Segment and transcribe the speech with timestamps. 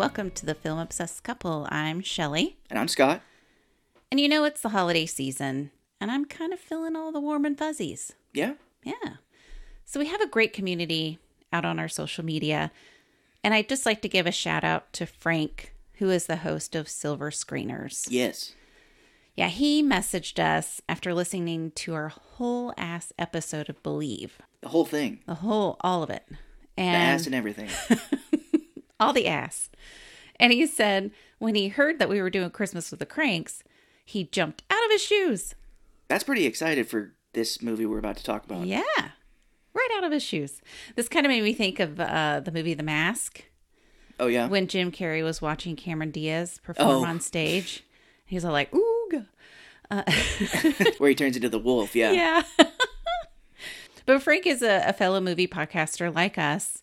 [0.00, 1.68] Welcome to the Film Obsessed Couple.
[1.70, 2.56] I'm Shelly.
[2.70, 3.20] And I'm Scott.
[4.10, 7.44] And you know, it's the holiday season, and I'm kind of feeling all the warm
[7.44, 8.14] and fuzzies.
[8.32, 8.54] Yeah?
[8.82, 9.16] Yeah.
[9.84, 11.18] So we have a great community
[11.52, 12.72] out on our social media.
[13.44, 16.74] And I'd just like to give a shout out to Frank, who is the host
[16.74, 18.06] of Silver Screeners.
[18.08, 18.54] Yes.
[19.36, 24.38] Yeah, he messaged us after listening to our whole ass episode of Believe.
[24.62, 25.18] The whole thing.
[25.26, 26.24] The whole, all of it.
[26.30, 27.68] The And ass and everything.
[29.00, 29.70] all the ass.
[30.38, 33.62] And he said when he heard that we were doing Christmas with the Kranks,
[34.04, 35.54] he jumped out of his shoes.
[36.08, 38.66] That's pretty excited for this movie we're about to talk about.
[38.66, 38.82] Yeah,
[39.74, 40.60] right out of his shoes.
[40.96, 43.44] This kind of made me think of uh, the movie The Mask
[44.18, 44.48] Oh, yeah?
[44.48, 47.04] when Jim Carrey was watching Cameron Diaz perform Oh.
[47.04, 47.84] on stage.
[48.26, 49.24] He's all like, "Ooh."
[50.98, 51.96] Where he turns into the wolf.
[51.96, 52.12] Yeah.
[52.12, 52.42] Yeah.
[54.06, 56.82] but Frank is a, a fellow movie podcaster like us.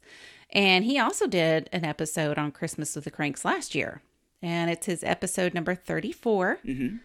[0.51, 4.01] And he also did an episode on Christmas with the Kranks last year.
[4.41, 6.59] And it's his episode number 34.
[6.65, 6.99] Mhm.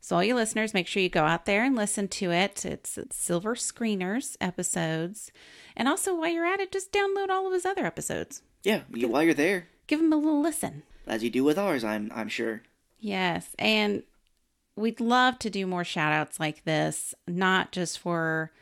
[0.00, 2.64] So, all you listeners, make sure you go out there and listen to it.
[2.64, 5.32] It's, Silver Screeners episodes.
[5.76, 8.42] And also, while you're at it, just download all of his other episodes.
[8.62, 8.82] Yeah.
[8.94, 10.82] You, while you're there, Give him a little listen.
[11.06, 12.62] as you do with ours, I'm I'm sure.
[13.00, 13.54] Yes.
[13.58, 14.02] And
[14.76, 18.52] we'd love to do more shout outs like this, not just for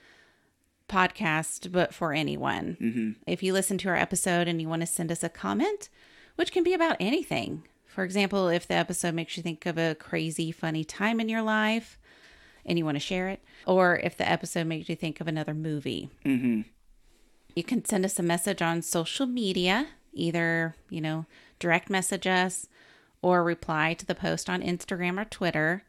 [0.88, 2.76] podcast, but for anyone.
[2.78, 5.88] hmm If you listen to our episode and you want to send us a comment,
[6.36, 7.64] which can be about anything.
[7.86, 11.42] For example, if the episode makes you think of a crazy, funny time in your
[11.42, 11.98] life
[12.64, 15.54] and you want to share it, or if the episode makes you think of another
[15.54, 16.62] movie, hmm
[17.54, 21.24] you can send us a message on social media, either, you know,
[21.58, 22.66] direct message us
[23.22, 25.82] or reply to the post on Instagram or Twitter.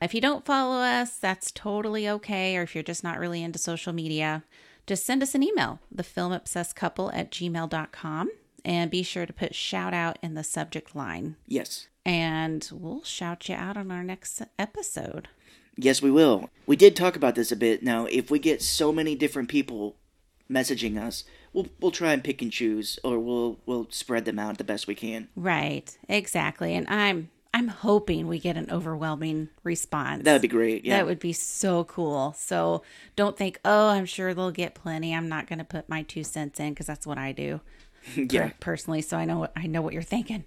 [0.00, 2.56] If you don't follow us, that's totally okay.
[2.56, 4.44] Or if you're just not really into social media,
[4.86, 8.30] just send us an email, thefilmobsessedcouple at gmail.com,
[8.64, 11.36] and be sure to put shout out in the subject line.
[11.46, 11.88] Yes.
[12.04, 15.28] And we'll shout you out on our next episode.
[15.76, 16.48] Yes, we will.
[16.66, 17.82] We did talk about this a bit.
[17.82, 19.96] Now, if we get so many different people
[20.50, 24.58] messaging us, we'll we'll try and pick and choose, or we'll we'll spread them out
[24.58, 25.28] the best we can.
[25.36, 26.74] Right, exactly.
[26.74, 30.22] And I'm I'm hoping we get an overwhelming response.
[30.22, 30.84] That'd be great.
[30.84, 30.98] Yeah.
[30.98, 32.32] That would be so cool.
[32.38, 32.84] So
[33.16, 35.12] don't think, oh, I'm sure they'll get plenty.
[35.12, 37.60] I'm not going to put my two cents in because that's what I do
[38.14, 38.50] yeah.
[38.50, 39.02] per- personally.
[39.02, 40.44] So I know what I know what you're thinking.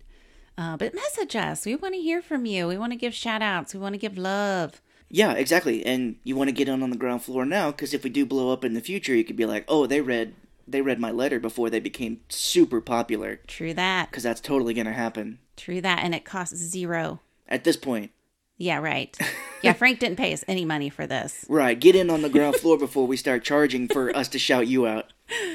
[0.57, 1.65] Uh, but message us.
[1.65, 2.65] We want to hear from you.
[2.65, 3.73] We want to give shout outs.
[3.73, 4.81] We want to give love.
[5.09, 5.85] Yeah, exactly.
[5.85, 8.25] And you want to get in on the ground floor now, because if we do
[8.25, 10.33] blow up in the future, you could be like, "Oh, they read
[10.71, 14.09] they read my letter before they became super popular," True that.
[14.09, 15.99] because that's totally gonna happen True that.
[16.03, 17.21] And it costs zero.
[17.47, 18.11] at this point.
[18.57, 19.17] Yeah, right.
[19.63, 21.45] Yeah, Frank didn't pay us any money for this.
[21.47, 24.65] Right, get in on the ground floor before we start charging for us to shout
[24.65, 25.13] you out.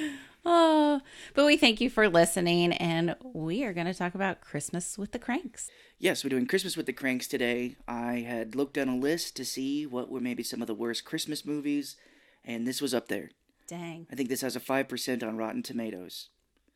[0.49, 1.01] Oh,
[1.35, 2.73] but we thank you for listening.
[2.75, 5.69] And we are going to talk about Christmas with the Kranks.
[5.99, 7.75] Yes, we're doing Christmas with the Kranks today.
[7.89, 11.05] I had looked down a list to see what were maybe some of the worst
[11.05, 11.97] Christmas movies,
[12.45, 13.31] and this was up there.
[13.67, 16.29] Dang, I think this has a 5% on Rotten Tomatoes.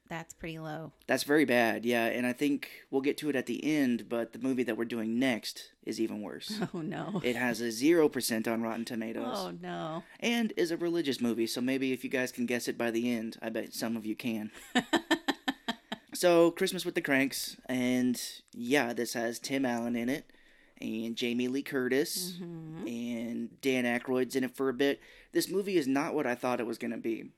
[0.09, 0.91] that's pretty low.
[1.07, 4.33] That's very bad, yeah, and I think we'll get to it at the end, but
[4.33, 6.61] the movie that we're doing next is even worse.
[6.75, 7.21] Oh, no.
[7.25, 10.03] It has a 0% on Rotten Tomatoes Oh, no.
[10.19, 13.09] and is a religious movie, so maybe if you guys can guess it by the
[13.13, 14.51] end, I bet some of you can.
[16.15, 18.21] so, Christmas with the Kranks, and
[18.53, 20.29] yeah, this has Tim Allen in it,
[20.81, 22.87] and Jamie Lee Curtis, Mm-hmm.
[22.87, 25.01] and Dan Aykroyd's in it for a bit.
[25.33, 27.31] This movie is not what I thought it was going to be.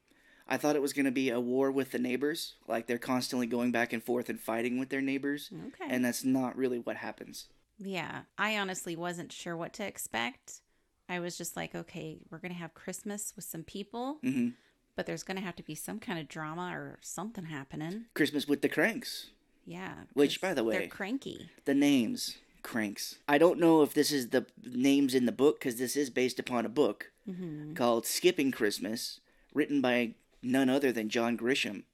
[0.49, 3.47] I thought it was going to be a war with the neighbors, like they're constantly
[3.47, 5.85] going back and forth and fighting with their neighbors, Okay.
[5.89, 7.47] and that's not really what happens.
[7.79, 10.61] yeah, I honestly wasn't sure what to expect.
[11.09, 14.51] I was just like, okay, we're going to have Christmas with some people, hmm
[14.95, 18.05] but there's going to have to be some kind of drama or something happening.
[18.13, 19.31] Christmas with the Kranks.
[19.65, 19.95] Yeah.
[20.13, 21.49] Which, by the way, they're cranky.
[21.65, 23.19] the names cranks.
[23.29, 26.39] I don't know if this is the names in the book because this is based
[26.39, 29.21] upon a book hmm called skipping christmas
[29.55, 31.85] written by none other than john grisham.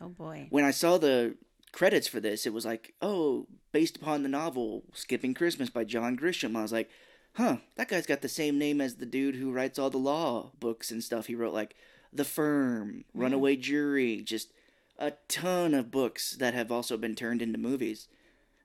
[0.00, 0.46] Oh, boy.
[0.50, 1.36] when i saw the
[1.72, 6.16] credits for this it was like oh based upon the novel skipping christmas by john
[6.16, 6.56] grisham.
[6.56, 6.90] I was like
[7.34, 10.52] huh that guy's got the same name as the dude who writes all the law
[10.60, 11.26] books and stuff.
[11.26, 11.74] He wrote like
[12.12, 14.52] the firm runaway jury just
[14.98, 18.08] a ton of books that have also been turned into movies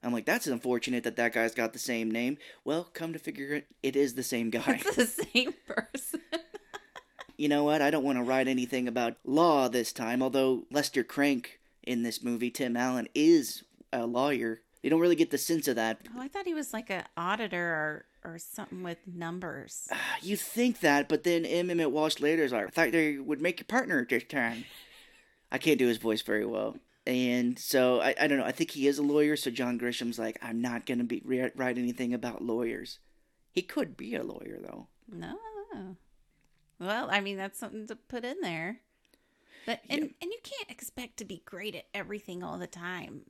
[0.03, 2.37] I'm like, that's unfortunate that that guy's got the same name.
[2.65, 4.81] Well, come to figure it, it is the same guy.
[4.85, 6.21] It's the same person.
[7.37, 7.81] you know what?
[7.81, 12.23] I don't want to write anything about law this time, although Lester Krank in this
[12.23, 14.61] movie, Tim Allen, is a lawyer.
[14.81, 15.99] You don't really get the sense of that.
[16.15, 19.87] Oh, I thought he was like an auditor or, or something with numbers.
[19.91, 21.69] Ah, you think that, but then M.
[21.69, 24.65] Emmett Walsh later is like, I thought they would make you partner this time.
[25.49, 26.75] I can't do his voice very well.
[27.05, 28.45] And so I, I don't know.
[28.45, 29.35] I think he is a lawyer.
[29.35, 32.99] So John Grisham's like, I'm not gonna be re- write anything about lawyers.
[33.51, 34.87] He could be a lawyer though.
[35.11, 35.37] No.
[36.79, 38.79] Well, I mean that's something to put in there.
[39.65, 40.07] But and Yeah.
[40.21, 43.21] and you can't expect to be great at everything all the time.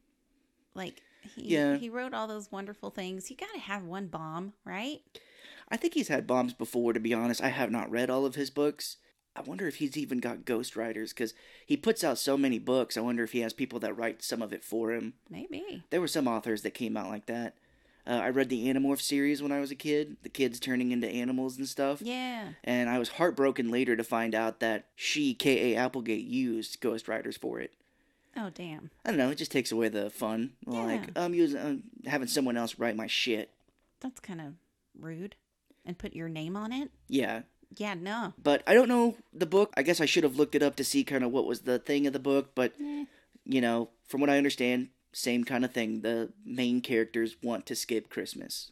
[0.74, 1.02] Like
[1.36, 1.78] he Yeah.
[1.78, 3.30] he wrote all those wonderful things.
[3.32, 5.02] You got to have one bomb, right?
[5.70, 6.94] I think he's had bombs before.
[6.94, 8.98] To be honest, I have not read all of his books.
[9.36, 11.34] I wonder if he's even got ghostwriters because
[11.66, 12.98] he puts out so many books.
[12.98, 15.14] I wonder if he has people that write some of it for him.
[15.30, 15.84] Maybe.
[15.90, 17.56] There were some authors that came out like that.
[18.06, 21.08] Uh, I read the Animorph series when I was a kid, the kids turning into
[21.08, 22.02] animals and stuff.
[22.02, 22.50] Yeah.
[22.64, 25.78] And I was heartbroken later to find out that she, K.A.
[25.78, 27.74] Applegate, used ghostwriters for it.
[28.36, 28.90] Oh damn.
[29.06, 30.52] I don't know, it just takes away the fun.
[30.68, 30.84] Yeah.
[30.84, 33.52] Like, I'm using, I'm having someone else write my shit.
[34.02, 34.54] That's kind of
[35.00, 35.36] rude.
[35.86, 36.92] And put your name on it?
[37.08, 37.42] Yeah.
[37.78, 38.34] Yeah, no.
[38.42, 39.74] But I don't know the book.
[39.76, 41.80] I guess I should have looked it up to see kind of what was the
[41.80, 42.52] thing of the book.
[42.56, 43.06] But, Eh.
[43.46, 46.02] you know, from what I understand, same kind of thing.
[46.02, 48.72] The main characters want to skip Christmas.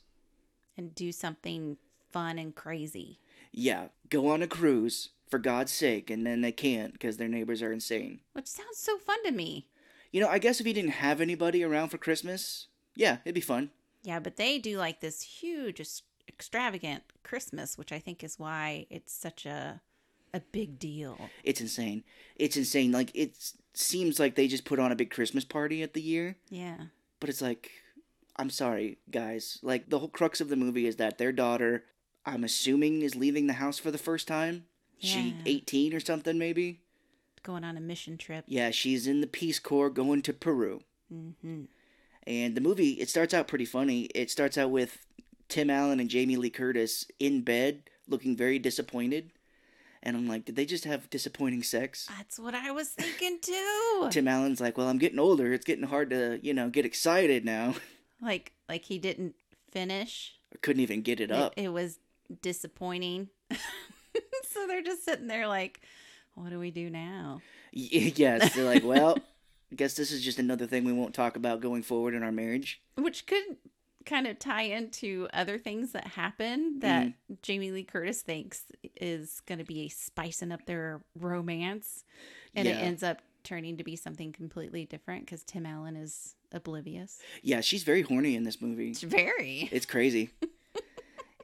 [0.77, 1.77] And do something
[2.11, 3.19] fun and crazy.
[3.51, 7.61] Yeah, go on a cruise, for God's sake, and then they can't because their neighbors
[7.61, 8.19] are insane.
[8.33, 9.67] Which sounds so fun to me.
[10.11, 13.41] You know, I guess if you didn't have anybody around for Christmas, yeah, it'd be
[13.41, 13.71] fun.
[14.03, 15.79] Yeah, but they do like this huge
[16.33, 19.81] extravagant Christmas, which I think is why it's such a
[20.33, 21.29] a big deal.
[21.43, 22.03] It's insane.
[22.37, 22.93] It's insane.
[22.93, 23.35] Like, it
[23.73, 26.77] seems like they just put on a big Christmas party at the year, Yeah.
[27.19, 27.69] but it's like,
[28.37, 29.59] I'm sorry, guys.
[29.61, 31.83] Like, the whole crux of the movie is that their daughter,
[32.25, 34.67] I'm assuming, is leaving the house for the first time.
[34.99, 35.09] Yeah.
[35.15, 36.79] She 18 or something, maybe?
[37.43, 38.45] Going on a mission trip.
[38.47, 40.81] Yeah, she's in the Peace Corps going to Peru.
[41.09, 41.63] hmm
[42.25, 44.03] And the movie, it starts out pretty funny.
[44.15, 45.05] It starts out with
[45.51, 49.31] Tim Allen and Jamie Lee Curtis in bed looking very disappointed.
[50.03, 52.07] And I'm like, did they just have disappointing sex?
[52.17, 54.07] That's what I was thinking too.
[54.09, 55.53] Tim Allen's like, well, I'm getting older.
[55.53, 57.75] It's getting hard to, you know, get excited now.
[58.21, 59.35] like like he didn't
[59.71, 60.33] finish.
[60.53, 61.53] I couldn't even get it It, up.
[61.55, 61.99] it was
[62.41, 63.29] disappointing.
[63.51, 65.81] so they're just sitting there like,
[66.35, 67.41] what do we do now?
[67.73, 69.17] Y- yes, they're like, well,
[69.71, 72.31] I guess this is just another thing we won't talk about going forward in our
[72.31, 72.81] marriage.
[72.97, 73.57] Which could
[74.05, 77.33] kind of tie into other things that happen that Mm-hmm.
[77.41, 78.63] Jamie Lee Curtis thinks
[78.99, 82.03] is going to be spicing up their romance.
[82.55, 82.79] And Yeah.
[82.79, 87.19] it ends up turning to be something completely different because Tim Allen is oblivious.
[87.41, 88.89] Yeah, she's very horny in this movie.
[88.91, 89.67] It's very.
[89.71, 90.31] It's crazy.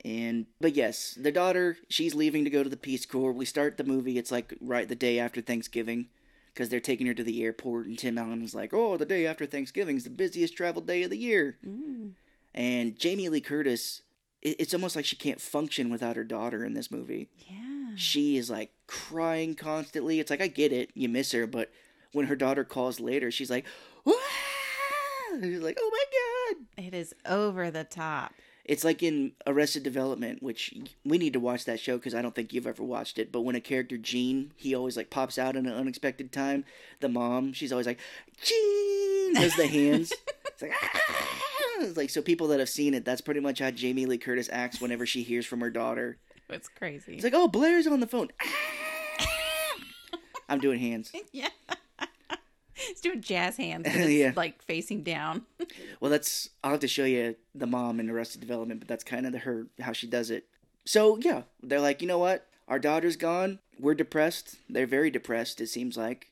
[0.06, 3.32] and but yes, the daughter, she's leaving to go to the Peace Corps.
[3.34, 4.18] We start the movie.
[4.18, 6.08] It's like right the day after Thanksgiving
[6.54, 9.26] because they're taking her to the airport, and Tim Allen is like, "Oh, the day
[9.26, 12.12] after Thanksgiving is the busiest travel day of the year." Mm.
[12.58, 14.02] And Jamie Lee Curtis,
[14.42, 17.30] it's almost like she can't function without her daughter in this movie.
[17.48, 17.92] Yeah.
[17.96, 20.20] She is like crying constantly.
[20.20, 21.70] It's like I get it, you miss her, but
[22.14, 23.66] when her daughter calls later, she's like,
[24.06, 24.14] "Wah!"
[25.40, 28.34] She's like, "Oh my god!" It is over the top.
[28.66, 30.74] It's like in Arrested Development, which
[31.06, 33.32] we need to watch that show because I don't think you've ever watched it.
[33.32, 36.66] But when a character Gene, he always like pops out in an unexpected time.
[37.02, 38.00] The mom, she's always like
[38.42, 40.12] Gene, does the hands.
[40.48, 41.47] it's like "Ah!"
[41.96, 44.82] Like so people that have seen it, that's pretty much how Jamie Lee Curtis acts
[44.82, 46.18] whenever she hears from her daughter.
[46.50, 47.16] It's crazy.
[47.16, 48.30] It's like, oh, Blair's on the phone.
[50.50, 51.12] I'm doing hands.
[51.32, 51.50] yeah.
[52.74, 54.34] He's doing jazz hands, Yeah.
[54.36, 55.44] like facing down.
[56.00, 59.26] Well, that's I'll have to show you the mom in Arrested Development, but that's kind
[59.26, 60.46] of the, her how she does it.
[60.86, 62.48] So yeah, they're like, you know what?
[62.68, 63.60] Our daughter's gone.
[63.80, 64.58] We're depressed.
[64.70, 65.60] They're very depressed.
[65.60, 66.32] It seems like.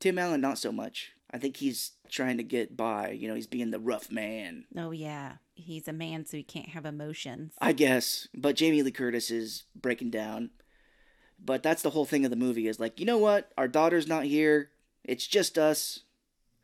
[0.00, 1.12] Tim Allen, not so much.
[1.36, 3.10] I think he's trying to get by.
[3.10, 4.64] You know, he's being the rough man.
[4.74, 7.52] Oh yeah, he's a man, so he can't have emotions.
[7.60, 8.26] I guess.
[8.34, 10.48] But Jamie Lee Curtis is breaking down.
[11.38, 13.52] But that's the whole thing of the movie is like, you know what?
[13.58, 14.70] Our daughter's not here.
[15.04, 16.00] It's just us.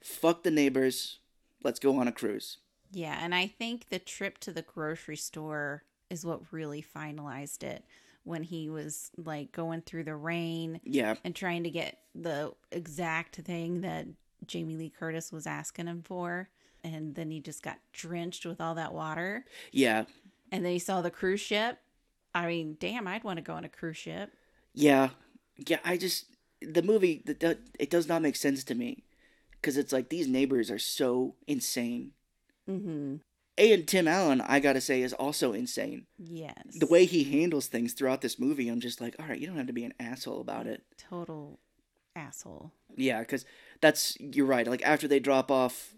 [0.02, 1.18] Fuck the neighbors.
[1.62, 2.56] Let's go on a cruise.
[2.90, 7.84] Yeah, and I think the trip to the grocery store is what really finalized it
[8.24, 11.16] when he was like going through the rain Yeah.
[11.24, 14.06] and trying to get the exact thing that
[14.46, 16.48] Jamie Lee Curtis was asking him for.
[16.84, 19.44] And then he just got drenched with all that water.
[19.70, 20.04] Yeah.
[20.50, 21.78] And then he saw the cruise ship.
[22.34, 24.32] I mean, damn, I'd want to go on a cruise ship.
[24.74, 25.10] Yeah,
[25.66, 25.78] yeah.
[25.84, 26.26] I just
[26.60, 29.04] the movie that that- it does not make sense to me
[29.52, 32.12] because it's like these neighbors are so insane.
[32.68, 33.16] Mm-hmm.
[33.58, 36.06] And Tim Allen, I gotta say, is also insane.
[36.18, 36.56] Yes.
[36.78, 39.58] The way he handles things throughout this movie, I'm just like, all right, you don't
[39.58, 40.82] have to be an asshole about it.
[40.96, 41.58] total
[42.16, 42.72] asshole.
[42.96, 43.44] Yeah, because
[43.80, 44.66] that's you're right.
[44.66, 45.94] Like after they drop off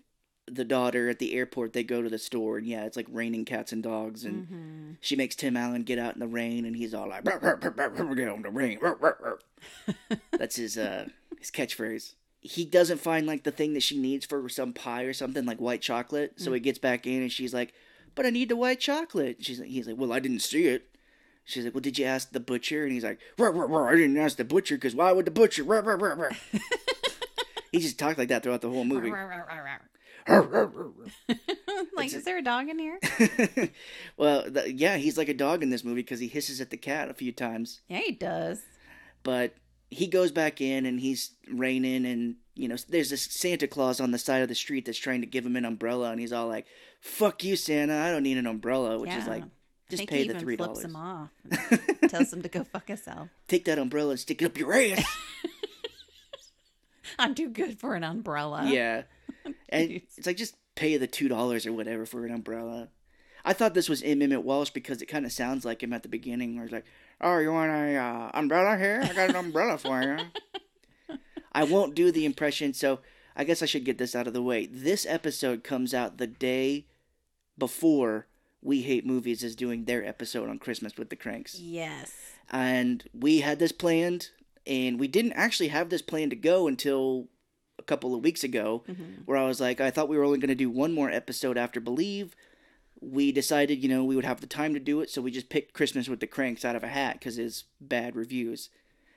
[0.47, 3.45] the daughter at the airport, they go to the store, and yeah, it's like raining
[3.45, 4.91] cats and dogs, and Mm-hmm.
[5.01, 7.57] she makes Tim Allen get out in the rain, and he's all like, "Brr, brr,
[7.57, 12.15] brr, brr, brr, "Get on the rain." brr, brr, brr." That's his uh his catchphrase.
[12.41, 15.59] he doesn't find like the thing that she needs for some pie or something like
[15.61, 16.35] white chocolate.
[16.37, 17.73] So he gets back in and she's like,
[18.15, 20.94] "But I need the white chocolate." She's like, he's like, "Well, I didn't see it."
[21.45, 23.97] She's like, "Well, did you ask the butcher?" And he's like, "Ruh, ruh, ruh, "I
[23.97, 26.31] didn't ask the butcher because why would the butcher?" Ruh, ruh, ruh, ruh."
[27.73, 29.11] he just talked like that throughout the whole movie.
[31.97, 32.99] like, is there a dog in here?
[34.17, 36.77] well, the, yeah, he's like a dog in this movie because he hisses at the
[36.77, 37.81] cat a few times.
[37.89, 38.63] Yeah, he does.
[39.23, 39.55] But
[39.91, 44.13] he goes back in and he's raining, and you know, there's this Santa Claus on
[44.13, 46.49] the side of the street that's trying to give him an umbrella, and he's all
[46.49, 46.67] like,
[47.01, 47.95] "Fuck you, Santa!
[47.95, 49.45] I don't need an umbrella," which is like,
[49.91, 50.85] just pay the three flips dollars.
[50.85, 51.31] him off.
[52.01, 53.29] and tells him to go fuck himself.
[53.49, 55.05] Take that umbrella and stick it up your ass.
[57.19, 58.65] I'm too good for an umbrella.
[58.67, 59.03] yeah,
[59.69, 62.89] and it's like just pay the two dollars or whatever for an umbrella.
[63.45, 64.23] I thought this was M.
[64.23, 66.87] Emmett Walsh because it kind of sounds like him at the beginning, where it's like,
[67.21, 69.01] "Oh, you want a uh, umbrella here?
[69.05, 70.17] I got an umbrella for you."
[71.53, 73.01] I won't do the impression, so
[73.37, 74.67] I guess I should get this out of the way.
[74.67, 76.87] This episode comes out the day
[77.57, 78.27] before
[78.65, 82.11] We Hate Movies is doing their episode on Christmas with the Kranks, Yes.
[82.51, 84.31] and we had this planned,
[84.67, 87.29] and we didn't actually have this plan to go until
[87.79, 89.27] a couple of weeks ago Mhm.
[89.27, 91.59] where I was like, I thought we were only going to do one more episode
[91.59, 92.35] after Believe.
[93.01, 95.51] We decided, you know, we would have the time to do it, so we just
[95.51, 98.71] picked Christmas with the Kranks out of a hat because it's bad reviews.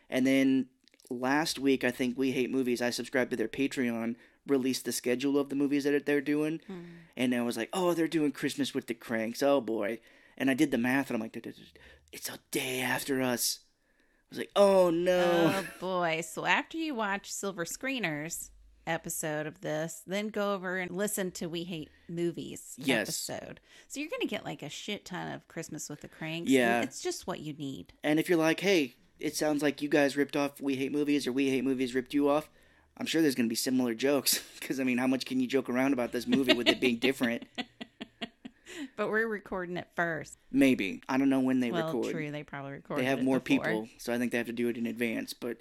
[0.10, 0.68] And then
[1.10, 4.16] last week, I think We Hate Movies, I subscribed to their Patreon,
[4.48, 6.62] released the schedule of the movies that they're doing.
[6.68, 6.80] Hmm.
[7.16, 9.42] And I was like, oh, they're doing Christmas with the Kranks.
[9.44, 10.00] Oh, boy.
[10.38, 11.36] And I did the math, and I'm like,
[12.12, 13.60] it's a day after us.
[13.60, 15.54] I was like, oh, no.
[15.56, 16.22] Oh boy.
[16.22, 18.50] So after you watch Silver Screeners
[18.86, 23.02] episode of this, then go over and listen to We Hate Movies Yes.
[23.30, 23.60] episode.
[23.88, 26.50] So you're gonna get like a shit ton of Christmas with the Kranks.
[26.50, 26.82] Yeah.
[26.82, 27.94] It's just what you need.
[28.04, 31.26] And if you're like, hey, it sounds like you guys ripped off We Hate Movies
[31.28, 32.50] or We Hate Movies ripped you off,
[32.98, 34.44] I'm sure there's going to be similar jokes.
[34.60, 36.98] Because, I mean, how much can you joke around about this movie with it being
[36.98, 37.44] different?
[38.96, 40.38] But we're recording it first.
[40.52, 41.02] Maybe.
[41.08, 42.12] I don't know when they well, record.
[42.12, 43.00] true, they probably record.
[43.00, 43.64] They have more before.
[43.64, 45.34] people, so I think they have to do it in advance.
[45.34, 45.58] But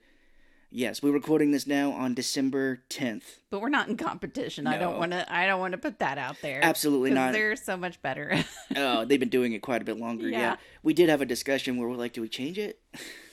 [0.70, 3.22] yes, we're recording this now on December 10th.
[3.50, 4.66] But we're not in competition.
[4.66, 5.32] I don't want to.
[5.32, 6.60] I don't want to put that out there.
[6.62, 7.32] Absolutely not.
[7.32, 8.44] They're so much better.
[8.78, 10.28] Oh, they've been doing it quite a bit longer.
[10.28, 10.38] Yeah.
[10.38, 10.56] Yeah.
[10.82, 12.80] We did have a discussion where we're like, do we change it?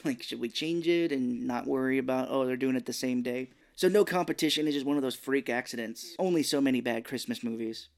[0.05, 3.24] like, should we change it and not worry about, oh, they're doing it the same
[3.24, 3.50] day?
[3.84, 6.16] So, no competition It's just one of those freak accidents.
[6.18, 7.90] Only so many bad Christmas movies.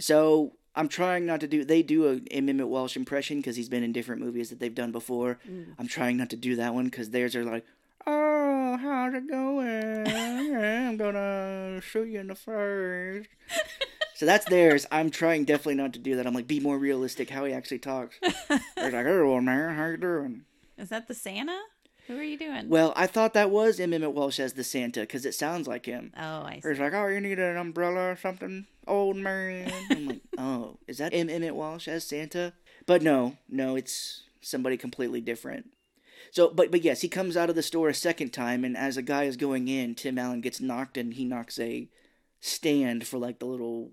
[0.00, 3.84] So, I'm trying not to do, they do a Emmett Walsh impression because he's been
[3.84, 5.38] in different movies that they've done before.
[5.48, 5.76] Mm.
[5.78, 7.64] I'm trying not to do that one because theirs are like,
[8.04, 10.08] oh, how's it going?
[10.08, 13.28] I'm gonna shoot you in the face.
[14.16, 14.86] So that's theirs.
[14.90, 16.26] I'm trying definitely not to do that.
[16.26, 18.16] I'm like, be more realistic how he actually talks.
[18.22, 18.32] He's
[18.76, 20.46] like, oh man, how you doing?
[20.76, 21.60] Is that the Santa?
[22.08, 22.68] Who are you doing?
[22.68, 23.92] Well, I thought that was M.
[23.92, 26.12] Emmett Walsh as the Santa because it sounds like him.
[26.16, 26.68] oh, I see.
[26.70, 29.70] He's like, oh, you need an umbrella or something, old man.
[29.90, 31.28] I'm like, oh, is that M.
[31.30, 32.54] Emmett Walsh as Santa?
[32.86, 35.70] But no, no, it's somebody completely different.
[36.30, 38.96] So, but but yes, he comes out of the store a second time, and as
[38.96, 41.88] a guy is going in, Tim Allen gets knocked, and he knocks a
[42.40, 43.92] stand for like the little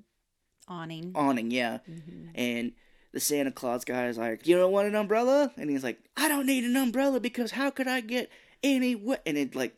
[0.68, 1.12] Awning.
[1.16, 1.80] awning, yeah.
[1.90, 2.30] Mhm.
[2.34, 2.72] And
[3.16, 6.28] the Santa Claus guy is like, "You don't want an umbrella?" And he's like, "I
[6.28, 8.30] don't need an umbrella because how could I get
[8.62, 9.74] any wet?" And it like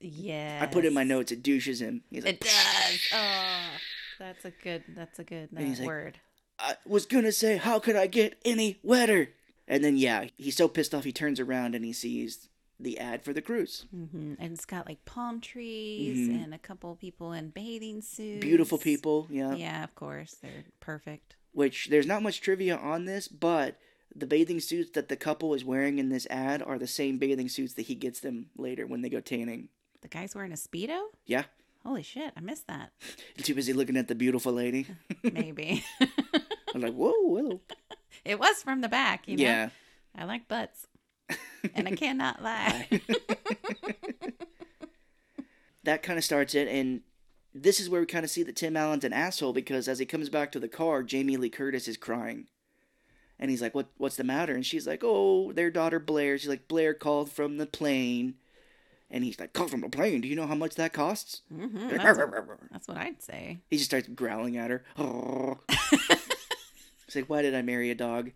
[0.00, 0.60] Yeah.
[0.62, 2.02] I put in my notes, it douches him.
[2.10, 3.00] He's like, It does.
[3.12, 3.70] Oh,
[4.18, 4.82] that's a good.
[4.96, 6.20] That's a good uh, he's like, word.
[6.58, 9.28] I was gonna say, how could I get any wetter?
[9.68, 13.22] And then yeah, he's so pissed off he turns around and he sees the ad
[13.22, 13.84] for the cruise.
[13.90, 16.44] hmm And it's got like palm trees Mhm.
[16.44, 18.40] and a couple people in bathing suits.
[18.40, 19.54] Beautiful people, yeah.
[19.54, 20.36] Yeah, of course.
[20.40, 21.36] They're perfect.
[21.52, 23.76] Which there's not much trivia on this, but
[24.14, 27.48] the bathing suits that the couple is wearing in this ad are the same bathing
[27.48, 29.68] suits that he gets them later when they go tanning.
[30.02, 31.00] The guy's wearing a speedo.
[31.26, 31.44] Yeah,
[31.84, 32.32] Holy shit!
[32.36, 32.92] I missed that.
[33.36, 34.86] he's too busy looking at the beautiful lady.
[35.22, 35.84] Maybe
[36.74, 37.60] I'm like, whoa, whoa.
[38.24, 39.26] it was from the back.
[39.26, 39.42] You know.
[39.42, 39.68] Yeah.
[40.14, 40.86] I like butts,
[41.74, 42.88] and I cannot lie.
[45.84, 47.00] that kind of starts it, and
[47.54, 50.06] this is where we kind of see that Tim Allen's an asshole because as he
[50.06, 52.46] comes back to the car, Jamie Lee Curtis is crying.
[53.38, 53.88] And he's like, "What?
[53.96, 57.56] What's the matter?" And she's like, "Oh, their daughter Blair." She's like, "Blair called from
[57.56, 58.34] the plane,"
[59.10, 60.20] and he's like, "Called from the plane?
[60.20, 62.18] Do you know how much that costs?" hmm that's,
[62.70, 63.60] that's what I'd say.
[63.70, 64.84] he just starts growling at her.
[64.98, 65.58] Oh.
[67.06, 68.30] He's like, "Why did I marry a dog?"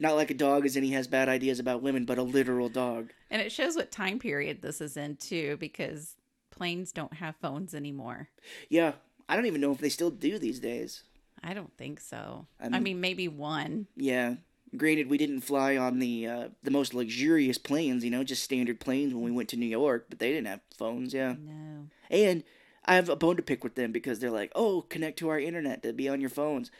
[0.00, 2.68] Not like a dog, as in he has bad ideas about women, but a literal
[2.68, 3.10] dog.
[3.30, 6.14] And it shows what time period this is in too, because
[6.58, 8.28] planes don't have phones anymore.
[8.68, 8.92] Yeah,
[9.28, 11.04] I don't even know if they still do these days.
[11.42, 12.46] I don't think so.
[12.60, 13.86] I I mean- maybe one.
[13.96, 14.36] Yeah,
[14.76, 18.80] Granted, we didn't fly on the uh, the most luxurious planes, you know, just standard
[18.80, 21.36] planes when we went to New York, but they didn't have phones, yeah.
[21.38, 21.86] No.
[22.10, 22.44] And
[22.84, 25.38] I have a bone to pick with them because they're like, "Oh, connect to our
[25.38, 26.70] internet to be on your phones."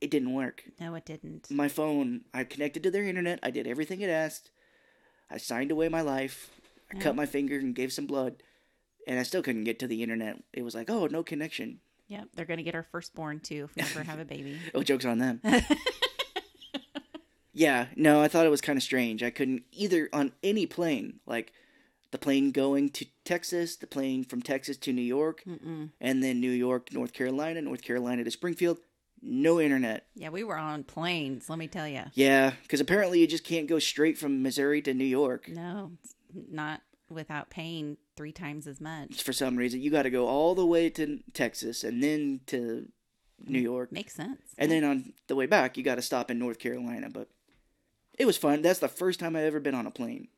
[0.00, 0.64] It didn't work.
[0.78, 1.50] No, it didn't.
[1.50, 3.40] My phone, I connected to their internet.
[3.42, 4.50] I did everything it asked.
[5.30, 6.50] I signed away my life.
[6.92, 8.42] I cut my finger and gave some blood,
[9.08, 10.36] and I still couldn't get to the internet.
[10.52, 12.28] It was like, "Oh, no connection." Yep.
[12.34, 14.58] They're going to get our firstborn too if we ever have a baby.
[14.74, 15.40] Oh, jokes on them.
[17.52, 19.22] yeah, no, I thought it was kind of strange.
[19.22, 21.52] I couldn't either on any plane, like
[22.10, 25.90] the plane going to Texas, the plane from Texas to New York, Mm-mm.
[26.00, 28.78] and then New York to North Carolina, North Carolina to Springfield.
[29.20, 30.06] No internet.
[30.14, 32.02] Yeah, we were on planes, let me tell you.
[32.14, 35.48] Yeah, because apparently you just can't go straight from Missouri to New York.
[35.48, 35.90] No,
[36.32, 39.22] not without paying three times as much.
[39.22, 42.88] For some reason, you got to go all the way to Texas and then to
[43.46, 43.90] New York.
[43.92, 44.42] Makes sense.
[44.58, 47.08] And then on the way back, you got to stop in North Carolina.
[47.10, 47.28] But
[48.18, 48.60] it was fun.
[48.60, 50.28] That's the first time I've ever been on a plane.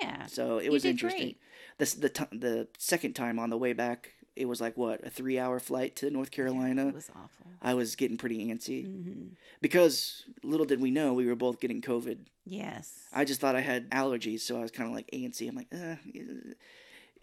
[0.00, 1.20] yeah, So it was interesting.
[1.20, 1.38] great.
[1.78, 5.10] This the t- the second time on the way back, it was like what a
[5.10, 6.88] three hour flight to North Carolina.
[6.88, 7.46] it was awful.
[7.60, 9.26] I was getting pretty antsy hmm
[9.60, 12.18] because little did we know we were both getting COVID.
[12.44, 12.92] Yes.
[13.12, 15.48] I just thought I had allergies, so I was kind of like antsy.
[15.48, 15.96] I'm like, uh,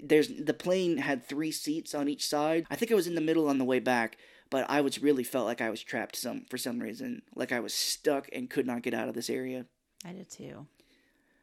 [0.02, 2.66] there's the plane had three seats on each side.
[2.70, 4.18] I think I was in the middle on the way back,
[4.50, 7.60] but I was really felt like I was trapped some for some reason, like I
[7.60, 9.66] was stuck and could not get out of this area.
[10.06, 10.68] I did too.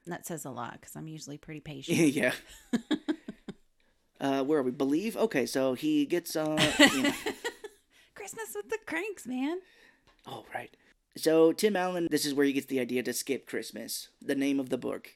[0.05, 1.99] And that says a lot because I'm usually pretty patient.
[2.15, 2.33] yeah.
[4.21, 4.71] uh, where are we?
[4.71, 5.17] Believe?
[5.17, 6.57] Okay, so he gets uh.
[6.95, 7.13] you know-
[8.15, 9.59] Christmas with the Kranks, man.
[10.27, 10.75] Oh, right.
[11.17, 14.61] So, Tim Allen, this is where he gets the idea to skip Christmas, the name
[14.61, 15.15] of the book.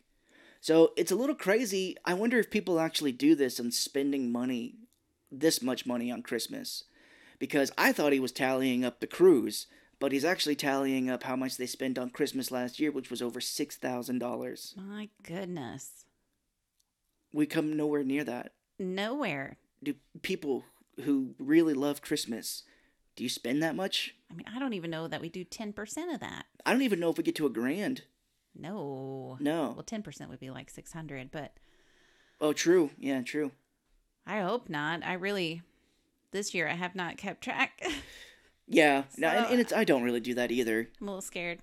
[0.62, 1.96] So, it's a little crazy.
[2.04, 4.76] I wonder if people actually do this and spending money,
[5.30, 6.84] this much money on Christmas.
[7.40, 9.66] Because I thought he was tallying up the cruise,
[9.98, 13.20] but he's actually tallying up how much they spent on Christmas last year, which was
[13.20, 14.76] over $6,000.
[14.76, 16.04] My goodness.
[17.32, 18.52] We come nowhere near that.
[18.78, 19.58] Nowhere.
[19.82, 20.64] Do people
[21.04, 22.62] who really love Christmas,
[23.16, 24.14] do you spend that much?
[24.30, 26.44] I mean, I don't even know that we do 10% of that.
[26.64, 28.02] I don't even know if we get to a grand.
[28.54, 29.36] No.
[29.40, 29.72] No.
[29.74, 31.52] Well, 10% would be like 600, but
[32.40, 32.90] Oh, true.
[32.98, 33.52] Yeah, true.
[34.26, 35.04] I hope not.
[35.04, 35.62] I really,
[36.32, 37.82] this year, I have not kept track.
[38.68, 40.88] Yeah, no, and, and it's I don't really do that either.
[41.00, 41.58] I'm a little scared.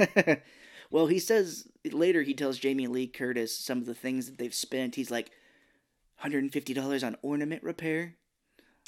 [0.90, 4.54] well, he says later he tells Jamie Lee Curtis some of the things that they've
[4.54, 4.96] spent.
[4.96, 5.30] He's like,
[6.16, 8.16] hundred and fifty dollars on ornament repair.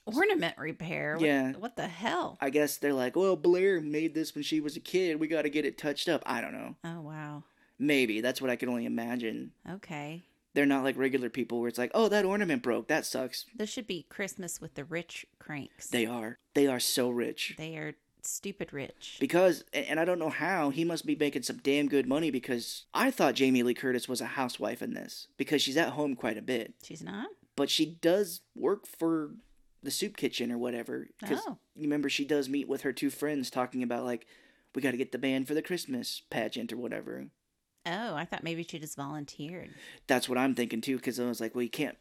[0.06, 1.14] Ornament repair?
[1.16, 1.52] What, Yeah.
[1.52, 2.36] What the hell?
[2.40, 5.18] I guess they're like, well, Blair made this when she was a kid.
[5.20, 6.22] We got to get it touched up.
[6.26, 6.76] I don't know.
[6.84, 7.44] Oh, wow.
[7.78, 9.52] Maybe that's what I can only imagine.
[9.68, 10.22] Okay.
[10.54, 12.86] They're not like regular people where it's like, oh, that ornament broke.
[12.88, 13.46] That sucks.
[13.56, 15.88] This should be Christmas with the rich cranks.
[15.88, 16.38] They are.
[16.54, 17.54] They are so rich.
[17.58, 19.16] They are stupid rich.
[19.18, 22.30] Because, and and I don't know how, he must be making some damn good money
[22.30, 26.14] because I thought Jamie Lee Curtis was a housewife in this because she's at home
[26.14, 26.74] quite a bit.
[26.84, 27.26] She's not?
[27.56, 29.30] But she does work for
[29.84, 31.08] the soup kitchen or whatever.
[31.20, 31.58] Because Oh.
[31.76, 34.26] you remember she does meet with her two friends talking about, like,
[34.74, 37.26] we got to get the band for the Christmas pageant or whatever.
[37.86, 39.70] Oh, I thought maybe she just volunteered.
[40.06, 41.96] That's what I'm thinking too because I was like, well, you can't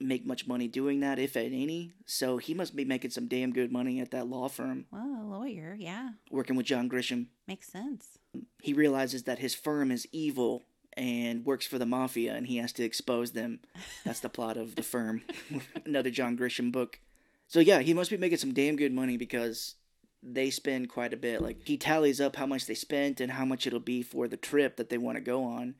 [0.00, 1.92] make much money doing that, if at any.
[2.06, 5.26] So he must be making some damn good money at that law firm Well, a
[5.26, 6.10] lawyer, yeah.
[6.30, 7.26] working with John Grisham.
[7.46, 8.18] Makes sense.
[8.62, 10.64] he realizes that his firm is evil
[10.96, 13.60] and works for the mafia and he has to expose them.
[14.04, 15.22] That's the plot of The Firm,
[15.86, 16.98] another John Grisham book.
[17.48, 19.74] So yeah, he must be making some damn good money because
[20.22, 21.40] they spend quite a bit.
[21.42, 24.36] Like he tallies up how much they spent and how much it'll be for the
[24.36, 25.74] trip that they want to go on.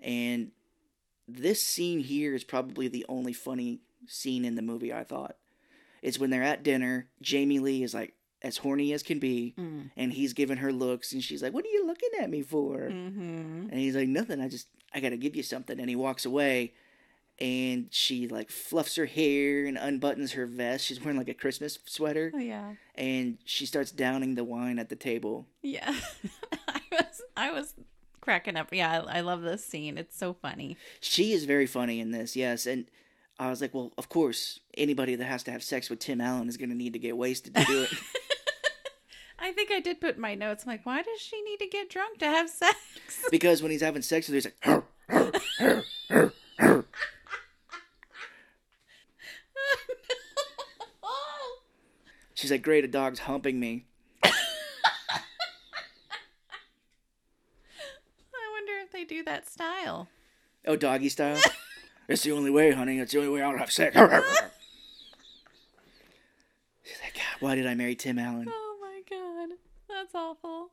[0.00, 0.50] And
[1.28, 5.36] this scene here is probably the only funny scene in the movie I thought.
[6.02, 9.90] It's when they're at dinner, Jamie Lee is like as horny as can be Mm.
[9.96, 12.88] and he's giving her looks and she's like what are you looking at me for
[12.90, 13.68] Mm-hmm.
[13.70, 16.72] and he's like nothing i just i gotta give you something and he walks away
[17.40, 21.78] and she like fluffs her hair and unbuttons her vest she's wearing like a christmas
[21.86, 22.74] sweater Oh, yeah.
[22.94, 25.94] and she starts downing the wine at the table Yeah.
[26.68, 27.74] I was I was
[28.20, 28.68] cracking up.
[28.72, 29.98] Yeah, I, I love this scene.
[29.98, 30.76] It's so funny.
[31.00, 32.86] she is very funny in this yes and
[33.38, 36.48] i was like well of course anybody that has to have sex with tim allen
[36.48, 37.90] is gonna need to get wasted to do it
[39.38, 40.62] I think I did put my notes.
[40.62, 42.76] I'm like, why does she need to get drunk to have sex?
[43.32, 45.82] because when he's having sex with her he's
[46.14, 46.32] like
[52.42, 53.86] she's like great a dog's humping me
[54.24, 54.30] I
[58.52, 60.08] wonder if they do that style.
[60.66, 61.40] Oh, doggy style?
[62.08, 62.98] It's the only way, honey.
[62.98, 63.94] It's the only way I'll have sex.
[63.96, 64.02] She's
[67.00, 68.48] like, God, why did I marry Tim Allen?
[68.50, 69.50] Oh my god,
[69.88, 70.70] that's awful.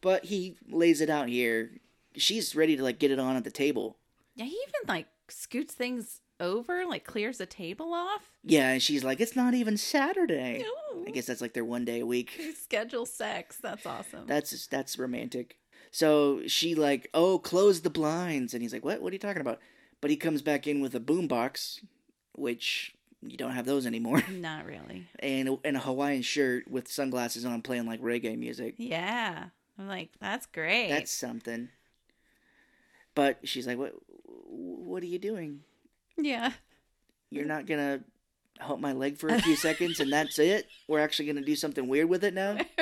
[0.00, 1.70] But he lays it out here.
[2.16, 3.98] She's ready to like get it on at the table.
[4.34, 8.30] Yeah, he even like scoots things over, like clears the table off.
[8.44, 10.64] Yeah, and she's like, it's not even Saturday.
[11.06, 12.30] I guess that's like their one day a week.
[12.30, 13.58] He schedule sex.
[13.62, 14.26] That's awesome.
[14.26, 15.56] That's that's romantic.
[15.90, 19.00] So she like, oh, close the blinds, and he's like, what?
[19.00, 19.58] What are you talking about?
[20.00, 21.80] But he comes back in with a boombox,
[22.34, 25.06] which you don't have those anymore, Not really.
[25.18, 28.74] and and a Hawaiian shirt with sunglasses on, playing like reggae music.
[28.76, 29.46] Yeah.
[29.78, 30.88] I'm like, that's great.
[30.90, 31.68] That's something.
[33.14, 33.94] But she's like, what?
[34.24, 35.60] What are you doing?
[36.18, 36.52] Yeah.
[37.30, 38.00] You're not gonna
[38.58, 40.66] help my leg for a few seconds, and that's it.
[40.86, 42.58] We're actually gonna do something weird with it now.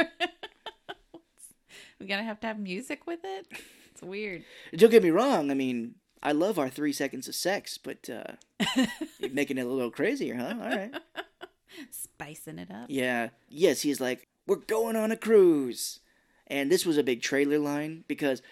[2.01, 3.47] We're gonna have to have music with it.
[3.93, 4.45] It's weird.
[4.75, 5.51] Don't get me wrong.
[5.51, 8.35] I mean, I love our three seconds of sex, but uh,
[9.19, 10.55] you're making it a little crazier, huh?
[10.61, 10.95] All right.
[11.91, 12.87] Spicing it up.
[12.89, 13.31] Yeah.
[13.49, 16.01] Yes, he's like, we're going on a cruise.
[16.47, 18.43] And this was a big trailer line because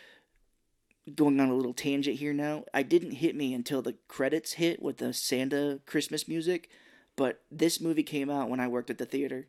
[1.13, 4.83] going on a little tangent here now, I didn't hit me until the credits hit
[4.83, 6.69] with the Santa Christmas music,
[7.17, 9.47] but this movie came out when I worked at the theater.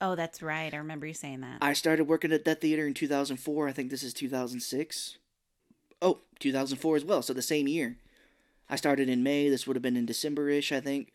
[0.00, 0.72] Oh, that's right.
[0.72, 1.58] I remember you saying that.
[1.62, 3.68] I started working at that theater in 2004.
[3.68, 5.18] I think this is 2006.
[6.02, 7.22] Oh, 2004 as well.
[7.22, 7.96] So the same year.
[8.68, 9.48] I started in May.
[9.48, 11.12] This would have been in December ish, I think.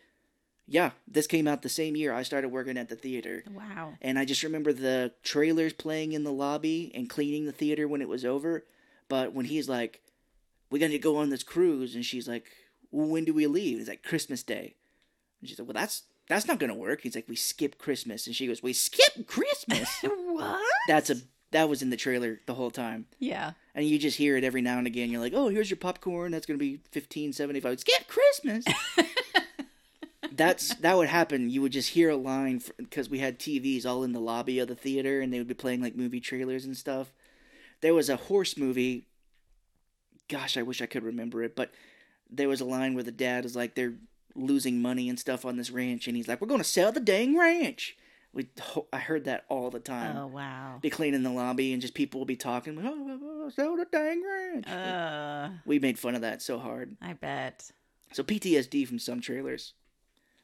[0.67, 3.43] Yeah, this came out the same year I started working at the theater.
[3.53, 3.93] wow.
[4.01, 8.01] And I just remember the trailers playing in the lobby and cleaning the theater when
[8.01, 8.63] it was over.
[9.11, 9.99] But when he's like,
[10.69, 12.45] we got to go on this cruise, and she's like,
[12.91, 13.77] well, when do we leave?
[13.77, 14.75] He's like, Christmas Day.
[15.41, 17.01] And she's like, well, that's that's not gonna work.
[17.01, 19.89] He's like, we skip Christmas, and she goes, we skip Christmas.
[20.03, 20.61] what?
[20.87, 21.15] that's a
[21.51, 23.51] that was in the trailer the whole time, Yeah.
[23.75, 25.09] and you just hear it every now and again.
[25.11, 26.31] You're like, oh, here's your popcorn.
[26.31, 27.81] That's gonna be fifteen seventy five.
[27.81, 28.63] Skip Christmas.
[30.31, 31.49] that's that would happen.
[31.49, 34.69] You would just hear a line because we had TVs all in the lobby of
[34.69, 37.11] the theater, and they would be playing like movie trailers and stuff.
[37.81, 39.07] There was a horse movie.
[40.27, 41.71] Gosh, I wish I could remember it, but
[42.29, 43.95] there was a line where the dad is like, they're
[44.35, 47.37] losing money and stuff on this ranch, and he's like, "We're gonna sell the dang
[47.37, 47.97] ranch."
[48.33, 48.47] We,
[48.93, 50.15] I heard that all the time.
[50.15, 50.79] Oh wow.
[50.81, 53.85] Be cleaning the lobby, and just people will be talking, oh, oh, oh, sell the
[53.91, 54.67] dang ranch.
[54.69, 56.95] Uh, we made fun of that so hard.
[57.01, 57.71] I bet.
[58.13, 59.73] So PTSD from some trailers.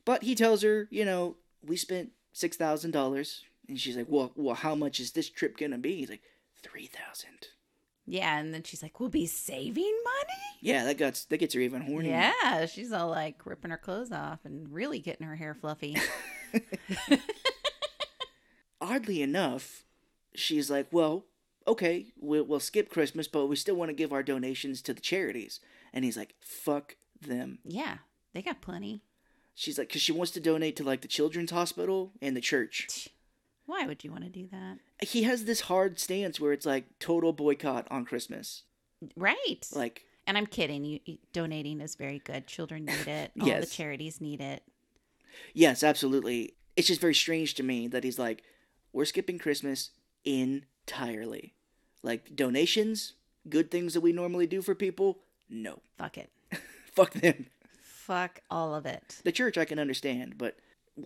[0.03, 4.33] But he tells her, you know, we spent six thousand dollars, and she's like, "Well,
[4.35, 6.23] well, how much is this trip gonna be?" He's like,
[6.63, 7.47] three thousand.
[8.05, 11.59] Yeah, and then she's like, "We'll be saving money." Yeah, that gets that gets her
[11.59, 12.09] even horny.
[12.09, 15.97] Yeah, she's all like ripping her clothes off and really getting her hair fluffy.
[18.81, 19.83] Oddly enough,
[20.33, 21.25] she's like, "Well,
[21.67, 25.01] okay, we'll, we'll skip Christmas, but we still want to give our donations to the
[25.01, 25.59] charities."
[25.93, 27.97] And he's like, "Fuck them." yeah,
[28.33, 29.01] they got plenty.
[29.55, 33.09] She's like, because she wants to donate to like the children's hospital and the church.
[33.67, 34.79] Why would you want to do that?
[35.07, 38.63] He has this hard stance where it's like total boycott on Christmas.
[39.15, 39.67] Right.
[39.73, 40.83] Like, and I'm kidding.
[40.83, 42.47] You, you donating is very good.
[42.47, 43.31] Children need it.
[43.39, 44.63] All the charities need it.
[45.53, 46.55] yes, absolutely.
[46.75, 48.41] It's just very strange to me that he's like,
[48.93, 49.91] we're skipping Christmas
[50.23, 51.53] entirely.
[52.03, 53.13] Like donations,
[53.49, 55.79] good things that we normally do for people, no.
[55.97, 56.31] Fuck it.
[56.93, 57.47] Fuck them.
[57.81, 59.21] Fuck all of it.
[59.23, 60.55] The church I can understand, but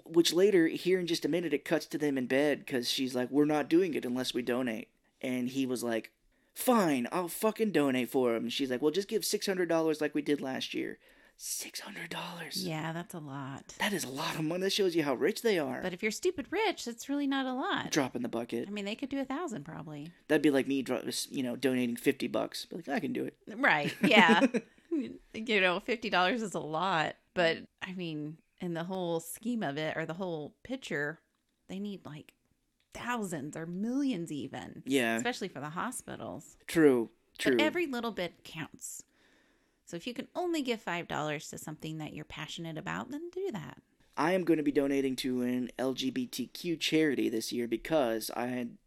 [0.05, 3.15] which later here in just a minute it cuts to them in bed because she's
[3.15, 4.89] like, we're not doing it unless we donate,
[5.21, 6.11] and he was like,
[6.53, 8.43] fine, I'll fucking donate for him.
[8.43, 10.97] And she's like, well, just give six hundred dollars like we did last year.
[11.37, 12.67] Six hundred dollars.
[12.67, 13.63] Yeah, that's a lot.
[13.79, 14.61] That is a lot of money.
[14.61, 15.81] That shows you how rich they are.
[15.81, 17.89] But if you're stupid rich, that's really not a lot.
[17.89, 18.67] Drop in the bucket.
[18.67, 20.11] I mean, they could do a thousand probably.
[20.27, 20.85] That'd be like me,
[21.31, 22.65] you know, donating fifty bucks.
[22.65, 23.35] Be like, I can do it.
[23.55, 23.93] Right.
[24.03, 24.45] Yeah.
[24.91, 29.77] you know, fifty dollars is a lot, but I mean, in the whole scheme of
[29.77, 31.19] it or the whole picture,
[31.67, 32.33] they need like
[32.93, 34.83] thousands or millions even.
[34.85, 36.57] Yeah, Especially for the hospitals.
[36.67, 37.57] true, true.
[37.57, 39.03] But every little bit counts.
[39.85, 43.29] So if you can only give five dollars to something that you're passionate about, then
[43.33, 43.77] do that.
[44.15, 48.77] I am going to be donating to an LGBTQ charity this year because I had.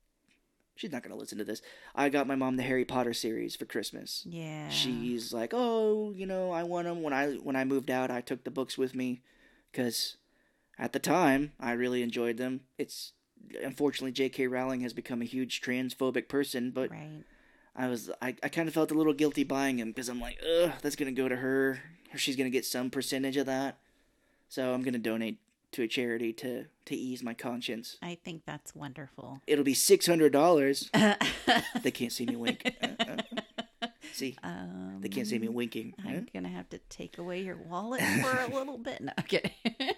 [0.77, 1.63] She's not going to listen to this.
[1.95, 4.25] I got my mom the Harry Potter series for Christmas.
[4.29, 4.69] Yeah.
[4.71, 8.21] She's like, "Oh, you know, I want them." When I when I moved out, I
[8.21, 9.23] took the books with me
[9.75, 10.17] because
[10.79, 12.61] at the time I really enjoyed them.
[12.79, 13.13] It's
[13.63, 14.47] unfortunately J.K.
[14.47, 17.25] Rowling has become a huge transphobic person, but right.
[17.75, 20.39] I was I, I kind of felt a little guilty buying them because I'm like,
[20.43, 21.83] ugh, that's gonna go to her.
[22.13, 23.79] Or she's gonna get some percentage of that.
[24.49, 25.39] So I'm gonna donate
[25.73, 27.99] to a charity to to ease my conscience.
[28.01, 29.41] I think that's wonderful.
[29.47, 30.91] It'll be six hundred dollars.
[31.83, 32.63] They can't see me wink.
[32.83, 33.41] Uh, uh.
[34.15, 35.93] See, um, they can't see me winking.
[36.05, 39.01] I'm gonna have to take away your wallet for a little bit.
[39.01, 39.51] No, I'm kidding.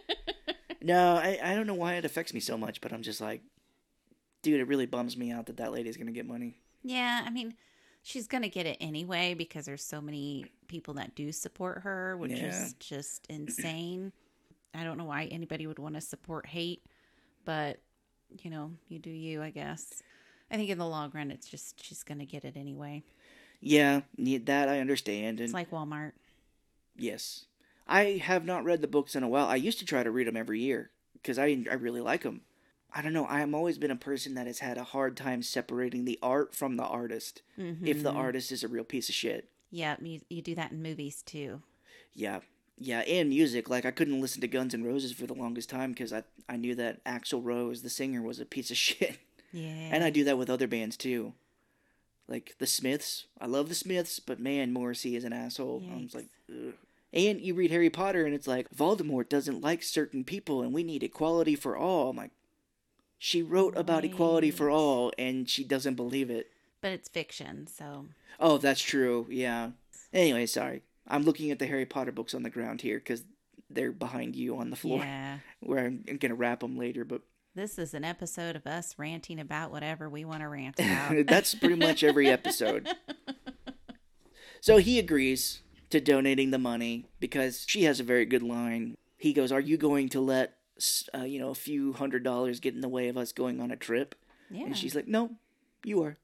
[0.82, 3.42] No, I, I don't know why it affects me so much, but I'm just like,
[4.42, 6.58] dude, it really bums me out that that lady's gonna get money.
[6.84, 7.54] Yeah, I mean,
[8.04, 12.16] she's going to get it anyway because there's so many people that do support her,
[12.16, 12.46] which Yeah.
[12.62, 14.12] is just insane.
[14.72, 16.84] I don't know why anybody would want to support hate,
[17.44, 17.80] but
[18.42, 20.00] you know, you do you, I guess.
[20.52, 23.02] I think in the long run, it's just she's going to get it anyway.
[23.60, 26.12] Yeah, need that I understand, and It's like Walmart.
[26.96, 27.46] yes,
[27.86, 29.46] I have not read the books in a while.
[29.46, 32.42] I used to try to read them every year because I I really like them.
[32.92, 33.26] I don't know.
[33.26, 36.54] I have always been a person that has had a hard time separating the art
[36.54, 37.42] from the artist.
[37.58, 38.16] If the Mhm.
[38.16, 39.50] artist is a real piece of shit.
[39.70, 41.62] Yeah, you, you do that in movies too.
[42.14, 42.40] Yeah.
[42.78, 43.68] Yeah, and music.
[43.68, 46.56] Like I couldn't listen to Guns N' Roses for the longest time because I I
[46.56, 49.18] knew that Axl Rose, the singer, was a piece of shit.
[49.52, 49.90] Yeah.
[49.92, 51.32] And I do that with other bands too.
[52.28, 53.26] Like the Smiths.
[53.40, 55.82] I love the Smiths, but man, Morrissey is an asshole.
[55.92, 56.74] I was like, Ugh.
[57.12, 60.82] And you read Harry Potter and it's like, Voldemort doesn't like certain people and we
[60.82, 62.10] need equality for all.
[62.10, 62.32] I'm like,
[63.18, 66.50] she wrote about equality for all and she doesn't believe it.
[66.82, 68.06] but it's fiction, so
[68.38, 69.26] Oh, that's true.
[69.30, 69.70] Yeah.
[70.12, 70.82] Anyway, sorry.
[71.08, 73.24] I'm looking at the Harry Potter books on the ground here because
[73.70, 75.38] they're behind you on the floor yeah.
[75.60, 77.04] where I'm, I'm going to wrap them later.
[77.04, 77.22] But
[77.56, 81.14] This is an episode of us ranting about whatever we want to rant about.
[81.26, 82.86] that's pretty much every episode.
[84.60, 88.98] So he agrees to donating the money because she has a very good line.
[89.16, 90.58] He goes, "Are you going to let
[91.14, 93.70] uh, you know a few hundred dollars get in the way of us going on
[93.70, 94.14] a trip?"
[94.50, 94.64] yeah.
[94.64, 95.30] And she's like, "No,
[95.82, 96.18] you are,"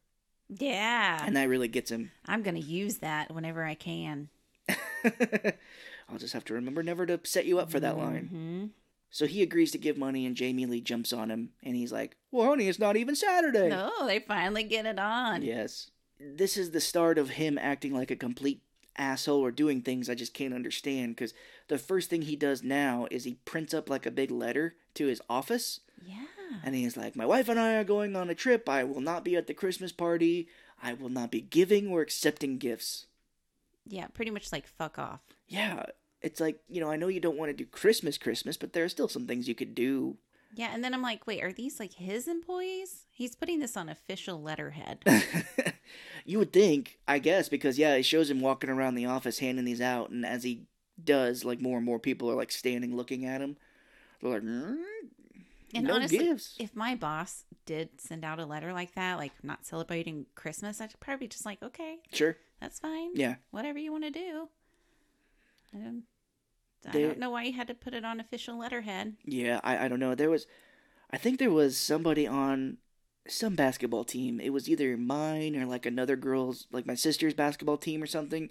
[0.50, 1.22] yeah.
[1.24, 2.10] and that really gets him.
[2.26, 4.28] I'm going to use that whenever I can.
[4.68, 8.72] I'll just have to remember never to set you up for that line.
[9.12, 12.16] So he agrees to give money, and Jamie Lee jumps on him, and he's like,
[12.30, 15.42] "Well, honey, it's not even Saturday." No, they finally get it on.
[15.42, 15.90] Yes.
[16.18, 18.62] This is the start of him acting like a complete
[18.96, 21.34] asshole or doing things I just can't understand because
[21.68, 25.06] the first thing he does now is he prints up like a big letter to
[25.06, 26.26] his office Yeah.
[26.62, 28.68] and he's like, My wife and I are going on a trip.
[28.68, 30.46] I will not be at the Christmas party.
[30.82, 33.06] I will not be giving or accepting gifts.
[33.86, 35.20] Yeah, pretty much like fuck off.
[35.48, 35.84] Yeah.
[36.22, 38.84] It's like, you know, I know you don't want to do Christmas, Christmas, but there
[38.84, 40.16] are still some things you could do.
[40.54, 43.06] Yeah, and then I'm like, wait, are these like his employees?
[43.10, 44.98] He's putting this on official letterhead.
[46.26, 49.64] you would think, I guess, because yeah, it shows him walking around the office handing
[49.64, 50.66] these out, and as he
[51.02, 53.56] does, like more and more people are like standing looking at him.
[54.20, 54.76] They're like, "Mm,
[55.74, 56.56] And no honestly, gifts.
[56.60, 60.92] if my boss did send out a letter like that, like not celebrating Christmas, I'd
[61.00, 62.36] probably be just like, okay, Sure.
[62.60, 63.12] that's fine.
[63.14, 63.36] Yeah.
[63.52, 64.48] Whatever you want to do.
[65.74, 65.78] I
[66.84, 69.14] don't, I don't know why you had to put it on official letterhead.
[69.24, 70.14] Yeah, I, I don't know.
[70.14, 70.46] There was,
[71.10, 72.78] I think there was somebody on
[73.28, 74.40] some basketball team.
[74.40, 78.50] It was either mine or like another girl's, like my sister's basketball team or something.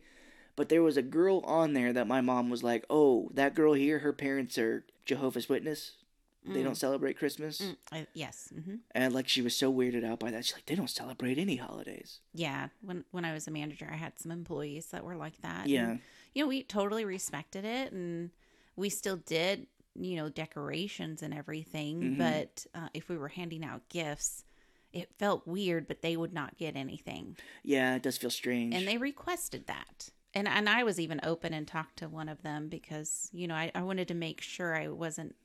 [0.56, 3.74] But there was a girl on there that my mom was like, oh, that girl
[3.74, 5.94] here, her parents are Jehovah's Witness.
[6.44, 7.62] They don't celebrate Christmas.
[7.62, 8.52] Mm, I, yes.
[8.52, 10.44] hmm And like she was so weirded out by that.
[10.44, 12.20] She's like, they don't celebrate any holidays.
[12.34, 12.70] Yeah.
[12.82, 15.68] When when I was a manager, I had some employees that were like that.
[15.68, 15.92] Yeah.
[15.92, 16.00] And,
[16.34, 18.32] you know, we totally respected it, and
[18.76, 22.02] we still did, you know, decorations and everything.
[22.02, 22.18] Mhm.
[22.18, 24.44] But uh, if we were handing out gifts,
[24.94, 25.88] it felt weird.
[25.88, 28.74] But they would not get anything, Yeah, it does feel strange.
[28.76, 30.10] and they requested that.
[30.34, 33.56] And and I was even open and talked to one of them because you know
[33.56, 35.36] I, I wanted to make sure I wasn't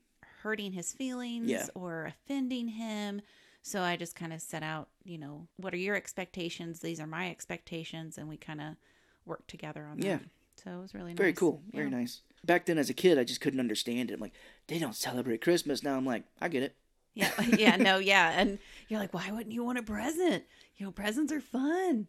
[0.43, 1.67] hurting his feelings Yeah.
[1.75, 3.21] or offending him.
[3.63, 6.79] So I just kind of set out, you know, what are your expectations?
[6.79, 8.77] These are my expectations, and we kind of
[9.25, 10.07] worked together on that.
[10.07, 10.19] Yeah.
[10.63, 11.39] So it was really Very nice.
[11.39, 11.63] cool.
[11.73, 12.21] Very nice.
[12.45, 14.15] Back then as a kid, I just couldn't understand it.
[14.15, 14.35] I'm like,
[14.69, 15.83] they don't celebrate Christmas.
[15.83, 16.77] Now I'm like, I get it.
[17.15, 20.45] Yeah, yeah, no, yeah, and you're like, why wouldn't you want a present?
[20.77, 22.07] You know, presents are fun.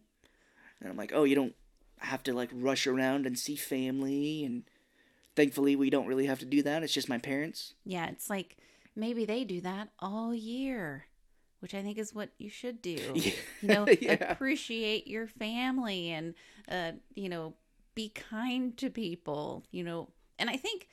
[0.82, 1.56] And I'm like, oh, you don't
[2.00, 4.44] have to like rush around and see family.
[4.44, 4.64] And
[5.36, 6.84] thankfully, we don't really have to do that.
[6.84, 7.74] It's just my parents.
[7.86, 8.58] Yeah, it's like
[8.96, 11.06] maybe they do that all year,
[11.62, 12.98] which I think is what you should do.
[13.16, 13.32] Yeah.
[13.62, 14.32] You know, Yeah.
[14.32, 16.36] appreciate your family and
[16.70, 17.54] uh, you know,
[17.98, 20.10] be kind to people, you know.
[20.40, 20.88] And I think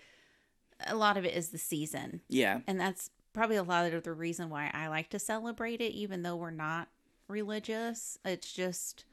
[0.87, 2.23] a lot of it is the season.
[2.31, 2.61] Yeah.
[2.67, 6.23] And that's probably a lot of the reason why I like to celebrate it even
[6.23, 6.89] though we're not
[7.29, 8.19] religious.
[8.25, 9.05] It's just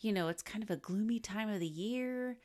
[0.00, 2.36] you know, it's kind of a gloomy time of the year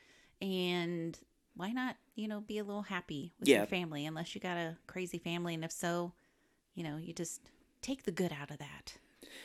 [0.41, 1.19] and
[1.55, 3.57] why not, you know, be a little happy with Yeah.
[3.59, 6.13] your family unless you got a crazy family and if so,
[6.73, 7.41] you know, you just
[7.81, 8.97] take the good out of that.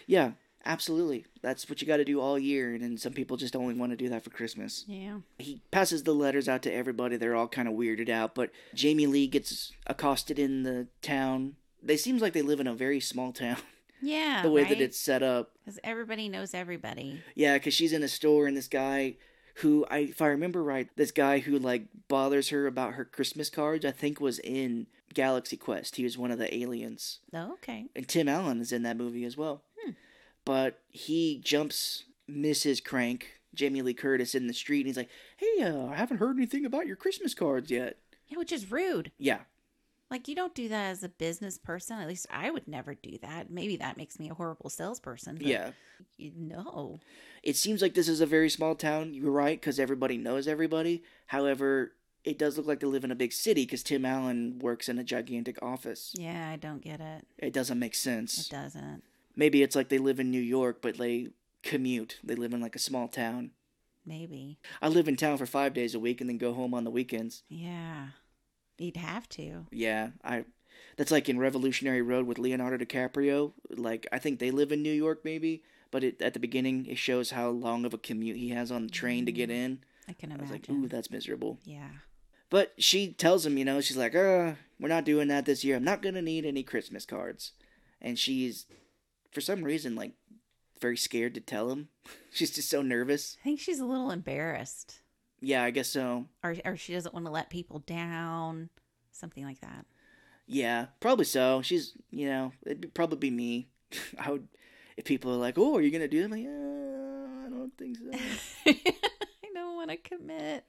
[0.07, 0.33] Yeah.
[0.69, 1.25] Absolutely.
[1.41, 2.75] That's what you got to do all year.
[2.75, 4.85] And then some people just only want to do that for Christmas.
[4.87, 5.21] Yeah.
[5.39, 7.17] He passes the letters out to everybody.
[7.17, 8.35] They're all kind of weirded out.
[8.35, 11.57] But Jamie Lee gets accosted in the town.
[11.83, 13.57] They seems like they live in a very small town.
[14.03, 14.43] Yeah.
[14.45, 14.69] the way right?
[14.69, 15.53] that it's set up.
[15.65, 17.23] Because everybody knows everybody.
[17.35, 19.17] Yeah, because she's in a store and this guy
[19.57, 23.49] who, I, if I remember right, this guy who like bothers her about her Christmas
[23.49, 25.97] cards, I think was in Galaxy Quest.
[25.97, 27.21] He was one of the aliens.
[27.33, 27.87] Oh, okay.
[27.97, 29.63] And Tim Allen is in that movie as well.
[30.49, 32.83] But he jumps Mrs.
[32.83, 36.39] Krank, Jamie Lee Curtis, in the street and he's like, Hey, uh, I haven't heard
[36.39, 37.99] anything about your Christmas cards yet.
[38.29, 39.13] Yeah, which is rude.
[39.19, 39.41] Yeah.
[40.11, 41.99] Like you don't do that as a business person.
[41.99, 43.51] At least I would never do that.
[43.51, 45.37] Maybe that makes me a horrible salesperson.
[45.39, 45.73] Yeah.
[46.17, 47.01] you- No.
[47.43, 49.13] It seems like this is a very small town.
[49.13, 51.03] You're right, because everybody knows everybody.
[51.27, 51.93] However,
[52.25, 54.99] it does look like they live in a big city because Tim Allen works in
[54.99, 56.15] a gigantic office.
[56.19, 57.27] Yeah, I don't get it.
[57.37, 58.47] It doesn't make sense.
[58.47, 59.03] It doesn't.
[59.39, 61.29] Maybe it's like they live in New York, but they
[61.63, 62.19] commute.
[62.25, 63.53] They live in like a small town.
[64.05, 64.59] Maybe.
[64.83, 66.91] I live in town for five days a week and then go home on the
[66.91, 67.45] weekends.
[67.49, 68.09] Yeah.
[68.79, 69.67] You'd have to.
[69.71, 70.45] Yeah, I.
[70.97, 73.53] That's like in Revolutionary Road with Leonardo DiCaprio.
[73.71, 75.63] Like I think they live in New York, maybe.
[75.91, 78.85] But it, at the beginning, it shows how long of a commute he has on
[78.87, 79.79] the train to get in.
[80.09, 80.85] I can I was like, imagine.
[80.85, 81.59] ooh, that's miserable.
[81.65, 81.91] yeah.
[82.51, 85.77] But she tells him, you know, she's like, uh, we're not doing that this year.
[85.77, 87.53] I'm not gonna need any Christmas cards.
[88.01, 88.65] And she's,
[89.31, 90.13] for some reason, like,
[90.81, 91.89] very scared to tell him.
[92.33, 93.37] she's just so nervous.
[93.41, 95.01] I think she's a little embarrassed.
[95.41, 96.27] Yeah, I guess so.
[96.43, 98.71] Or or she doesn't want to let people down.
[99.13, 99.85] Something like that.
[100.47, 101.61] Yeah, probably so.
[101.63, 103.69] She's, you know, it'd probably be me.
[104.19, 104.49] I would,
[104.97, 106.25] if people are like, oh, are you gonna do it?
[106.25, 108.19] I'm like, uh, I don't think so.
[108.67, 110.65] I don't want to commit.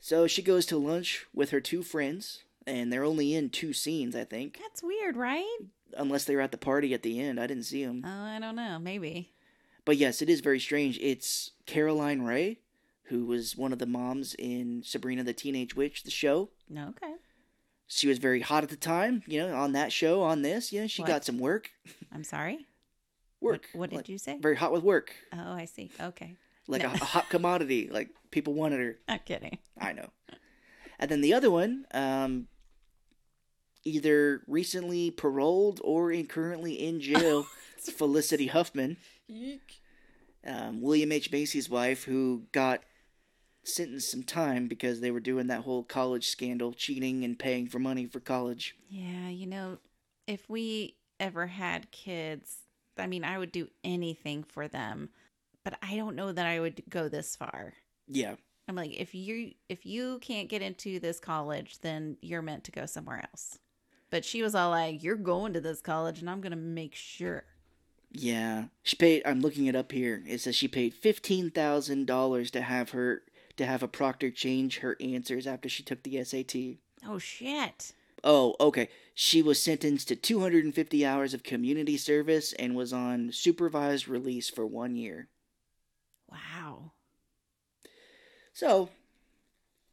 [0.00, 4.16] so she goes to lunch with her two friends, and they're only in two scenes,
[4.16, 4.58] I think.
[4.60, 5.58] That's weird, right?
[5.96, 7.38] Unless they were at the party at the end.
[7.40, 8.02] I didn't see them.
[8.06, 8.78] Oh, I don't know.
[8.78, 9.32] Maybe.
[9.84, 10.98] But yes, it is very strange.
[11.00, 12.56] It's Caroline Rhea,
[13.04, 16.50] who was one of the moms in Sabrina the Teenage Witch, the show.
[16.68, 17.14] No, okay.
[17.88, 20.72] She was very hot at the time, you know, on that show, on this.
[20.72, 21.08] Yeah, she What?
[21.08, 21.70] got some work.
[22.12, 22.66] I'm sorry.
[23.40, 23.66] Work.
[23.72, 24.38] What, what did Like, you say?
[24.40, 25.12] Very hot with work.
[25.32, 25.90] Oh, I see.
[26.00, 26.36] Okay.
[26.68, 26.90] Like No.
[26.90, 27.88] a, a hot commodity.
[27.90, 28.98] Like people wanted her.
[29.08, 29.58] I'm kidding.
[29.78, 30.10] I know.
[30.98, 32.46] And then the other one, um,
[33.84, 37.46] either recently paroled or in currently in jail,
[37.78, 38.96] Felicity Huffman.
[40.46, 41.30] um, William H.
[41.30, 42.82] Macy's wife, who got
[43.64, 47.78] sentenced some time because they were doing that whole college scandal, cheating and paying for
[47.78, 48.74] money for college.
[48.88, 49.78] Yeah, you know,
[50.26, 52.56] if we ever had kids,
[52.98, 55.10] I mean, I would do anything for them,
[55.64, 57.74] but I don't know that I would go this far.
[58.08, 58.34] Yeah,
[58.68, 62.72] I'm like, if you if you can't get into this college, then you're meant to
[62.72, 63.58] go somewhere else.
[64.12, 67.44] But she was all like, "You're going to this college, and I'm gonna make sure."
[68.12, 68.66] yeah.
[68.82, 69.22] She paid.
[69.24, 70.22] I'm looking it up here.
[70.26, 73.22] It says she paid fifteen thousand dollars to have her
[73.56, 76.76] to have a proctor change her answers after she took the SAT.
[77.08, 77.94] Oh shit!
[78.22, 78.90] Oh, okay.
[79.14, 84.64] She was sentenced to 250 hours of community service and was on supervised release for
[84.64, 85.28] one year.
[86.30, 86.92] Wow.
[88.52, 88.90] So,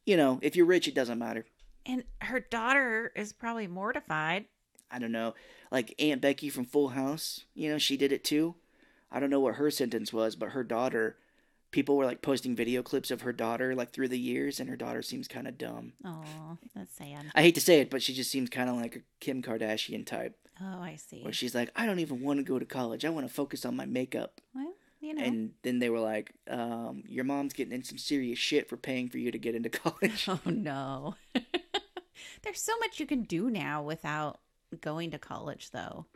[0.06, 1.44] you know, if you're rich, it doesn't matter.
[1.86, 4.46] And her daughter is probably mortified.
[4.90, 5.34] I don't know.
[5.70, 8.56] Like Aunt Becky from Full House, you know, she did it too.
[9.10, 11.16] I don't know what her sentence was, but her daughter,
[11.70, 14.76] people were like posting video clips of her daughter like through the years, and her
[14.76, 15.92] daughter seems kind of dumb.
[16.04, 17.26] Oh, that's sad.
[17.34, 20.04] I hate to say it, but she just seems kind of like a Kim Kardashian
[20.06, 21.22] type, Oh, I see.
[21.22, 23.04] where she's like, I don't even want to go to college.
[23.04, 24.40] I want to focus on my makeup.
[24.54, 25.22] Well, you know.
[25.24, 29.08] And then they were like, um, Your mom's getting in some serious shit for paying
[29.08, 30.26] for you to get into college.
[30.28, 31.16] Oh no.
[32.42, 34.40] There's so much you can do now without
[34.80, 36.06] going to college though.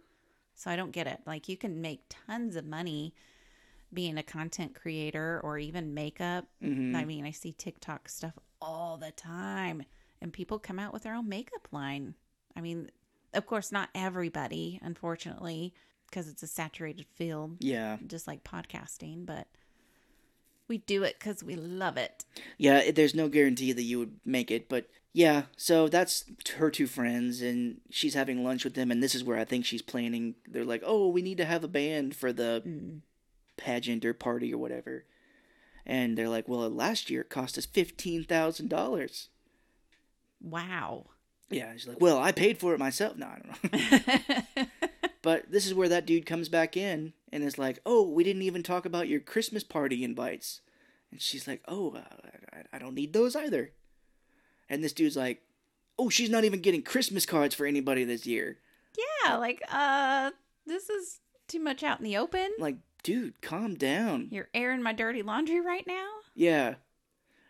[0.55, 1.20] So I don't get it.
[1.27, 3.14] Like you can make tons of money
[3.92, 6.47] being a content creator or even makeup.
[6.62, 6.94] Mhm.
[6.94, 9.83] I mean, I see TikTok stuff all the time
[10.20, 12.14] and people come out with their own makeup line.
[12.57, 12.90] I mean,
[13.35, 15.75] of course not everybody, unfortunately,
[16.14, 17.96] because it's a saturated field Yeah.
[18.07, 19.48] just like podcasting, but
[20.68, 22.24] we do it cuz we love it.
[22.57, 26.24] Yeah, there's no guarantee that you would make it, but yeah, so that's
[26.57, 29.64] her two friends, and she's having lunch with them, and this is where I think
[29.64, 30.37] she's planning.
[30.48, 33.00] They're like, oh, we need to have a band for the Mm.
[33.57, 35.05] pageant or party or whatever.
[35.87, 39.29] And they're like, well, last year it cost us $15,000.
[40.40, 41.06] Wow.
[41.50, 43.17] Yeah, she's like, well, I paid for it myself.
[43.17, 44.67] No, I don't know.
[45.25, 48.42] but this is where that dude comes back in and is like, oh, we didn't
[48.42, 50.60] even talk about your Christmas party invites.
[51.10, 52.02] And she's like, oh, uh,
[52.52, 53.72] I, I don't need those either.
[54.68, 55.40] And this dude's like,
[55.98, 58.58] oh, she's not even getting Christmas cards for anybody this year.
[59.25, 60.31] yeah, like uh
[60.66, 62.50] this is too much out in the open.
[62.58, 64.29] Like, dude, calm down.
[64.31, 66.08] You're airing my dirty laundry right now?
[66.35, 66.75] Yeah.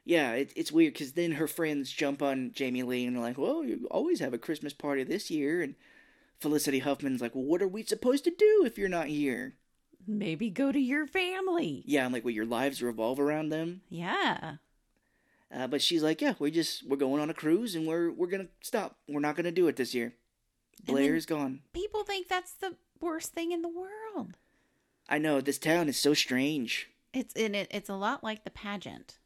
[0.05, 3.39] Yeah, it, it's weird because then her friends jump on Jamie Lee and they're like,
[3.39, 5.63] well, you always have a Christmas party this year.
[5.63, 5.75] And
[6.45, 9.55] Felicity Huffman's like, well, what are we supposed to do if you're not here?
[10.07, 11.83] Maybe go to your family.
[11.87, 13.81] Yeah, I'm like, well, your lives revolve around them.
[13.89, 14.57] Yeah.
[15.51, 18.27] Uh, but she's like, yeah, we just we're going on a cruise and we're we're
[18.27, 18.99] gonna stop.
[19.09, 20.13] We're not gonna do it this year.
[20.85, 21.61] Blair's gone.
[21.73, 24.37] People think that's the worst thing in the world.
[25.09, 26.91] I know this town is so strange.
[27.15, 27.69] It's in it.
[27.71, 29.19] It's a lot like the pageant.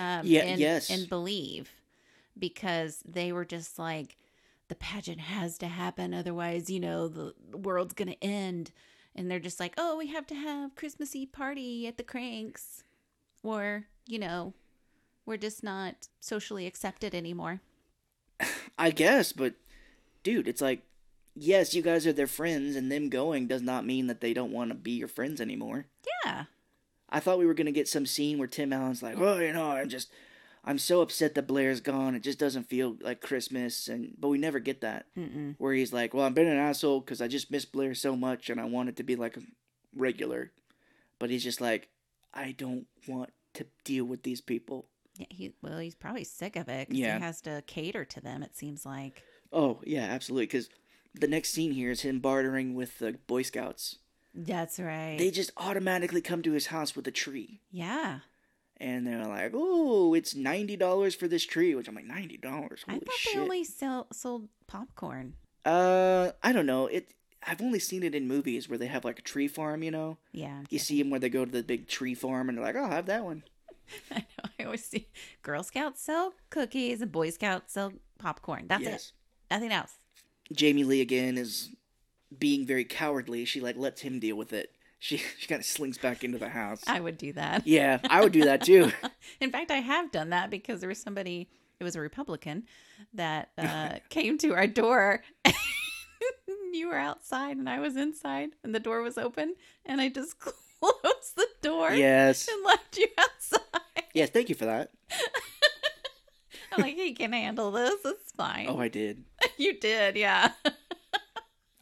[0.00, 0.90] Um, Yeah, and, yes.
[0.90, 1.70] And believe,
[2.36, 4.16] because they were just like,
[4.70, 8.70] the pageant has to happen, otherwise, you know, the, the world's gonna end.
[9.14, 12.84] And they're just like, oh, we have to have Christmas Eve party at the Kranks,
[13.42, 14.54] or you know,
[15.26, 17.60] we're just not socially accepted anymore.
[18.78, 19.54] I guess, but
[20.22, 20.82] dude, it's like,
[21.34, 24.52] yes, you guys are their friends, and them going does not mean that they don't
[24.52, 25.86] want to be your friends anymore.
[26.24, 26.44] Yeah,
[27.10, 29.72] I thought we were gonna get some scene where Tim Allen's like, oh, you know,
[29.72, 30.08] I'm just,
[30.64, 32.14] I'm so upset that Blair's gone.
[32.14, 35.06] It just doesn't feel like Christmas, and but we never get that.
[35.16, 35.54] Mm-mm.
[35.58, 38.50] Where he's like, well, I've been an asshole because I just miss Blair so much,
[38.50, 39.42] and I want it to be like a
[39.96, 40.52] regular.
[41.18, 41.88] But he's just like,
[42.34, 44.86] I don't want to deal with these people.
[45.16, 45.26] yeah.
[45.30, 46.88] He well, he's probably sick of it.
[46.90, 47.16] Yeah.
[47.18, 48.42] he has to cater to them.
[48.42, 49.22] It seems like.
[49.52, 50.46] Oh yeah, absolutely.
[50.46, 50.68] Because
[51.14, 53.96] the next scene here is him bartering with the Boy Scouts.
[54.32, 55.16] That's right.
[55.18, 58.20] They just automatically come to his house with a tree, yeah.
[58.80, 62.84] And they're like, "Oh, it's ninety dollars for this tree," which I'm like, ninety dollars.
[62.88, 63.34] I thought shit!
[63.34, 65.34] they only sell sold popcorn.
[65.64, 66.86] Uh, I don't know.
[66.86, 67.12] It.
[67.46, 69.82] I've only seen it in movies where they have like a tree farm.
[69.82, 70.62] You know, Yeah.
[70.70, 72.84] you see them where they go to the big tree farm, and they're like, "Oh,
[72.84, 73.44] I'll have that one."
[74.10, 74.50] I know.
[74.58, 75.08] I always see
[75.42, 78.66] Girl Scouts sell cookies and Boy Scouts sell popcorn.
[78.68, 79.06] That's yes.
[79.08, 79.54] it.
[79.54, 79.94] Nothing else.
[80.52, 81.70] Jamie Lee again is
[82.38, 83.44] being very cowardly.
[83.44, 84.74] She like lets him deal with it.
[85.02, 86.82] She she kind of slinks back into the house.
[86.86, 87.66] I would do that.
[87.66, 88.92] yeah, I would do that too.
[89.40, 91.48] In fact, I have done that because there was somebody,
[91.80, 92.64] it was a Republican,
[93.14, 95.22] that uh, came to our door.
[96.72, 99.54] you were outside and I was inside, and the door was open,
[99.86, 102.46] and I just closed the door yes.
[102.46, 104.04] and left you outside.
[104.12, 104.90] Yes, thank you for that.
[106.72, 107.94] I'm like, he can handle this.
[108.04, 108.66] It's fine.
[108.68, 109.24] Oh, I did.
[109.56, 110.52] you did, yeah.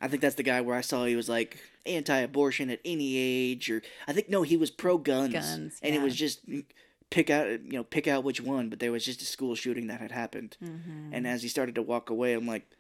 [0.00, 3.70] I think that's the guy where I saw he was like anti-abortion at any age,
[3.70, 6.64] or I think no, he was pro-guns, Guns, and it was just mm,
[7.10, 8.68] pick out, you know, pick out which one.
[8.68, 11.10] But there was just a school shooting that had happened, Mhm.
[11.12, 12.70] and as he started to walk away, I'm like,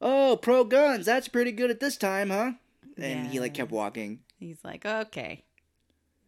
[0.00, 2.52] "Oh, pro-guns, that's pretty good at this time, huh?"
[2.98, 4.20] And he like kept walking.
[4.38, 5.44] He's like, okay,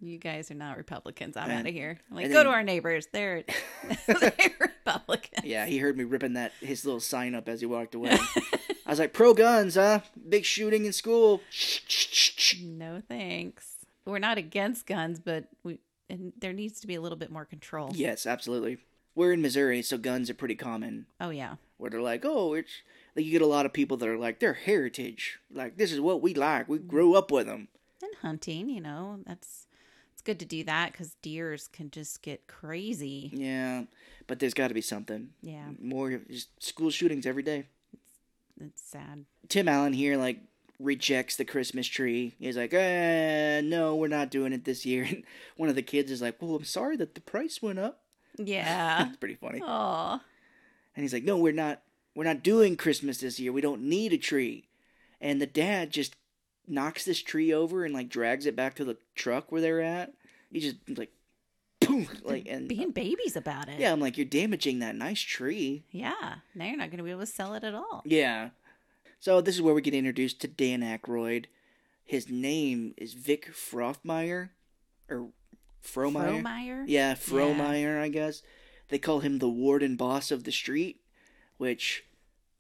[0.01, 1.37] you guys are not Republicans.
[1.37, 1.99] I'm And- out of here.
[2.11, 3.09] I'm like, go then- to our neighbors.
[3.13, 3.45] They're,
[4.07, 5.45] they're Republicans.
[5.45, 8.17] Yeah, he heard me ripping that his little sign up as he walked away.
[8.87, 10.01] I was like, "Pro-guns, huh?
[10.29, 11.41] Big shooting in school."
[12.63, 13.87] No thanks.
[14.05, 15.79] We're not against guns, but we
[16.11, 17.91] and there needs to be a little bit more control.
[17.95, 18.79] Yes, absolutely.
[19.15, 21.07] We're in Missouri, so guns are pretty common.
[21.21, 21.55] Oh yeah.
[21.79, 22.83] where they're like, oh, it's
[23.17, 25.39] like you get a lot of people that are like, they're heritage.
[25.53, 26.69] Like this is what we like.
[26.69, 27.69] We grew up with them.
[28.03, 29.67] And hunting, you know, that's
[30.13, 33.31] it's good to do that because deers can just get crazy.
[33.33, 33.85] Yeah,
[34.27, 36.21] but there's got to be something Yeah, more.
[36.31, 37.65] Just school shootings every day.
[38.61, 39.25] It's sad.
[39.49, 40.41] Tim Allen here like
[40.79, 42.35] rejects the Christmas tree.
[42.39, 45.05] He's like, eh, no, we're not doing it this year.
[45.09, 45.25] And
[45.57, 48.01] one of the kids is like, well, I'm sorry that the price went up.
[48.37, 49.07] Yeah.
[49.09, 49.61] It's pretty funny.
[49.63, 50.21] Oh.
[50.97, 51.83] And he's like, no, we're not.
[52.17, 53.53] We're not doing Christmas this year.
[53.53, 54.69] We don't need a tree.
[55.21, 56.15] And the dad just
[56.69, 60.13] knocks this tree over and like drags it back to the truck where they're at.
[60.53, 61.11] He just like,
[62.25, 63.79] like and Being babies about it.
[63.79, 65.85] yeah, I'm like, you're damaging that nice tree.
[65.91, 66.37] Yeah.
[66.55, 68.03] Now you're not going to be able to sell it at all.
[68.05, 68.51] Yeah.
[69.21, 71.47] So this is where we get introduced to Dan Aykroyd.
[72.05, 74.51] His name is Vic Frothmeyer,
[75.09, 75.29] or
[75.83, 76.43] Frohmeyer.
[76.43, 76.85] Frohmeyer?
[76.87, 78.43] Yeah, Frohmeyer, I guess.
[78.89, 81.01] They call him the warden boss of the street,
[81.57, 82.05] which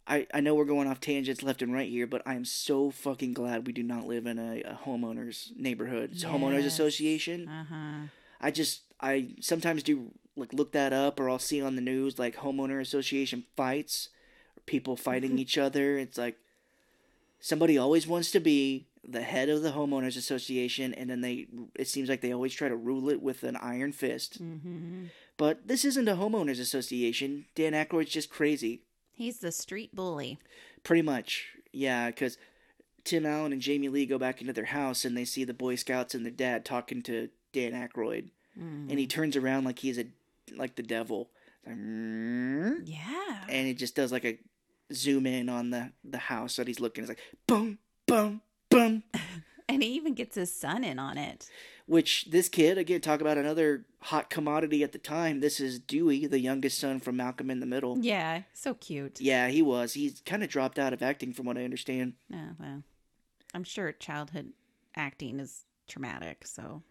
[0.06, 2.90] I I know we're going off tangents left and right here, but I am so
[2.90, 7.46] fucking glad we do not live in a, a homeowners neighborhood, it's a homeowners association.
[7.46, 8.06] Uh huh.
[8.40, 12.18] I just I sometimes do like look that up, or I'll see on the news
[12.18, 14.08] like homeowner association fights,
[14.56, 15.98] or people fighting each other.
[15.98, 16.38] It's like
[17.38, 21.86] somebody always wants to be the head of the homeowners association, and then they it
[21.86, 24.42] seems like they always try to rule it with an iron fist.
[24.42, 25.04] Mm-hmm.
[25.36, 27.44] But this isn't a homeowners association.
[27.54, 28.80] Dan Aykroyd's just crazy.
[29.12, 30.38] He's the street bully.
[30.82, 31.48] Pretty much.
[31.72, 32.38] Yeah, because
[33.04, 35.74] Tim Allen and Jamie Lee go back into their house and they see the Boy
[35.74, 38.30] Scouts and their dad talking to Dan Aykroyd.
[38.58, 38.90] Mm.
[38.90, 40.06] And he turns around like he's a
[40.56, 41.30] like the devil.
[41.66, 43.44] Like, "Mm," Yeah.
[43.48, 44.38] and it just does like a
[44.92, 47.02] zoom in on the, the house that he's looking.
[47.04, 49.02] It's like boom, boom, boom.
[49.66, 51.48] And he even gets his son in on it.
[51.86, 55.40] Which this kid, again, talk about another hot commodity at the time.
[55.40, 57.96] This is Dewey, the youngest son from Malcolm in the Middle.
[57.98, 58.42] Yeah.
[58.52, 59.22] So cute.
[59.22, 59.94] Yeah, he was.
[59.94, 62.12] He's kind of dropped out of acting, from what I understand.
[62.30, 62.82] Oh, well.
[63.54, 64.52] I'm sure childhood
[64.94, 66.46] acting is traumatic.
[66.46, 66.82] So,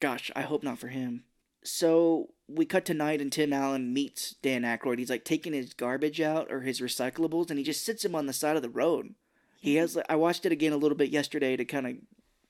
[0.00, 1.24] Gosh, I hope not for him.
[1.62, 4.98] So we cut to night and Tim Allen meets Dan Aykroyd.
[4.98, 8.26] He's like taking his garbage out or his recyclables and he just sits him on
[8.26, 9.14] the side of the road.
[9.60, 9.80] He hmm.
[9.80, 11.94] has like I watched it again a little bit yesterday to kind of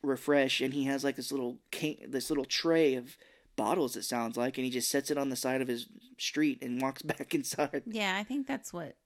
[0.02, 3.16] refresh and he has like this little can- this little tray of
[3.56, 5.86] bottles it sounds like and he just sets it on the side of his
[6.18, 7.82] street and walks back inside.
[7.86, 8.96] Yeah, I think that's what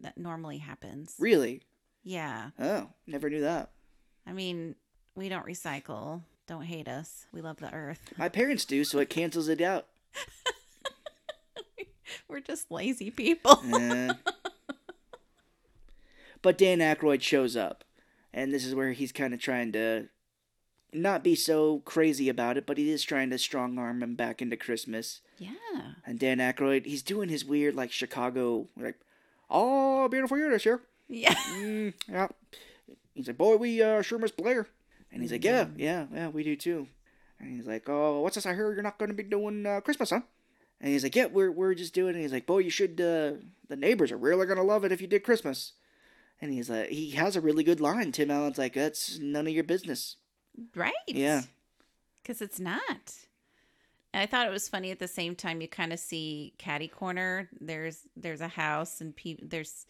[0.00, 1.14] that normally happens.
[1.18, 1.62] Really?
[2.04, 2.50] Yeah.
[2.58, 3.70] Oh, never knew that.
[4.26, 4.76] I mean,
[5.16, 6.22] we don't recycle.
[6.46, 7.26] Don't hate us.
[7.32, 8.12] We love the earth.
[8.18, 9.86] My parents do, so it cancels it out.
[12.28, 13.60] We're just lazy people.
[16.42, 17.82] But Dan Aykroyd shows up,
[18.32, 20.08] and this is where he's kind of trying to
[20.92, 24.40] not be so crazy about it, but he is trying to strong arm him back
[24.40, 25.22] into Christmas.
[25.38, 25.50] yeah.
[26.06, 28.94] And Dan Aykroyd, he's doing his weird like Chicago like,
[29.50, 30.82] oh, beautiful year this year.
[31.08, 31.34] Yeah.
[31.34, 32.28] Mm, yeah.
[33.14, 34.68] He's like, boy, we uh, sure miss Blair.
[35.16, 36.88] And he's like, yeah, yeah, yeah, we do too.
[37.40, 38.44] And he's like, oh, what's this?
[38.44, 40.20] I heard you're not going to be doing uh, Christmas, huh?
[40.78, 42.10] And he's like, yeah, we're we're just doing.
[42.10, 42.16] it.
[42.16, 43.00] And he's like, boy, you should.
[43.00, 45.72] Uh, the neighbors are really gonna love it if you did Christmas.
[46.42, 48.12] And he's like, he has a really good line.
[48.12, 50.16] Tim Allen's like, that's none of your business.
[50.74, 50.92] Right.
[51.06, 51.44] Yeah.
[52.22, 53.14] Because it's not.
[54.12, 56.88] And I thought it was funny at the same time you kind of see Caddy
[56.88, 57.48] Corner.
[57.58, 59.86] There's there's a house and pe- there's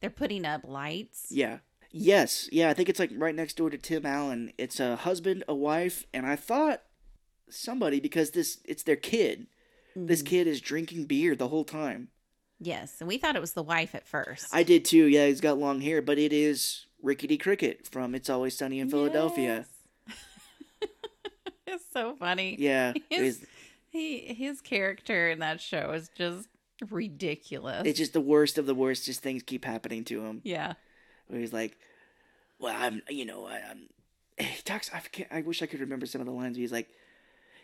[0.00, 1.26] they're putting up lights.
[1.30, 1.58] Yeah.
[1.92, 2.48] Yes.
[2.52, 2.68] Yeah.
[2.70, 4.52] I think it's like right next door to Tim Allen.
[4.58, 6.82] It's a husband, a wife, and I thought
[7.48, 9.46] somebody because this it's their kid.
[9.94, 10.26] This Mm.
[10.26, 12.08] kid is drinking beer the whole time.
[12.60, 14.46] Yes, and we thought it was the wife at first.
[14.52, 15.04] I did too.
[15.06, 18.88] Yeah, he's got long hair, but it is Rickety Cricket from It's Always Sunny in
[18.90, 19.66] Philadelphia.
[20.06, 20.18] Yes.
[21.66, 22.56] it's so funny.
[22.58, 22.94] Yeah.
[23.10, 23.44] His,
[23.90, 26.48] he his character in that show is just
[26.90, 27.86] ridiculous.
[27.86, 29.04] it's just the worst of the worst.
[29.06, 30.40] Just things keep happening to him.
[30.44, 30.74] yeah.
[31.28, 31.76] Where he's like,
[32.58, 33.88] "Well, I'm, you know, I, I'm."
[34.38, 34.90] He talks.
[34.92, 35.28] I forget.
[35.30, 36.56] I wish I could remember some of the lines.
[36.56, 36.88] He's like,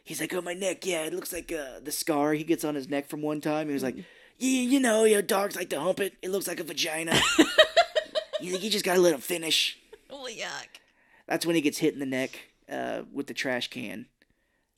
[0.04, 0.86] he's like, "Oh, my neck.
[0.86, 3.68] Yeah, it looks like uh, the scar he gets on his neck from one time."
[3.68, 3.96] He was like,
[4.38, 6.14] "Yeah, you know, your dogs like to hump it.
[6.22, 7.20] It looks like a vagina."
[8.40, 9.78] you, you just gotta let him finish.
[10.10, 10.80] Oh yuck.
[11.26, 12.38] That's when he gets hit in the neck
[12.70, 14.06] uh, with the trash can.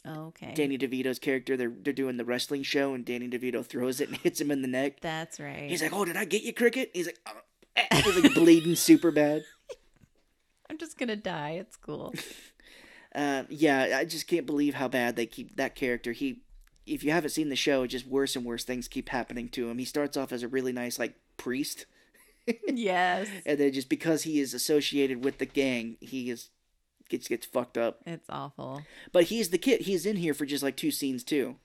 [0.07, 0.53] Okay.
[0.55, 4.19] Danny DeVito's character, they're they're doing the wrestling show, and Danny DeVito throws it and
[4.23, 5.01] hits him in the neck.
[5.01, 5.69] That's right.
[5.71, 7.33] He's like, "Oh, did I get you, Cricket?" He's like, oh.
[7.77, 9.45] Like bleeding super bad.
[10.71, 11.53] I'm just gonna die.
[11.53, 12.15] It's cool.
[13.15, 16.11] Uh, yeah, I just can't believe how bad they keep that character.
[16.11, 16.41] He,
[16.85, 19.79] if you haven't seen the show, just worse and worse things keep happening to him.
[19.79, 21.87] He starts off as a really nice like priest,
[22.67, 23.29] yes.
[23.47, 26.49] and then just because he is associated with the gang, he is
[27.09, 28.01] gets gets fucked up.
[28.05, 28.83] It's awful.
[29.13, 29.83] But he's the kid.
[29.83, 31.57] He's in here for just like two scenes too.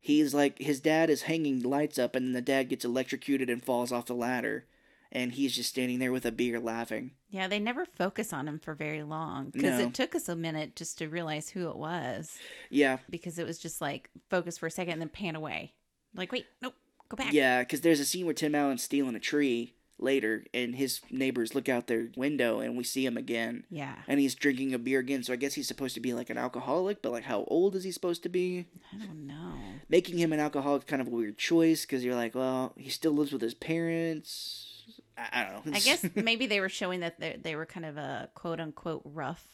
[0.00, 3.64] He's like his dad is hanging lights up, and then the dad gets electrocuted and
[3.64, 4.66] falls off the ladder,
[5.12, 7.12] and he's just standing there with a beer laughing.
[7.30, 9.86] Yeah, they never focus on him for very long because No.
[9.86, 12.38] it took us a minute just to realize who it was
[12.70, 15.74] Yeah, because it was just like focus for a second and then pan away.
[16.14, 16.74] Like, wait, nope,
[17.08, 17.32] go back.
[17.32, 17.60] yeah.
[17.62, 21.68] Because there's a scene where Tim Allen's stealing a tree later, and his neighbors look
[21.68, 23.96] out their window, and we see him again, Yeah.
[24.06, 25.24] and he's drinking a beer again.
[25.24, 27.82] So I guess he's supposed to be like an alcoholic, but like how old is
[27.82, 28.66] he supposed to be?
[28.94, 29.54] I don't know.
[29.88, 32.90] Making him an alcoholic is kind of a weird choice because you're like, well, he
[32.90, 34.67] still lives with his parents.
[35.18, 35.72] I, I don't know.
[35.74, 39.02] I guess maybe they were showing that they they were kind of a quote unquote
[39.04, 39.44] rough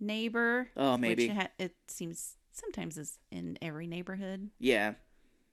[0.00, 0.68] neighbor.
[0.76, 1.28] Oh, maybe.
[1.28, 4.50] Which ha- it seems sometimes is in every neighborhood.
[4.58, 4.94] yeah.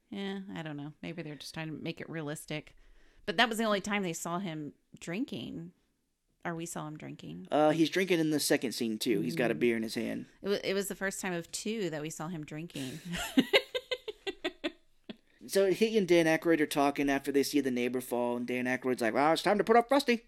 [0.09, 0.93] Yeah, I don't know.
[1.03, 2.73] Maybe they're just trying to make it realistic.
[3.25, 5.71] But that was the only time they saw him drinking,
[6.45, 7.49] or we saw him drinking.
[7.51, 9.19] Uh, he's drinking in the second scene too.
[9.19, 9.39] He's Mm.
[9.39, 10.27] got a beer in his hand.
[10.41, 13.01] It was, it was the first time of two that we saw him drinking.
[15.47, 18.65] So he and Dan Aykroyd are talking after they see the neighbor fall, and Dan
[18.65, 20.25] Aykroyd's like, "Well, it's time to put up Frosty,"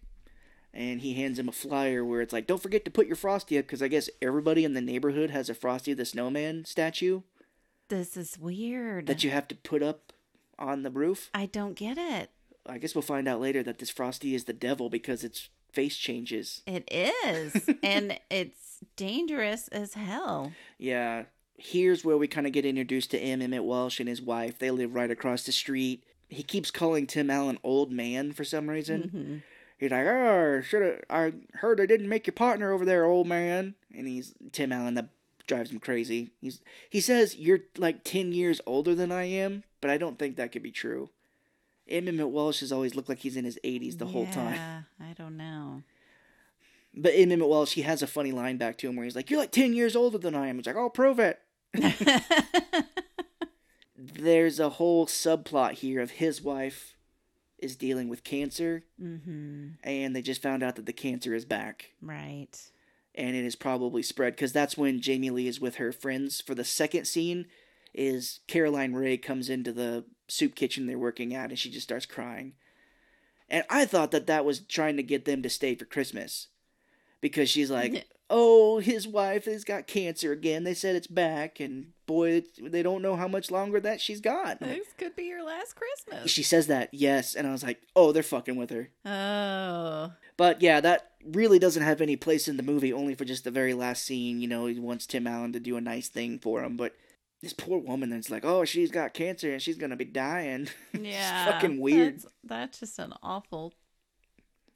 [0.73, 3.57] and he hands him a flyer where it's like, "Don't forget to put your Frosty
[3.57, 7.21] up," because I guess everybody in the neighborhood has a Frosty the Snowman statue
[7.89, 9.07] this is weird.
[9.07, 10.13] that you have to put up
[10.57, 11.29] on the roof.
[11.33, 12.29] I don't get it.
[12.65, 15.97] I guess we'll find out later that this Frosty is the devil because its face
[15.97, 16.61] changes.
[16.65, 20.53] It is, and it's dangerous as hell.
[20.77, 21.25] Yeah.
[21.61, 23.41] Here's where we kind of get introduced to M.
[23.41, 24.57] Emmett Walsh and his wife.
[24.59, 26.03] They live right across the street.
[26.29, 29.11] He keeps calling Tim Allen old man for some reason.
[29.13, 29.43] Mhm.
[29.77, 31.03] He's like, "Oh, should.
[31.09, 34.93] I heard I didn't make your partner over there, old man." And he's Tim Allen.
[34.95, 35.09] That
[35.47, 36.31] drives him crazy.
[36.39, 40.35] He's he says you're like ten years older than I am, but I don't think
[40.35, 41.09] that could be true.
[41.87, 42.07] M.
[42.07, 44.53] Emmett Walsh has always looked like he's in his eighties the whole time.
[44.55, 45.81] Yeah, I don't know.
[46.93, 47.31] But M.
[47.31, 49.51] Emmett Walsh, he has a funny line back to him where he's like, "You're like
[49.51, 51.39] ten years older than I am." It's like, "Oh, prove it."
[53.97, 56.95] There's a whole subplot here of his wife
[57.57, 59.69] is dealing with cancer, mm-hmm.
[59.83, 61.93] and they just found out that the cancer is back.
[62.01, 62.55] Right.
[63.15, 66.55] and it is probably spread because that's when Jamie Lee is with her friends for
[66.55, 67.47] the second scene.
[67.93, 72.05] is Caroline Rhea comes into the soup kitchen they're working at and she just starts
[72.05, 72.53] crying.
[73.49, 76.47] And I thought that that was trying to get them to stay for Christmas.
[77.19, 80.63] Because she's like, oh, his wife has got cancer again.
[80.63, 81.59] They said it's back.
[81.59, 84.59] And boy, they don't know how much longer that she's got.
[84.59, 86.31] This could be your last Christmas.
[86.31, 87.35] She says that, yes.
[87.35, 88.89] And I was like, oh, they're fucking with her.
[89.05, 90.13] Oh.
[90.37, 93.51] But yeah, that really doesn't have any place in the movie, only for just the
[93.51, 94.41] very last scene.
[94.41, 96.77] You know, he wants Tim Allen to do a nice thing for him.
[96.77, 96.95] But
[97.41, 100.69] this poor woman that's like, oh, she's got cancer and she's going to be dying.
[100.93, 101.45] Yeah.
[101.45, 102.15] it's fucking weird.
[102.15, 103.73] That's, that's just an awful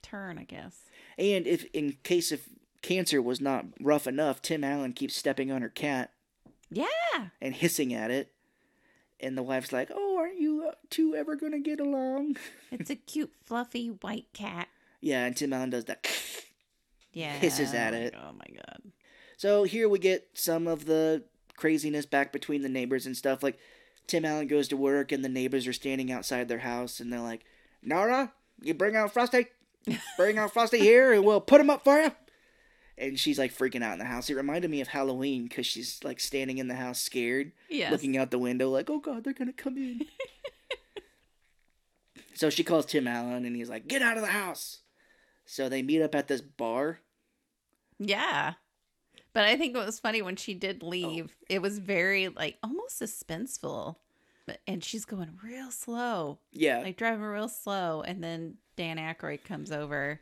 [0.02, 0.78] turn, I guess.
[1.18, 2.48] And if, in case if
[2.84, 6.12] cancer was not rough enough, Tim Allen keeps stepping on her cat
[6.70, 6.86] Yeah.
[7.42, 8.32] and hissing at it.
[9.20, 12.36] And the wife's like, oh, aren't you uh, two ever going to get along?
[12.72, 14.68] It's a cute, fluffy white cat.
[15.00, 16.06] Yeah, and Tim Allen does that.
[17.16, 17.34] Yeah.
[17.34, 18.16] Hisses at it.
[18.18, 18.82] Oh my god.
[19.38, 21.24] So here we get some of the
[21.56, 23.44] craziness back between the neighbors and stuff.
[23.44, 23.60] Like
[24.08, 27.20] Tim Allen goes to work and the neighbors are standing outside their house and they're
[27.22, 27.46] like,
[27.84, 29.46] Nora, you bring out Frosty?
[30.18, 32.12] Bring out Frosty here and we'll put him up for you.
[32.98, 34.30] And she's like freaking out in the house.
[34.30, 37.92] It reminded me of Halloween because she's like standing in the house scared, Yes.
[37.92, 40.06] looking out the window like, oh God, they're going to come in.
[42.36, 44.80] so she calls Tim Allen and he's like, get out of the house.
[45.46, 47.00] So they meet up at this bar.
[48.00, 48.54] Yeah.
[49.34, 50.60] But I think it was funny when she Oh.
[50.60, 51.36] did leave.
[51.50, 53.96] It was very like almost suspenseful.
[54.68, 56.40] And she's going real slow.
[56.52, 56.80] Yeah.
[56.80, 58.02] Like driving real slow.
[58.02, 60.20] And then Dan Aykroyd comes over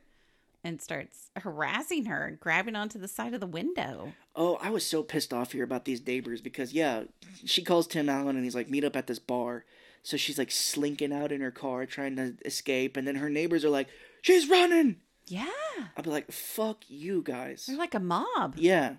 [0.63, 4.13] and starts harassing her and grabbing onto the side of the window.
[4.35, 7.03] Oh, I was so pissed off here about these neighbors because yeah,
[7.45, 9.65] she calls Tim Allen and he's like, meet up at this bar.
[10.03, 13.63] So she's like slinking out in her car trying to escape, and then her neighbors
[13.63, 13.87] are like,
[14.21, 14.97] she's running.
[15.27, 15.45] Yeah.
[15.95, 17.65] I'll be like, fuck you guys.
[17.67, 18.55] They're like a mob.
[18.57, 18.95] Yeah,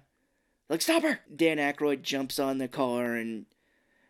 [0.69, 1.21] like stop her.
[1.35, 3.47] Dan Aykroyd jumps on the car and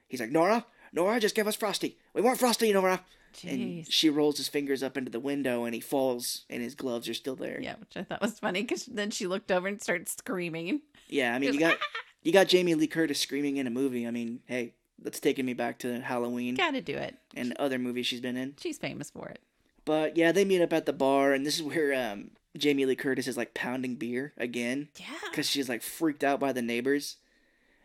[0.07, 1.97] he's like, Nora, Nora, just give us Frosty.
[2.15, 3.05] We want Frosty, Nora.
[3.47, 7.09] And she rolls his fingers up into the window and he falls and his gloves
[7.09, 7.61] are still there.
[7.61, 10.83] Yeah, which I thought was funny because then she looked over and started screaming.
[11.09, 11.79] Yeah, I mean, you got
[12.23, 14.07] you got Jamie Lee Curtis screaming in a movie.
[14.07, 17.17] I mean, hey, that's taking me back to Halloween Gotta do it.
[17.35, 18.55] and other movies she's been in.
[18.61, 19.41] She's famous for it.
[19.85, 22.95] But yeah, they meet up at the bar, and this is where um, Jamie Lee
[22.95, 25.07] Curtis is like pounding beer again Yeah.
[25.31, 27.17] because she's like freaked out by the neighbors.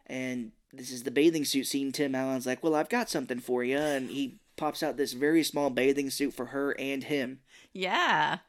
[0.06, 1.92] And this is the bathing suit scene.
[1.92, 5.44] Tim Allen's like, "Well, I've got something for you," and he pops out this very
[5.44, 7.40] small bathing suit for her and him.
[7.74, 8.40] Yeah.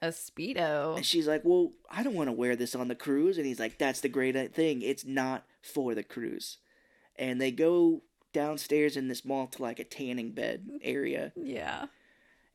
[0.00, 0.96] A Speedo.
[0.96, 3.60] And she's like, "Well, I don't want to wear this on the cruise." And he's
[3.60, 4.82] like, "That's the great uh, thing.
[4.82, 6.58] It's not for the cruise."
[7.16, 11.32] And they go downstairs in this mall to like a tanning bed area.
[11.36, 11.86] Yeah.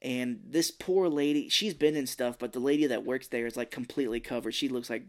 [0.02, 3.56] And this poor lady, she's been in stuff, but the lady that works there is
[3.58, 4.54] like completely covered.
[4.54, 5.06] She looks like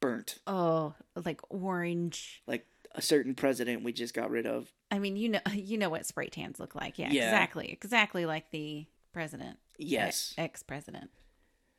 [0.00, 0.94] burnt, Oh,
[1.24, 2.42] like orange.
[2.46, 4.72] like a certain president we just got rid of.
[4.90, 6.98] I mean, you know, you know what spray tans look like.
[6.98, 7.24] Yeah, Yeah.
[7.24, 9.58] exactly, exactly like the president.
[9.78, 10.34] Yes.
[10.38, 11.10] ex president.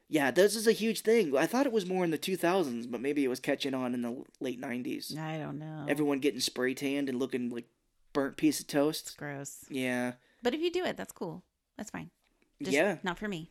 [0.07, 1.35] Yeah, this is a huge thing.
[1.35, 4.03] I thought it was more in the 2000s, but maybe it was catching on in
[4.03, 5.17] the late 90s.
[5.17, 5.85] I don't know.
[5.87, 7.65] Everyone getting spray tanned and looking like
[8.13, 9.07] burnt piece of toast.
[9.07, 9.65] It's gross.
[9.69, 10.13] Yeah.
[10.43, 11.43] But if you do it, that's cool.
[11.75, 12.11] That's fine.
[12.61, 12.97] Just yeah.
[13.03, 13.49] not for me.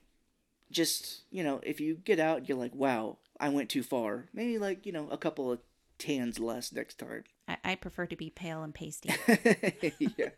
[0.70, 4.58] just you know if you get out you're like wow i went too far maybe
[4.58, 5.60] like you know a couple of
[5.98, 9.10] tans less next time I, I prefer to be pale and pasty.
[10.16, 10.30] yeah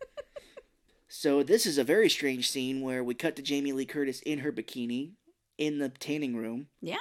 [1.08, 4.40] so this is a very strange scene where we cut to jamie lee curtis in
[4.40, 5.12] her bikini
[5.56, 6.96] in the tanning room yeah.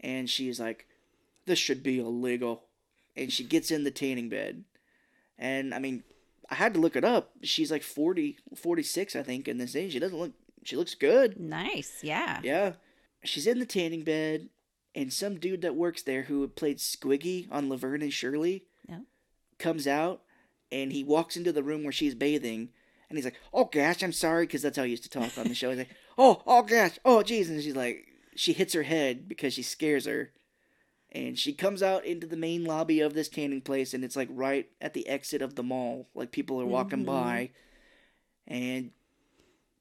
[0.00, 0.86] and she's like
[1.46, 2.62] this should be illegal
[3.16, 4.62] and she gets in the tanning bed
[5.38, 6.04] and i mean
[6.50, 9.92] i had to look it up she's like 40 46 i think in this age
[9.92, 10.32] she doesn't look
[10.64, 11.98] she looks good Nice.
[12.02, 12.40] Yeah.
[12.42, 12.72] Yeah.
[13.24, 14.48] She's in the tanning bed,
[14.94, 19.00] and some dude that works there who played Squiggy on Laverne and Shirley Yeah.
[19.58, 20.22] Comes out
[20.70, 22.68] and he walks into the room where she's bathing
[23.08, 25.48] and he's like, Oh gosh, I'm sorry, because that's how he used to talk on
[25.48, 25.70] the show.
[25.70, 27.48] He's like, Oh, oh gosh, oh jeez.
[27.48, 30.32] And she's like, she hits her head because she scares her.
[31.10, 34.28] And she comes out into the main lobby of this tanning place, and it's like
[34.30, 36.06] right at the exit of the mall.
[36.14, 37.06] Like people are walking Mhm.
[37.06, 37.50] by,
[38.46, 38.90] and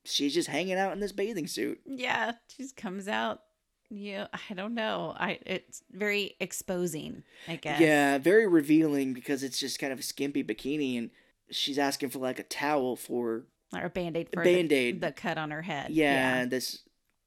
[0.06, 1.82] she's just hanging out in this bathing suit.
[1.86, 2.34] Yeah.
[2.48, 3.42] She just comes out.
[3.90, 4.28] Yeah.
[4.50, 5.14] I don't know.
[5.18, 5.40] I.
[5.46, 7.24] It's very exposing.
[7.48, 7.80] I guess.
[7.80, 11.10] Yeah, very revealing because it's just kind of a skimpy bikini, and
[11.50, 15.02] she's asking for like a towel for Or a band aid for Band-Aid.
[15.02, 15.92] The, the cut on her head.
[15.92, 16.80] yeah, and this,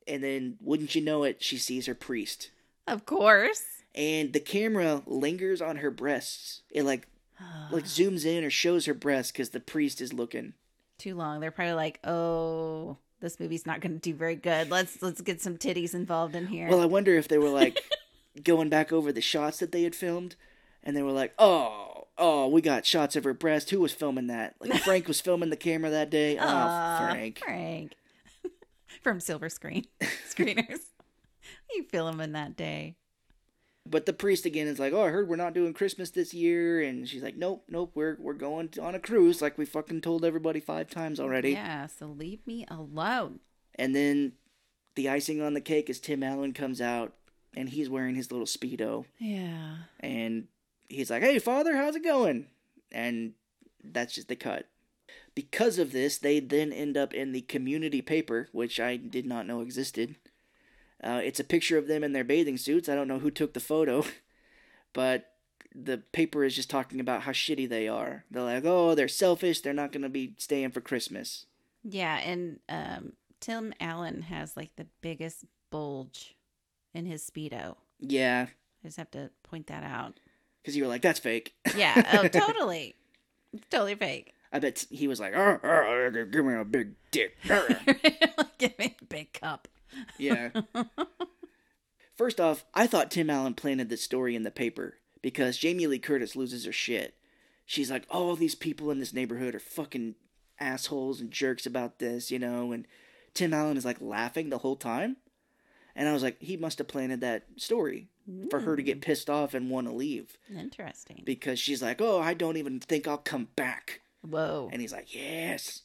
[0.06, 2.50] and then wouldn't you know it, she sees her priest,
[2.86, 3.62] Of course.
[3.94, 6.60] and the camera lingers on her breasts.
[6.70, 7.08] It like
[7.70, 10.52] like zooms in or shows her breasts because the priest is looking.
[10.98, 11.40] Too long.
[11.40, 14.70] They're probably like, oh, this movie's not going to do very good.
[14.70, 16.68] Let's let's get some titties involved in here.
[16.68, 17.78] Well, I wonder if they were like
[18.42, 20.36] going back over the shots that they had filmed,
[20.82, 23.70] and they were like, "Oh, oh, we got shots of her breast.
[23.70, 24.54] Who was filming that?
[24.60, 26.38] Like Frank was filming the camera that day.
[26.38, 27.38] Oh, Frank.
[27.38, 27.92] Frank.
[29.02, 29.86] From Silver Screen
[30.28, 30.80] Screeners.
[31.74, 32.96] you filming that day.
[33.90, 36.80] But the priest again is like, "Oh, I heard we're not doing Christmas this year,"
[36.80, 40.24] and she's like, "Nope, nope, we're we're going on a cruise, like we fucking told
[40.24, 43.40] everybody five times already." Yeah, so leave me alone.
[43.74, 44.34] And then
[44.94, 47.14] the icing on the cake is Tim Allen comes out,
[47.56, 49.78] and he's wearing his little speedo, Yeah.
[49.98, 50.46] and
[50.88, 52.46] he's like, "Hey, father, how's it going?"
[52.92, 53.34] And
[53.82, 54.68] that's just the cut.
[55.34, 59.46] Because of this, they then end up in the community paper, which I did not
[59.48, 60.14] know existed.
[61.02, 62.88] Uh, it's a picture of them in their bathing suits.
[62.88, 64.04] I don't know who took the photo,
[64.92, 65.26] but
[65.74, 68.24] the paper is just talking about how shitty they are.
[68.30, 69.60] They're like, oh, they're selfish.
[69.60, 71.46] They're not going to be staying for Christmas.
[71.82, 76.36] Yeah, and um, Tim Allen has like the biggest bulge
[76.92, 77.76] in his Speedo.
[78.00, 78.46] Yeah,
[78.82, 80.20] I just have to point that out.
[80.60, 81.54] because you were like, that's fake.
[81.76, 82.96] Yeah, oh, totally.
[83.52, 84.34] It's totally fake.
[84.52, 87.36] I bet he was like, "Arr, arr, arr, give me a big dick.
[87.48, 87.68] Arr."
[88.58, 89.68] Give me a big cup.
[90.18, 90.50] Yeah.
[92.16, 95.98] First off, I thought Tim Allen planted this story in the paper because Jamie Lee
[95.98, 97.14] Curtis loses her shit.
[97.64, 100.16] She's like, oh, all these people in this neighborhood are fucking
[100.58, 102.86] assholes and jerks about this, you know, and
[103.32, 105.16] Tim Allen is like laughing the whole time.
[105.94, 108.08] And I was like, he must have planted that story
[108.48, 109.00] for her to get hmm.
[109.00, 111.22] pissed off and want to leave Interesting.
[111.24, 114.00] because she's like, oh, I don't even think I'll come back.
[114.22, 114.68] Whoa.
[114.72, 115.82] And he's like, yes.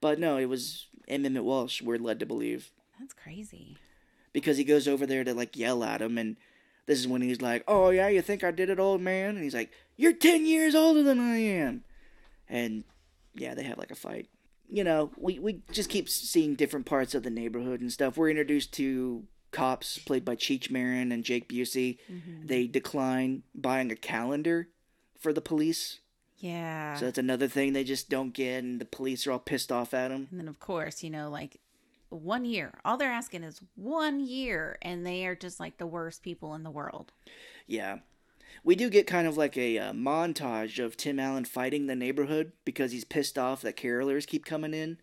[0.00, 1.26] But no, it was M.
[1.26, 2.70] Emmett Walsh, we're led to believe.
[3.02, 3.76] That's crazy.
[4.32, 6.36] Because he goes over there to like yell at him, and
[6.86, 9.30] this is when he's like, oh, yeah, you think I did it, old man?
[9.30, 11.84] And he's like, you're 10 years older than I am.
[12.48, 12.84] And
[13.34, 14.28] yeah, they have like a fight.
[14.68, 18.16] You know, we, we just keep seeing different parts of the neighborhood and stuff.
[18.16, 21.98] We're introduced to cops played by Cheech Marin and Jake Busey.
[22.10, 22.46] Mm-hmm.
[22.46, 24.68] They decline buying a calendar
[25.18, 25.98] for the police.
[26.38, 26.96] Yeah.
[26.96, 29.94] So that's another thing they just don't get, and the police are all pissed off
[29.94, 30.28] at them.
[30.30, 31.60] and then, of course, you know, like
[32.12, 32.72] one year.
[32.84, 36.62] All they're asking is one year, and they are just like the worst people in
[36.62, 37.12] the world.
[37.66, 37.98] Yeah.
[38.64, 42.52] We do get kind of like a uh, montage of Tim Allen fighting the neighborhood
[42.64, 44.98] because he's pissed off that carolers keep coming in.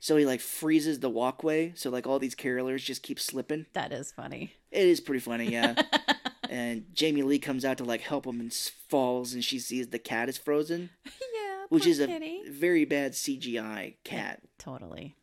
[0.00, 3.66] So he like freezes the walkway, so like all these carolers just keep slipping.
[3.72, 4.52] That is funny.
[4.70, 5.80] It is pretty funny, yeah.
[6.50, 9.98] and Jamie Lee comes out to like help him and falls, and she sees the
[9.98, 11.64] cat is frozen, yeah.
[11.70, 12.42] which is a kitty.
[12.50, 14.42] very bad CGI cat.
[14.58, 15.16] Totally.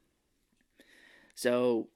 [1.41, 1.87] So,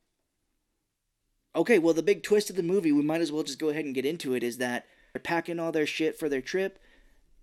[1.56, 3.86] okay, well, the big twist of the movie, we might as well just go ahead
[3.86, 6.80] and get into it, is that they're packing all their shit for their trip.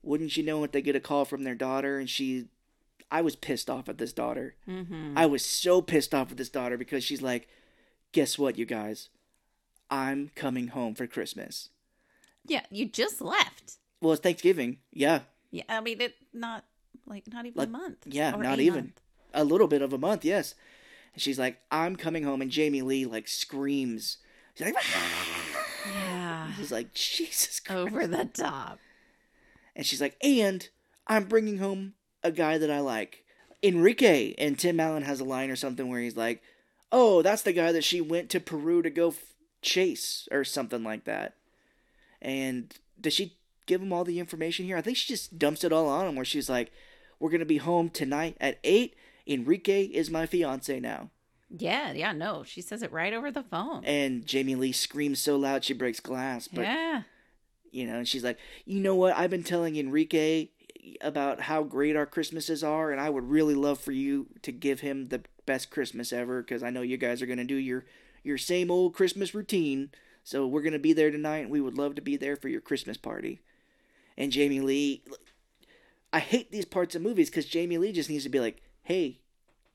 [0.02, 2.46] Wouldn't you know it, they get a call from their daughter, and she.
[3.08, 4.56] I was pissed off at this daughter.
[4.68, 5.16] Mm-hmm.
[5.16, 7.46] I was so pissed off at this daughter because she's like,
[8.10, 9.10] guess what, you guys?
[9.90, 11.68] I'm coming home for Christmas.
[12.44, 13.74] Yeah, you just left.
[14.00, 14.78] Well, it's Thanksgiving.
[14.92, 15.20] Yeah.
[15.52, 16.64] Yeah, I mean, it not
[17.06, 17.98] like not even Like, a month.
[18.06, 18.84] yeah, not even.
[18.84, 19.00] month.
[19.34, 20.54] A little bit of a month, yes.
[21.14, 24.18] And she's like, I'm coming home, and Jamie Lee, like, screams.
[24.54, 24.74] She's like,
[25.94, 27.78] Yeah, She's like, Jesus Christ.
[27.78, 28.78] over the top.
[29.74, 30.68] And she's like, and
[31.06, 33.24] I'm bringing home a guy that I like,
[33.62, 34.34] Enrique.
[34.38, 36.42] And Tim Allen has a line or something where he's like,
[36.90, 40.82] oh, that's the guy that she went to Peru to go f- chase or something
[40.84, 41.34] like that.
[42.20, 43.36] And does she
[43.66, 44.76] give him all the information here?
[44.76, 46.70] I think she just dumps it all on him where she's like,
[47.18, 48.94] we're going to be home tonight at 8.
[49.26, 51.10] Enrique is my fiance now.
[51.54, 53.84] Yeah, yeah, no, she says it right over the phone.
[53.84, 56.48] And Jamie Lee screams so loud she breaks glass.
[56.48, 57.02] But yeah,
[57.72, 60.48] you know and she's like you know what i've been telling enrique
[61.00, 64.80] about how great our christmases are and i would really love for you to give
[64.80, 67.84] him the best christmas ever because i know you guys are going to do your
[68.22, 69.90] your same old christmas routine
[70.22, 72.48] so we're going to be there tonight and we would love to be there for
[72.48, 73.40] your christmas party
[74.16, 75.02] and jamie lee
[76.12, 79.20] i hate these parts of movies because jamie lee just needs to be like hey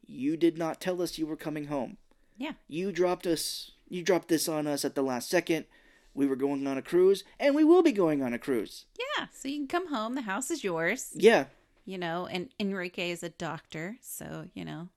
[0.05, 1.97] you did not tell us you were coming home
[2.39, 5.65] yeah, you dropped us you dropped this on us at the last second
[6.13, 8.85] we were going on a cruise and we will be going on a cruise
[9.17, 9.25] yeah.
[9.33, 10.13] So you can come home.
[10.15, 11.11] The house is yours.
[11.15, 11.45] yeah
[11.85, 14.89] You know, and Enrique is a doctor, so you know,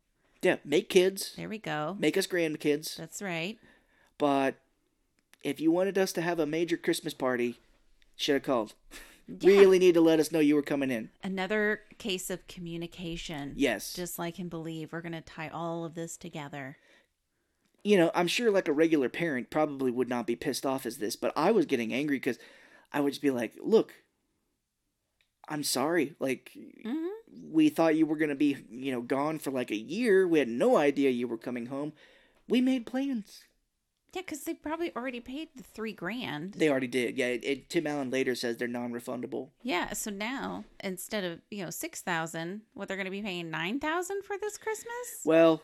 [0.43, 1.97] yeah make kids there we go.
[1.99, 3.59] make us grandkids That's right.
[4.19, 4.57] but
[5.43, 7.59] if you wanted us to have a major christmas party
[8.17, 8.75] should have called
[9.41, 9.51] Yeah.
[9.51, 13.53] really need to let us know you were coming in Another case of communication.
[13.57, 16.77] yes Just like in Believe, we're going to tie all of this together.
[17.85, 20.99] you know i'm sure like a regular parent probably would not be pissed off as
[20.99, 22.39] this but i was getting angry because
[22.93, 23.95] i would just be like look
[25.49, 26.51] i'm sorry like
[26.83, 27.07] hmm
[27.53, 30.27] we thought you were going to be, you know, gone for like a year.
[30.27, 31.93] We had no idea you were coming home.
[32.49, 33.45] We made plans.
[34.13, 36.55] Yeah, because they probably already paid the three grand.
[36.55, 37.17] They already did.
[37.17, 39.51] Yeah, it, it, Tim Allen later says they're non-refundable.
[39.63, 43.51] Yeah, so now instead of you know six thousand, what they're going to be paying
[43.51, 45.21] nine thousand for this Christmas?
[45.25, 45.63] Well,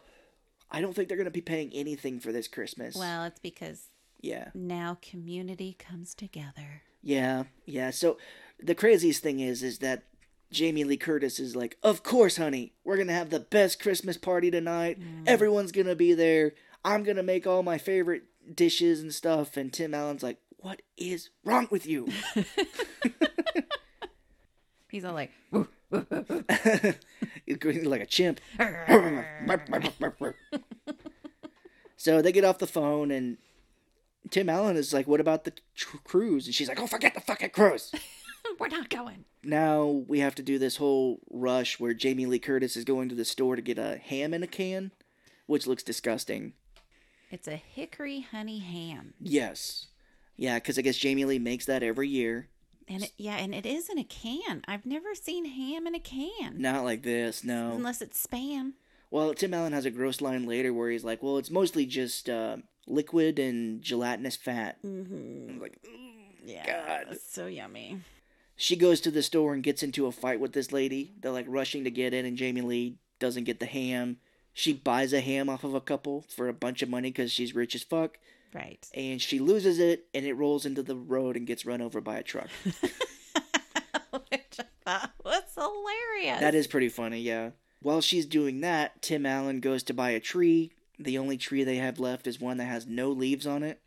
[0.71, 2.97] I don't think they're going to be paying anything for this Christmas.
[2.97, 3.89] Well, it's because
[4.21, 6.83] yeah, now community comes together.
[7.03, 7.91] yeah, yeah.
[7.91, 8.17] So
[8.63, 10.05] the craziest thing is, is that
[10.53, 14.51] Jamie Lee Curtis is like, "Of course, honey, we're gonna have the best Christmas party
[14.53, 15.01] tonight.
[15.01, 15.25] Mm.
[15.27, 16.53] Everyone's gonna be there.
[16.85, 18.23] I'm gonna make all my favorite
[18.55, 22.09] dishes and stuff." And Tim Allen's like, "What is wrong with you?"
[24.89, 25.33] He's all like,
[27.45, 28.41] He's going like a chimp.
[31.97, 33.37] so they get off the phone, and
[34.31, 37.21] Tim Allen is like, "What about the tr- cruise?" And she's like, "Oh, forget the
[37.21, 37.93] fucking cruise."
[38.59, 42.77] "We're not going." now we have to do this whole rush where Jamie Lee Curtis
[42.77, 44.91] is going to the store to get a ham in a can,
[45.47, 46.55] which looks disgusting.
[47.37, 49.89] It's a hickory honey ham, Yes,
[50.39, 52.49] yeah, because I guess Jamie Lee makes that every year.
[52.89, 54.63] and it, yeah, and it is in a can.
[54.67, 57.73] I've never seen ham in a can Not like this, no.
[57.73, 58.73] unless it's spam.
[59.11, 62.31] Well, Tim Allen has a gross line later where he's like, "Well, it's mostly just
[62.31, 62.57] uh,
[62.87, 65.51] liquid and gelatinous fat." Mm-hmm.
[65.51, 65.79] I'm like,
[66.43, 67.19] Yeah, God.
[67.23, 68.01] so yummy.
[68.57, 71.13] She goes to the store and gets into a fight with this lady.
[71.21, 74.17] They're like rushing to get in, and Jamie Lee doesn't get the ham.
[74.59, 77.55] She buys a ham off of a couple for a bunch of money because she's
[77.55, 78.17] rich as fuck,
[78.55, 78.79] Right.
[78.95, 82.17] and she loses it, and it rolls into the road and gets run over by
[82.17, 82.49] a truck.
[84.11, 86.41] Which I thought was hilarious.
[86.41, 87.51] that is pretty funny, yeah.
[87.83, 90.73] While she's doing that, Tim Allen goes to buy a tree.
[90.99, 93.81] The only tree they have left is one that has no leaves on it.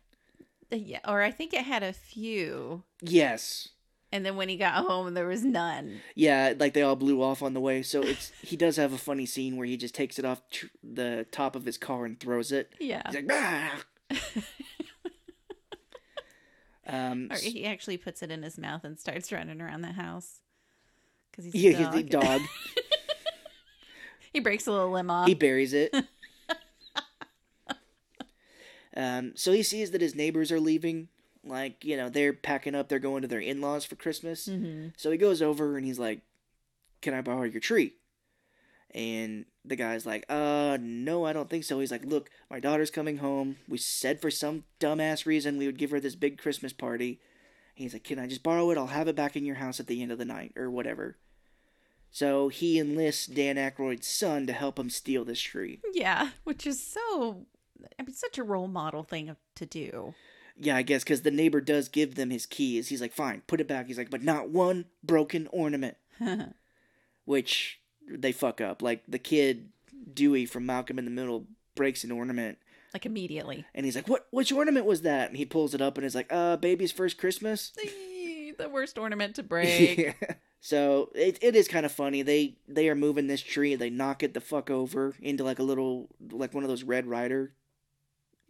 [0.72, 3.70] Uh, yeah, or I think it had a few, Yes.
[4.12, 6.00] And then when he got home, there was none.
[6.14, 7.82] Yeah, like they all blew off on the way.
[7.82, 10.66] So it's he does have a funny scene where he just takes it off tr-
[10.82, 12.72] the top of his car and throws it.
[12.80, 13.02] Yeah.
[13.06, 14.44] He's like,
[16.86, 20.40] um, Or he actually puts it in his mouth and starts running around the house
[21.30, 21.94] because he's yeah, a dog.
[21.94, 22.40] he's the dog.
[24.32, 25.28] he breaks a little limb off.
[25.28, 25.94] he buries it.
[28.96, 31.08] um, so he sees that his neighbors are leaving.
[31.44, 32.88] Like you know, they're packing up.
[32.88, 34.46] They're going to their in laws for Christmas.
[34.46, 36.20] hmm So he goes over and he's like,
[37.00, 37.94] "Can I borrow your tree?"
[38.92, 42.90] And the guy's like, "Uh, no, I don't think so." He's like, "Look, my daughter's
[42.90, 43.56] coming home.
[43.68, 47.20] We said for some dumbass reason we would give her this big Christmas party."
[47.74, 48.76] He's like, "Can I just borrow it?
[48.78, 51.16] I'll have it back in your house at the end of the night or whatever."
[52.10, 55.80] So he enlists Dan Aykroyd's son to help him steal this tree.
[55.92, 57.46] Yeah, which is so.
[57.98, 60.14] I mean, such a role model thing to do.
[60.62, 62.88] Yeah, I guess because the neighbor does give them his keys.
[62.88, 65.96] He's like, "Fine, put it back." He's like, "But not one broken ornament."
[67.24, 68.82] which they fuck up.
[68.82, 69.70] Like the kid
[70.12, 72.58] Dewey from Malcolm in the Middle breaks an ornament,
[72.92, 73.64] like immediately.
[73.74, 74.26] and he's like, "What?
[74.30, 77.18] Which ornament was that?" And he pulls it up, and is like, "Uh, baby's first
[77.18, 77.72] Christmas.
[78.58, 79.98] the worst ornament to break.
[79.98, 80.12] Yeah.
[80.60, 82.22] So it, it is kind of funny.
[82.22, 83.74] They they are moving this tree.
[83.76, 87.06] They knock it the fuck over into like a little like one of those Red
[87.06, 87.52] Rider,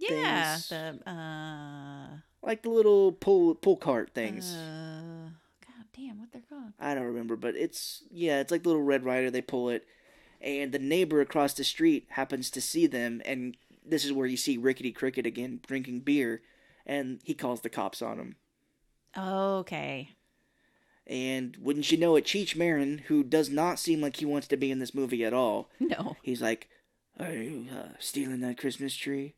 [0.00, 0.54] yeah.
[0.56, 0.68] Things.
[0.68, 4.54] The uh, like the little pull pull cart things.
[4.54, 5.28] uh,
[5.66, 6.72] God damn, what they're called?
[6.80, 9.30] I don't remember, but it's yeah, it's like the little Red Rider.
[9.30, 9.86] They pull it,
[10.40, 14.36] and the neighbor across the street happens to see them, and this is where you
[14.36, 16.42] see Rickety Cricket again drinking beer,
[16.86, 18.36] and he calls the cops on him.
[19.16, 20.10] Okay.
[21.06, 24.56] And wouldn't you know it, Cheech Marin, who does not seem like he wants to
[24.56, 26.16] be in this movie at all, No.
[26.22, 26.68] he's like,
[27.18, 29.34] "Are you uh, stealing that Christmas tree?"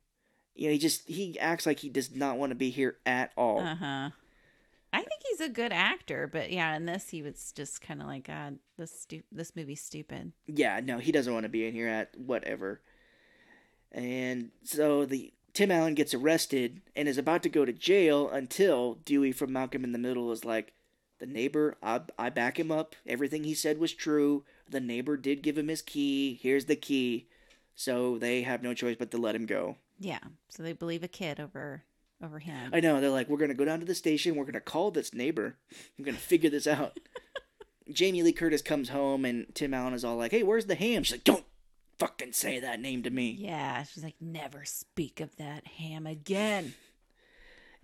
[0.55, 3.33] You know, he just he acts like he does not want to be here at
[3.37, 3.61] all.
[3.61, 4.11] Uh huh.
[4.95, 8.07] I think he's a good actor, but yeah, in this he was just kind of
[8.07, 10.33] like, God, this stu- this movie's stupid.
[10.47, 12.83] Yeah, no, he doesn't want to be in here at whatever.
[13.91, 18.95] And so the Tim Allen gets arrested and is about to go to jail until
[19.05, 20.73] Dewey from Malcolm in the Middle is like,
[21.19, 22.97] the neighbor, I, I back him up.
[23.07, 24.45] Everything he said was true.
[24.69, 26.39] The neighbor did give him his key.
[26.43, 27.29] Here's the key.
[27.77, 29.77] So they have no choice but to let him go.
[30.05, 31.85] Yeah, so they believe a kid over
[32.23, 32.71] over him.
[32.73, 33.01] I know.
[33.01, 34.37] They're like, we're going to go down to the station.
[34.37, 35.57] We're going to call this neighbor.
[35.99, 36.99] We're going to figure this out.
[37.93, 41.03] Jamie Lee Curtis comes home and Tim Allen is all like, hey, where's the ham?
[41.03, 41.45] She's like, don't
[41.99, 43.31] fucking say that name to me.
[43.39, 46.75] yeah, she's like, never speak of that ham again.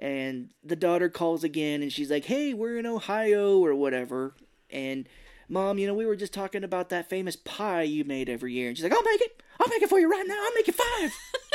[0.00, 4.32] And the daughter calls again and she's like, hey, we're in Ohio or whatever.
[4.70, 5.08] And
[5.48, 8.68] mom, you know, we were just talking about that famous pie you made every year.
[8.68, 9.42] And she's like, I'll make it.
[9.58, 10.36] I'll make it for you right now.
[10.40, 11.12] I'll make you five.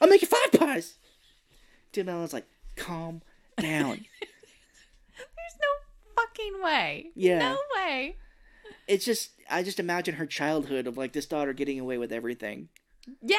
[0.00, 0.94] I'll make you five pies.
[1.92, 3.22] Tim Allen's like, calm
[3.60, 4.04] down.
[5.16, 7.06] There's no fucking way.
[7.14, 7.38] Yeah.
[7.38, 8.16] No way.
[8.86, 12.68] it's just I just imagine her childhood of like this daughter getting away with everything.
[13.22, 13.38] Yeah.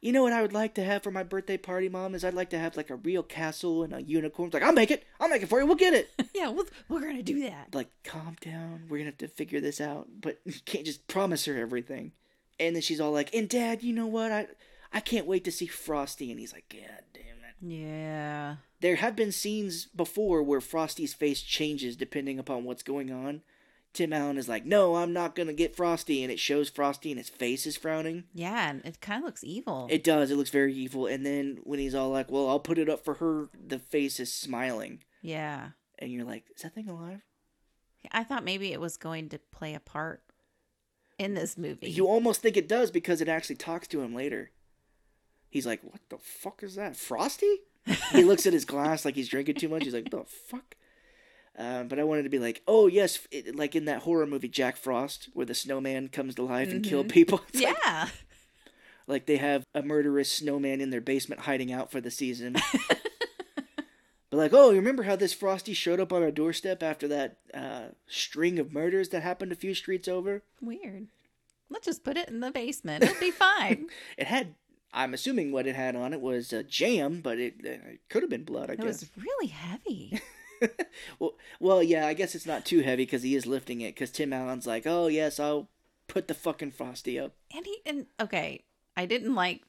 [0.00, 2.14] You know what I would like to have for my birthday party, Mom?
[2.14, 4.46] Is I'd like to have like a real castle and a unicorn.
[4.46, 5.04] It's like, I'll make it.
[5.20, 5.66] I'll make it for you.
[5.66, 6.10] We'll get it.
[6.34, 7.74] Yeah, we'll, we're going to do that.
[7.74, 8.84] like, calm down.
[8.88, 10.08] We're gonna have to figure this out.
[10.22, 12.12] But you can't just promise her everything.
[12.58, 14.32] And then she's all like, and Dad, you know what?
[14.32, 14.46] I
[14.92, 16.30] I can't wait to see Frosty.
[16.30, 17.74] And he's like, God damn it.
[17.74, 18.56] Yeah.
[18.80, 23.42] There have been scenes before where Frosty's face changes depending upon what's going on.
[23.92, 27.18] Tim Allen is like, No, I'm not gonna get Frosty, and it shows Frosty and
[27.18, 28.22] his face is frowning.
[28.32, 29.88] Yeah, and it kind of looks evil.
[29.90, 31.06] It does, it looks very evil.
[31.06, 34.20] And then when he's all like, Well, I'll put it up for her, the face
[34.20, 35.02] is smiling.
[35.22, 35.70] yeah.
[35.98, 37.20] And you're like, Is that thing alive?
[38.12, 40.22] I thought maybe it was going to play a part
[41.18, 41.90] in this movie.
[41.90, 44.50] You almost think it does because it actually talks to him later.
[45.50, 47.60] He's like, "What the fuck is that, Frosty?"
[48.12, 49.84] he looks at his glass like he's drinking too much.
[49.84, 50.76] He's like, "The fuck."
[51.58, 54.48] Um, but I wanted to be like, "Oh yes," it, like in that horror movie
[54.48, 57.42] Jack Frost, where the snowman comes to life and kill people.
[57.48, 58.08] It's like, yeah.
[59.06, 62.56] like they have a murderous snowman in their basement hiding out for the season.
[64.30, 67.38] but like, oh, you remember how this Frosty showed up on our doorstep after that
[67.52, 70.42] uh, string of murders that happened a few streets over?
[70.60, 71.08] Weird.
[71.68, 73.04] Let's just put it in the basement.
[73.04, 73.88] It'll be fine.
[74.16, 74.54] It had,
[74.92, 78.22] I'm assuming what it had on it was uh, jam, but it, uh, it could
[78.22, 79.00] have been blood, I it guess.
[79.00, 80.20] was really heavy.
[81.18, 83.94] well, well, yeah, I guess it's not too heavy because he is lifting it.
[83.94, 85.68] Because Tim Allen's like, oh yes, I'll
[86.08, 87.34] put the fucking frosty up.
[87.54, 88.64] And he and okay,
[88.96, 89.62] I didn't like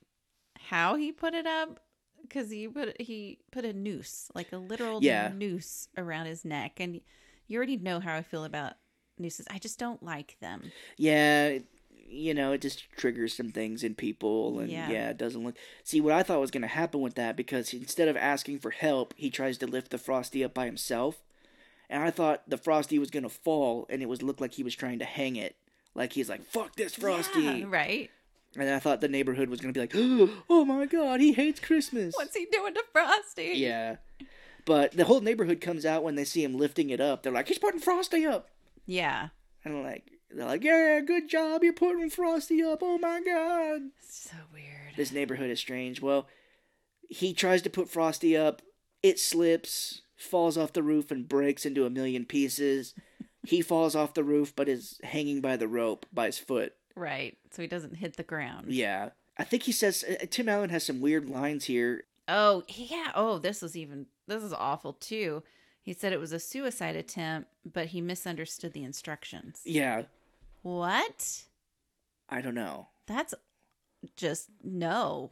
[0.58, 1.80] how he put it up
[2.24, 5.32] because he put he put a noose, like a literal Yeah.
[5.36, 7.00] noose around his neck, and
[7.48, 8.74] you already know how I feel about
[9.20, 9.46] nooses.
[9.52, 10.72] I just don't like them.
[10.98, 11.66] Yeah, it-
[12.12, 14.90] you know, it just triggers some things in people, and Yeah.
[14.90, 15.10] yeah.
[15.12, 15.56] it doesn't look.
[15.84, 18.72] See, what I thought was going to happen with that because instead of asking for
[18.72, 21.22] help, he tries to lift the frosty up by himself,
[21.90, 24.64] and I thought the frosty was going to fall, and it was looked like he
[24.64, 25.56] was trying to hang it.
[25.96, 28.10] Like he's like, "Fuck this frosty," Yeah, right?
[28.58, 31.60] and I thought the neighborhood was going to be like, "Oh my god, he hates
[31.60, 33.54] Christmas." What's he doing to Frosty?
[33.56, 33.98] Yeah.
[34.64, 37.24] But the whole neighborhood comes out when they see him lifting it up.
[37.24, 38.48] They're like, he's putting Frosty up.
[38.86, 39.30] Yeah.
[39.66, 41.64] And I'm like, they're like, yeah, good job.
[41.64, 42.80] You're putting Frosty up.
[42.82, 43.82] Oh my God.
[44.02, 44.96] So weird.
[44.96, 46.02] This neighborhood is strange.
[46.02, 46.28] Well,
[47.10, 48.62] he tries to put Frosty up.
[49.04, 52.94] It slips, falls off the roof, and breaks into a million pieces.
[53.46, 56.74] he falls off the roof, but is hanging by the rope by his foot.
[56.96, 57.38] Right.
[57.52, 58.72] So he doesn't hit the ground.
[58.72, 59.10] Yeah.
[59.38, 62.04] I think he says, uh, Tim Allen has some weird lines here.
[62.28, 63.12] Oh, yeah.
[63.16, 65.44] Oh, this was even this is awful too.
[65.82, 69.62] He said it was a suicide attempt, but he misunderstood the instructions.
[69.66, 70.04] Yeah.
[70.62, 71.44] What?
[72.30, 72.88] I don't know.
[73.08, 73.34] That's
[74.16, 75.32] just no.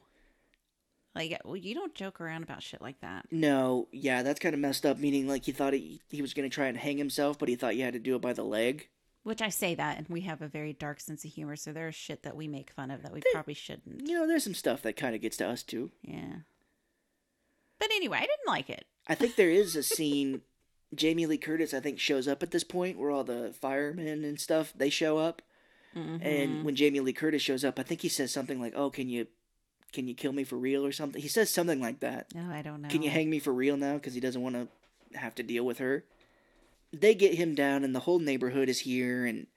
[1.16, 3.26] Like well, you don't joke around about shit like that.
[3.32, 5.00] No, yeah, that's kind of messed up.
[5.00, 7.76] Meaning, like he thought he, he was gonna try and hang himself, but he thought
[7.76, 8.90] you had to do it by the leg.
[9.24, 11.96] Which I say that, and we have a very dark sense of humor, so there's
[11.96, 14.08] shit that we make fun of that we probably shouldn't.
[14.08, 15.92] You know, there's some stuff that kind of gets to us too.
[16.02, 16.38] Yeah.
[17.80, 18.86] But anyway, I didn't like it.
[19.08, 20.42] I think there is a scene.
[20.96, 24.40] Jamie Lee Curtis, I think, shows up at this point where all the firemen and
[24.40, 25.42] stuff they show up,
[25.96, 26.18] Mm-hmm.
[26.22, 29.10] and when Jamie Lee Curtis shows up, I think he says something like, "Oh, can
[29.10, 29.26] you,
[29.92, 32.28] can you kill me for real or something?" He says something like that.
[32.36, 32.90] No, I don't know.
[32.90, 33.96] Can you hang me for real now?
[33.96, 36.04] Because he doesn't want to have to deal with her.
[36.94, 39.48] They get him down, and the whole neighborhood is here, and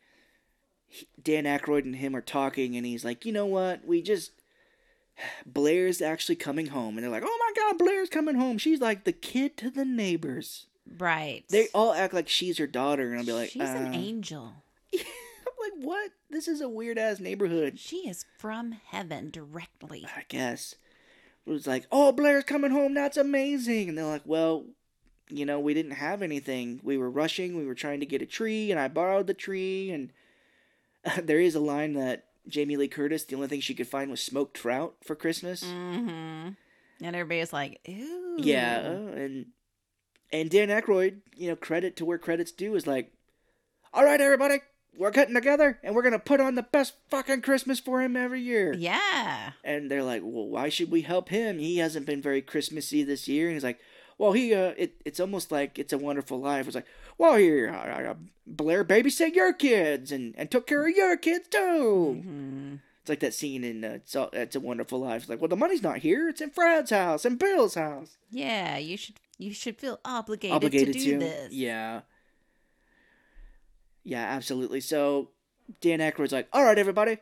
[0.89, 3.85] he- Dan Aykroyd and him are talking, and he's like, "You know what?
[3.87, 4.33] We just
[5.47, 8.57] Blair's actually coming home," and they're like, "Oh my God, Blair's coming home!
[8.57, 10.67] She's like the kid to the neighbors."
[10.99, 11.45] Right.
[11.49, 14.53] They all act like she's her daughter, and I'll be like, She's an uh, angel.
[14.95, 15.01] I'm
[15.61, 16.11] like, what?
[16.31, 17.79] This is a weird ass neighborhood.
[17.79, 20.07] She is from heaven directly.
[20.17, 20.75] I guess.
[21.47, 22.95] It was like, oh, Blair's coming home.
[22.95, 23.89] That's amazing.
[23.89, 24.65] And they're like, well,
[25.29, 26.81] you know, we didn't have anything.
[26.85, 27.57] We were rushing.
[27.57, 29.91] We were trying to get a tree, and I borrowed the tree.
[29.91, 30.13] And
[31.27, 34.23] there is a line that Jamie Lee Curtis, the only thing she could find was
[34.23, 35.65] smoked trout for Christmas.
[35.65, 36.51] Mm-hmm.
[37.05, 38.37] And everybody's like, ooh.
[38.39, 39.47] Yeah, and
[40.33, 43.13] and Dan Aykroyd, you know, credit to where credit's due is like,
[43.93, 44.61] all right, everybody,
[44.99, 48.41] we're getting together and we're gonna put on the best fucking Christmas for him every
[48.41, 48.75] year.
[48.75, 49.53] Yeah.
[49.65, 51.59] And they're like, well, why should we help him?
[51.59, 53.47] He hasn't been very Christmassy this year.
[53.47, 53.79] And he's like,
[54.19, 56.67] well, he, uh, it, it's almost like It's a Wonderful Life.
[56.67, 56.87] It's like,
[57.19, 58.15] well, here, uh, uh,
[58.47, 62.21] Blair babysit your kids and, and took care of your kids too.
[62.23, 65.23] hmm It's like that scene in uh, it's, all, it's a Wonderful Life.
[65.23, 66.29] It's like, well, the money's not here.
[66.29, 68.17] It's in Fred's house and Bill's house.
[68.31, 71.19] Yeah, you should you should feel obligated, Obligated to do to.
[71.19, 71.53] this.
[71.53, 72.03] Yeah.
[74.05, 74.81] Yeah, absolutely.
[74.81, 75.31] So
[75.81, 77.19] Dan Aykroyd's like, all right, everybody,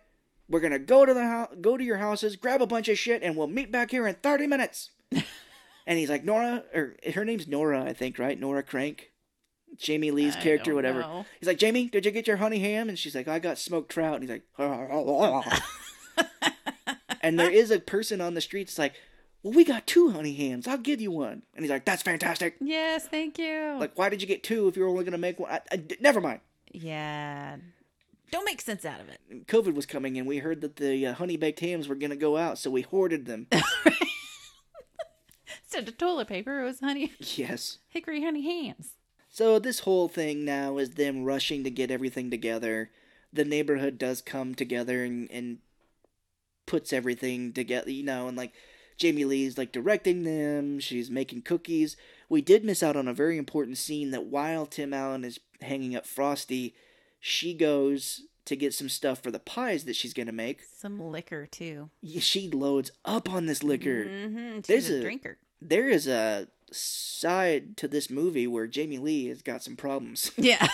[0.48, 3.22] we're gonna go to the house, go to your houses, grab a bunch of shit,
[3.22, 4.90] and we'll meet back here in thirty minutes.
[5.12, 8.38] and he's like, Nora, or her name's Nora, I think, right?
[8.38, 9.10] Nora Krank,
[9.76, 11.00] Jamie Lee's I character, whatever.
[11.00, 11.26] know.
[11.38, 12.88] He's like, Jamie, did you get your honey ham?
[12.88, 14.20] And she's like, I got smoked trout.
[14.20, 14.44] And he's like,
[17.22, 18.94] and there is a person on the street that's like,
[19.42, 20.66] "Well, we got two honey hams.
[20.66, 23.76] I'll give you one." And he's like, "That's fantastic." yes, thank you.
[23.78, 25.50] Like, why did you get two if you're only gonna make one?
[25.50, 26.40] I, I, never mind.
[26.72, 27.56] yeah.
[28.30, 29.48] Don't make sense out of it.
[29.48, 32.36] COVID was coming, and we heard that the uh, honey baked hams were gonna go
[32.36, 33.48] out, so we hoarded them.
[35.64, 37.78] Instead of toilet paper, it was honey yes.
[37.88, 38.92] hickory honey hams.
[39.28, 42.90] So this whole thing now is them rushing to get everything together.
[43.32, 45.58] The neighborhood does come together and, and
[46.66, 48.52] puts everything together, you know, and like
[49.00, 51.96] Jamie Lee's like directing them, she's making cookies.
[52.28, 55.96] We did miss out on a very important scene that while Tim Allen is hanging
[55.96, 56.74] up Frosty,
[57.18, 60.60] she goes to get some stuff for the pies that she's gonna make.
[60.76, 61.88] Some liquor too.
[62.20, 64.04] She loads up on this liquor.
[64.04, 64.60] Mm-hmm.
[64.66, 65.38] There's She's a, a- drinker.
[65.62, 70.30] There is a side to this movie where Jamie Lee has got some problems.
[70.38, 70.68] Yeah.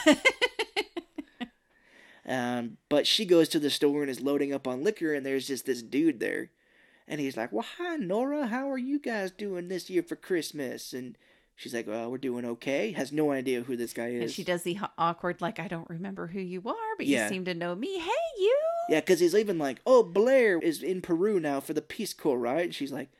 [2.29, 5.47] Um, but she goes to the store and is loading up on liquor, and there's
[5.47, 6.51] just this dude there.
[7.09, 8.47] And he's like, Well, hi, Nora.
[8.49, 10.93] How are you guys doing this year for Christmas?
[10.93, 11.17] And
[11.55, 12.93] she's like, Well, we're doing okay.
[12.93, 14.23] Has no idea who this guy is.
[14.23, 17.25] and she does the awkward, like, I don't remember who you are, but Yeah.
[17.25, 17.99] you seem to know me.
[17.99, 18.59] Hey, you.
[18.89, 22.39] Yeah, because he's even like, Oh, Blair is in Peru now for the Peace Corps,
[22.39, 22.65] right?
[22.65, 23.11] And she's like,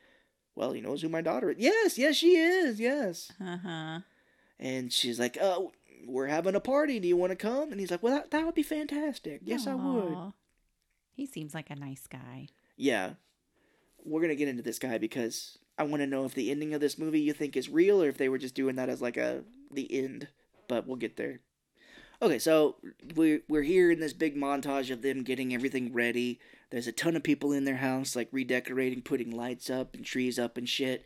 [0.55, 1.57] Well, he knows who my daughter is.
[1.59, 2.79] Yes, yes, she is.
[2.79, 3.31] Yes.
[3.39, 3.99] Uh huh.
[4.59, 5.71] And she's like, Oh,
[6.05, 6.99] we're having a party.
[6.99, 7.71] Do you want to come?
[7.71, 9.41] And he's like, Well, that, that would be fantastic.
[9.45, 10.33] Yes, I would.
[11.13, 12.47] He seems like a nice guy.
[12.75, 13.11] yeah,
[14.07, 16.81] we're gonna get into this guy because I want to know if the ending of
[16.81, 19.17] this movie you think is real or if they were just doing that as like
[19.17, 20.27] a the end.
[20.67, 21.41] But we'll get there.
[22.21, 22.77] Okay, so
[23.15, 26.39] we're we're here in this big montage of them getting everything ready.
[26.71, 30.39] There's a ton of people in their house, like redecorating, putting lights up and trees
[30.39, 31.05] up and shit.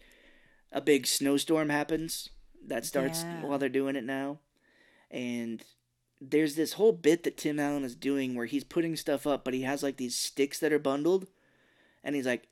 [0.71, 2.29] A big snowstorm happens
[2.65, 3.43] that starts Yeah.
[3.43, 4.39] while they're doing it now,
[5.09, 5.63] and
[6.21, 9.53] there's this whole bit that Tim Allen is doing where he's putting stuff up, but
[9.53, 11.27] he has like these sticks that are bundled,
[12.03, 12.47] and he's like,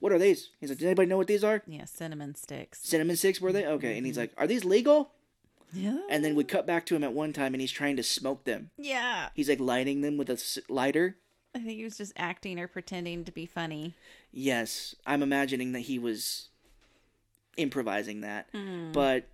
[0.00, 2.80] "What are these?" He's like, "Does anybody know what these are?" Yeah, cinnamon sticks.
[2.82, 3.66] Cinnamon sticks were they?
[3.66, 5.12] Okay, and he's like, "Are these legal?"
[5.72, 5.98] Yeah.
[6.08, 8.44] And then we cut back to him at one time, and he's trying to smoke
[8.44, 8.70] them.
[8.78, 9.28] yeah.
[9.34, 11.16] He's like lighting them with a s- lighter.
[11.54, 13.94] I think he was just acting or pretending to be funny.
[14.32, 16.48] Yes, I'm imagining that he was
[17.56, 18.52] improvising that.
[18.52, 18.92] Mm.
[18.92, 19.28] But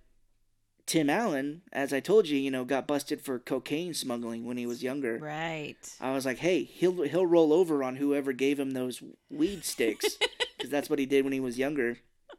[0.85, 4.65] Tim Allen, as I told you, you know, got busted for cocaine smuggling when he
[4.65, 5.17] was younger.
[5.19, 5.77] Right.
[6.01, 10.17] I was like, hey, he'll he'll roll over on whoever gave him those weed sticks
[10.65, 11.97] because that's what he did when he was younger.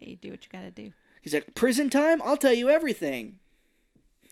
[0.00, 0.92] Hey, you do what you gotta do.
[1.22, 2.22] He's like, prison time?
[2.22, 3.40] I'll tell you everything.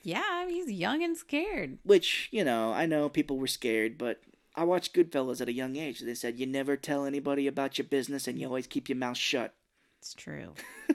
[0.05, 1.79] Yeah, he's young and scared.
[1.83, 4.21] Which you know, I know people were scared, but
[4.55, 5.99] I watched Goodfellas at a young age.
[6.01, 9.17] They said you never tell anybody about your business and you always keep your mouth
[9.17, 9.55] shut.
[9.99, 10.55] It's true.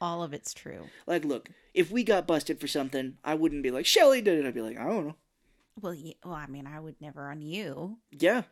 [0.00, 0.86] All of it's true.
[1.06, 4.46] Like, look, if we got busted for something, I wouldn't be like, Shelly did it.
[4.48, 5.16] I'd be like, I don't know.
[5.80, 7.98] Well, yeah, well, I mean, I would never on you.
[8.10, 8.42] Yeah.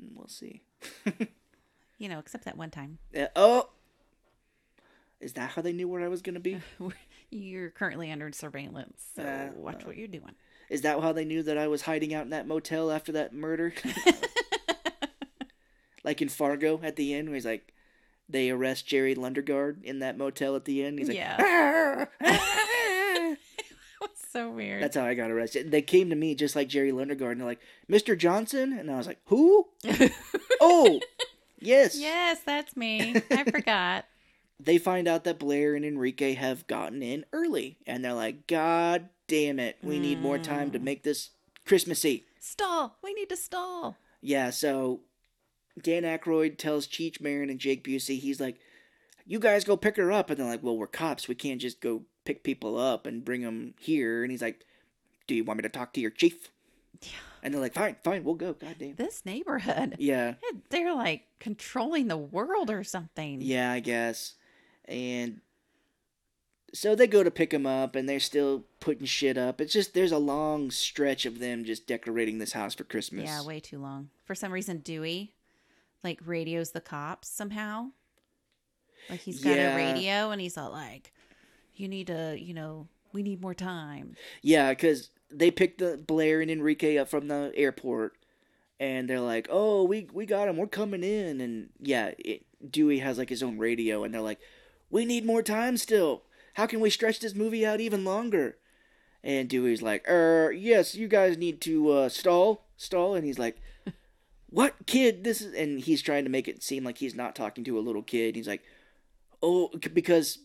[0.00, 0.62] Mm, We'll see.
[1.98, 2.98] You know, except that one time.
[3.16, 3.68] Uh, oh.
[5.20, 6.60] Is that how they knew where I was going to be?
[7.30, 10.32] You're currently under surveillance, so Uh, watch what you're doing.
[10.68, 13.32] Is that how they knew that I was hiding out in that motel after that
[13.32, 13.72] murder?
[16.02, 17.72] like in Fargo at the end, where he's like,
[18.28, 20.98] they arrest Jerry Lundegaard in that motel at the end.
[20.98, 22.06] He's like, Yeah.
[24.32, 24.82] So weird.
[24.82, 25.70] That's how I got arrested.
[25.70, 27.60] They came to me just like Jerry Lundegaard, and they're like,
[27.90, 28.16] Mr.
[28.16, 28.72] Johnson?
[28.72, 29.68] And I was like, who?
[30.60, 31.00] oh,
[31.58, 31.98] yes.
[31.98, 33.22] yes, that's me.
[33.30, 34.06] I forgot.
[34.58, 39.10] They find out that Blair and Enrique have gotten in early, and they're like, God
[39.28, 40.82] damn it, we need more time to mm.
[40.82, 41.30] make this
[41.66, 42.24] Christmassy.
[42.40, 42.96] Stall.
[43.02, 43.96] We need to stall.
[44.22, 45.00] Yeah, so
[45.80, 48.58] Dan Aykroyd tells Cheech Marin and Jake Busey, he's like,
[49.26, 50.30] you guys go pick her up.
[50.30, 51.28] And they're like, well, we're cops.
[51.28, 54.22] We can't just go pick people up and bring them here.
[54.22, 54.64] And he's like,
[55.26, 56.50] do you want me to talk to your chief?
[57.00, 57.08] Yeah.
[57.42, 58.52] And they're like, fine, fine, we'll go.
[58.52, 58.94] God damn.
[58.94, 59.96] This neighborhood.
[59.98, 60.34] Yeah,
[60.70, 63.40] They're like controlling the world or something.
[63.40, 64.34] yeah, I guess.
[64.84, 65.40] And
[66.72, 69.60] so they go to pick him up and they're still putting shit up.
[69.60, 73.24] It's just, there's a long stretch of them just decorating this house for Christmas.
[73.24, 74.08] Yeah, way too long.
[74.24, 75.34] For some reason, Dewey
[76.04, 77.88] like radios the cops somehow.
[79.10, 79.74] Like he's got Yeah.
[79.74, 81.11] a radio and he's all like,
[81.82, 86.40] "You need to, you know, we need more time." Yeah, because they picked the Blair
[86.40, 88.16] and Enrique up from the airport,
[88.78, 90.56] and they're like, "Oh, we we got him.
[90.56, 94.40] We're coming in." And yeah, it, Dewey has like his own radio, and they're like,
[94.90, 96.22] "We need more time still.
[96.54, 98.56] How can we stretch this movie out even longer?"
[99.24, 103.60] And Dewey's like, "Er, yes, you guys need to uh, stall, stall." And he's like,
[104.50, 105.24] "What kid?
[105.24, 107.80] This is?" And he's trying to make it seem like he's not talking to a
[107.80, 108.36] little kid.
[108.36, 108.62] He's like,
[109.42, 110.38] "Oh, because."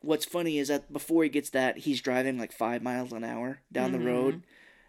[0.00, 3.60] What's funny is that before he gets that, he's driving like five miles an hour
[3.72, 4.42] down the road,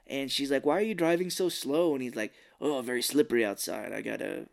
[0.07, 3.45] And she's like, "Why are you driving so slow?" And he's like, "Oh, very slippery
[3.45, 3.93] outside.
[3.93, 4.47] I gotta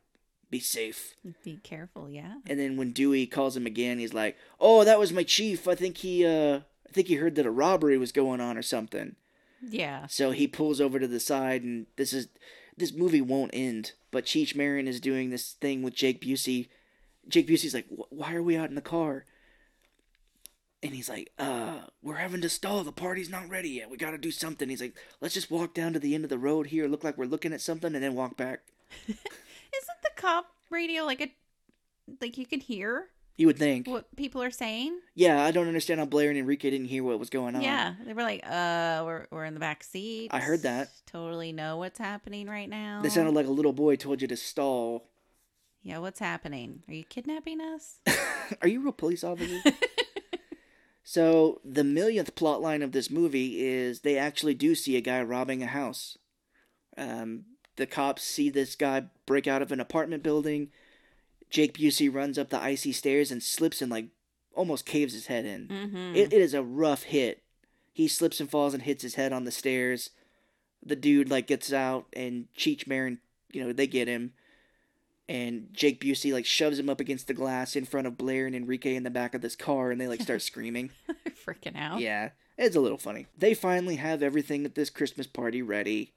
[0.50, 2.34] be safe." Be careful, yeah.
[2.46, 5.66] And then when Dewey calls him again, he's like, "Oh, that was my chief.
[5.66, 8.62] I think he, uh, I think he heard that a robbery was going on or
[8.62, 9.16] something."
[9.62, 10.06] Yeah.
[10.08, 12.28] So he pulls over to the side, and this is
[12.76, 13.92] this movie won't end.
[14.10, 16.68] But Cheech Marin is doing this thing with Jake Busey.
[17.28, 19.24] Jake Busey's like, "Why are we out in the car?"
[20.86, 22.84] And he's like, "Uh, we're having to stall.
[22.84, 23.90] The party's not ready yet.
[23.90, 26.30] We got to do something." He's like, "Let's just walk down to the end of
[26.30, 28.60] the road here, look like we're looking at something, and then walk back."
[29.08, 29.18] Isn't
[30.02, 31.32] the cop radio like a
[32.20, 33.88] like you can hear You would think.
[33.88, 35.00] what people are saying?
[35.14, 37.62] Yeah, I don't understand how Blair and Enrique didn't hear what was going on.
[37.62, 37.94] Yeah.
[38.06, 40.28] They were like, uh, we're we're in the back seat.
[40.32, 40.90] I heard that.
[41.06, 43.00] Totally know what's happening right now.
[43.02, 45.08] They sounded like a little boy told you to stall.
[45.82, 46.82] Yeah, what's happening?
[46.88, 47.98] Are you kidnapping us?
[48.62, 49.60] Are you a real police officer?
[51.08, 55.22] so the millionth plot line of this movie is they actually do see a guy
[55.22, 56.18] robbing a house.
[56.98, 57.44] Um,
[57.76, 60.72] the cops see this guy break out of an apartment building.
[61.48, 64.06] Jake Busey runs up the icy stairs and slips and like
[64.52, 65.68] almost caves his head in.
[65.68, 66.16] mm-hmm.
[66.16, 67.40] It, it is a rough hit.
[67.92, 70.10] He slips and falls and hits his head on the stairs.
[70.84, 73.20] The dude like gets out and Cheech Marin,
[73.52, 74.32] you know, they get him.
[75.28, 78.54] And Jake Busey like shoves him up against the glass in front of Blair and
[78.54, 80.90] Enrique in the back of this car and they like start screaming.
[81.46, 82.00] freaking out.
[82.00, 83.26] Yeah, it's a little funny.
[83.36, 86.12] They finally have everything at this Christmas party ready.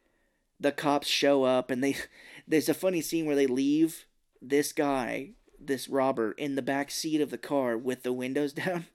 [0.60, 1.96] The cops show up and they
[2.48, 4.06] there's a funny scene where they leave
[4.42, 8.86] this guy, this robber in the back seat of the car with the windows down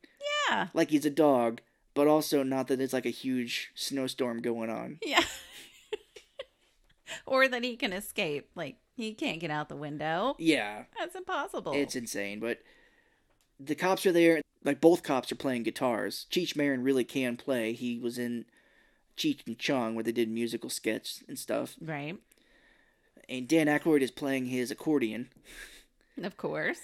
[0.49, 0.69] Yeah.
[0.75, 1.61] like he's a dog,
[1.93, 4.99] but also not that it's like a huge snowstorm going on.
[5.05, 5.25] Yeah.
[7.27, 8.49] or that he can escape.
[8.55, 10.35] Like he can't get out the window.
[10.39, 11.73] Yeah, That's impossible.
[11.75, 12.59] it's insane, but
[13.61, 14.41] the cops are there.
[14.65, 16.27] Like both cops are playing guitars.
[16.31, 17.73] Cheech Marin really can play.
[17.75, 18.47] He was in
[19.17, 21.77] Cheech and Chong where they did musical sketch and stuff.
[21.81, 22.17] right.
[23.29, 25.31] And Dan Aykroyd is playing his accordion.
[26.23, 26.81] Of course.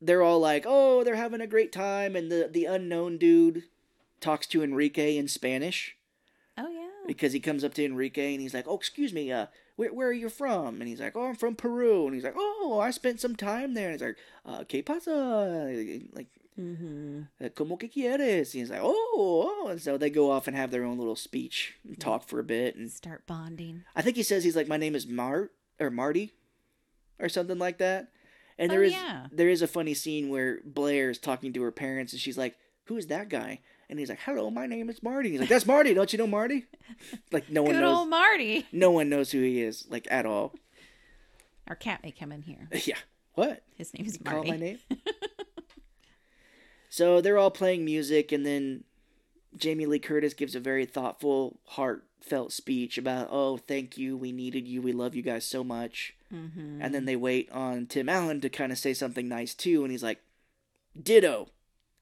[0.00, 3.62] They're all like, "Oh, they're having a great time," and the the unknown dude
[4.20, 5.96] talks to Enrique in Spanish.
[6.58, 6.88] Oh yeah.
[7.06, 10.08] because he comes up to Enrique and he's like, "Oh, excuse me, uh, where where
[10.08, 12.90] are you from?" And he's like, "Oh, I'm from Peru." And he's like, "Oh, I
[12.90, 16.28] spent some time there." And he's like, uh, "¿Qué pasa?" Like,
[16.58, 17.22] Mm-hmm.
[17.44, 20.56] uh, "Cómo que quieres?" And he's like, "Oh, oh." And so they go off and
[20.56, 22.76] have their own little speech and talk for a bit.
[22.76, 23.82] And Start bonding.
[23.96, 26.32] I think he says he's like, "My name is Mart or Marty,"
[27.18, 28.12] or something like that.
[28.56, 29.26] And there Oh, is yeah.
[29.32, 32.56] there is a funny scene where Blair is talking to her parents and she's like,
[32.84, 35.66] "Who is that guy?" And he's like, "Hello, my name is Marty." He's like, "That's
[35.66, 35.94] Marty.
[35.94, 36.66] Don't you know Marty?"
[37.32, 37.98] Like no one Good knows.
[37.98, 38.66] old Marty.
[38.72, 40.54] No one knows who he is, like at all.
[41.68, 42.68] Our cat may come in here.
[42.84, 42.98] yeah.
[43.34, 43.62] What?
[43.76, 44.78] His name is You call my name?
[46.88, 48.84] so they're all playing music, and then
[49.56, 54.68] Jamie Lee Curtis gives a very thoughtful, heartfelt speech about, "Oh, thank you, we needed
[54.68, 56.80] you, we love you guys so much." Mm-hmm.
[56.80, 59.90] And then they wait on Tim Allen to kind of say something nice too, and
[59.90, 60.20] he's like,
[61.00, 61.48] "Ditto,"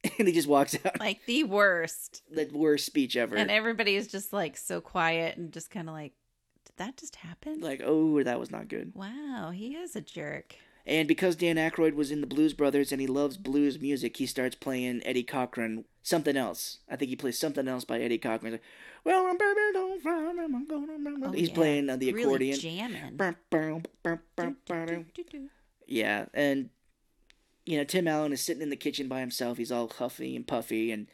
[0.18, 0.98] and he just walks out.
[0.98, 2.22] Like the worst.
[2.30, 3.36] the worst speech ever.
[3.36, 6.12] And everybody is just like so quiet and just kind of like,
[6.64, 7.60] did that just happen?
[7.60, 8.92] like, oh, that was not good.
[8.94, 10.56] wow, he is a jerk.
[10.84, 14.26] And because Dan Aykroyd was in the Blues Brothers and he loves blues music, he
[14.26, 16.78] starts playing Eddie Cochran something else.
[16.90, 18.52] I think he plays something else by Eddie Cochran.
[18.52, 18.62] He's like,
[19.04, 21.54] well, baby, don't frown, I'm gonna-" Oh, He's yeah.
[21.54, 22.58] playing uh, the Really accordion.
[22.58, 23.16] jamming.
[23.16, 25.06] Bum, bum.
[25.86, 26.70] Yeah, and
[27.64, 29.58] you know Tim Allen is sitting in the kitchen by himself.
[29.58, 31.06] He's all huffy and puffy, and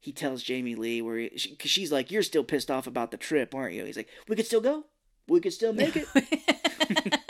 [0.00, 3.10] he tells Jamie Lee where he, she, cause she's like, "You're still pissed off about
[3.10, 4.84] the trip, aren't you?" He's like, "We could still go.
[5.28, 6.08] We could still make it."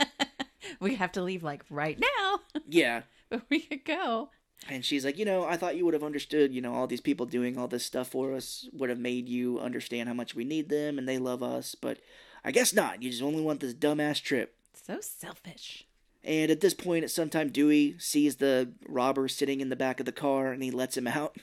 [0.79, 4.29] we have to leave like right now, yeah, but we could go.
[4.69, 6.99] And she's like, you know, I thought you would have understood, you know, all these
[6.99, 10.43] people doing all this stuff for us would have made you understand how much we
[10.43, 11.99] need them and they love us, but
[12.43, 13.03] I guess not.
[13.03, 14.55] You just only want this dumbass trip.
[14.73, 15.86] So selfish.
[16.27, 20.01] And at this point, at some time, Dewey sees the robber sitting in the back
[20.01, 21.37] of the car and he lets him out.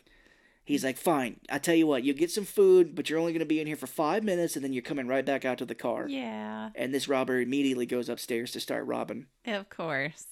[0.62, 3.40] He's like, fine, I tell you what, you get some food, but you're only going
[3.40, 5.65] to be in here for five minutes and then you're coming right back out to
[5.65, 6.06] the car.
[6.09, 9.27] Yeah, And this robber immediately goes upstairs to start robbing.
[9.47, 10.27] of course.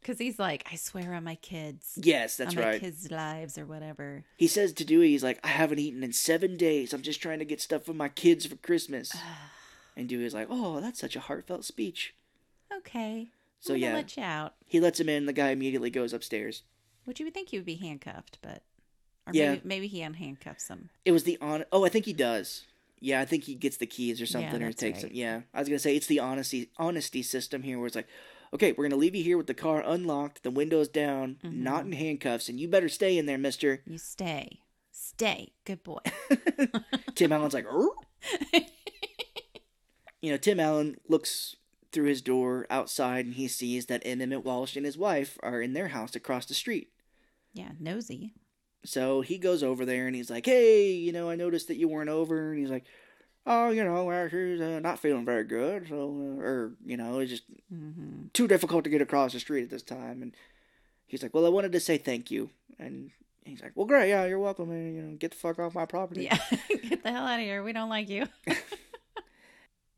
[0.00, 1.98] Because he's like, I swear on my kids.
[2.02, 2.80] Yes, that's on my right.
[2.80, 4.24] kids' lives or whatever.
[4.36, 6.92] He says to Dewey, he's like, I haven't eaten in seven days.
[6.92, 9.16] I'm just trying to get stuff for my kids for Christmas.
[9.96, 12.14] and Dewey's like, Oh, that's such a heartfelt speech.
[12.70, 13.28] Okay.
[13.66, 13.94] So, yeah.
[13.94, 14.54] let you out.
[14.66, 15.26] He lets him in.
[15.26, 16.62] The guy immediately goes upstairs.
[17.04, 18.62] Which you would think he would be handcuffed, but
[19.26, 19.50] or Yeah.
[19.52, 20.90] maybe, maybe he unhandcuffs him.
[21.04, 21.64] It was the on.
[21.72, 22.64] Oh, I think he does.
[23.00, 25.08] Yeah, I think he gets the keys or something, or takes right.
[25.08, 25.16] them.
[25.16, 28.08] Yeah, I was gonna say it's the honesty honesty system here, where it's like,
[28.54, 31.62] okay, we're gonna leave you here with the car unlocked, the windows down, Mm-hmm.
[31.62, 33.82] not in handcuffs, and you better stay in there, Mister.
[33.86, 34.60] You stay,
[34.90, 35.98] stay, good boy.
[37.14, 37.66] Tim Allen's like,
[40.22, 41.56] you know, Tim Allen looks
[41.94, 44.02] through his door outside and he sees that.
[44.04, 46.90] Emmett Walsh and his wife are in their house across the street.
[47.54, 48.34] Yeah, nosy.
[48.84, 51.88] So he goes over there and he's like, "Hey, you know, I noticed that you
[51.88, 52.84] weren't over." And he's like,
[53.46, 55.96] "Oh, you know, she's uh, not feeling very good, so
[56.38, 58.26] uh, or you know, it's just Mm-hmm.
[58.34, 60.34] too difficult to get across the street at this time." And
[61.06, 63.10] he's like, "Well, I wanted to say thank you." And
[63.44, 64.70] he's like, "Well, great, yeah, you're welcome.
[64.70, 66.38] And you know, get the fuck off my property." Yeah,
[66.88, 67.62] get the hell out of here.
[67.62, 68.26] We don't like you.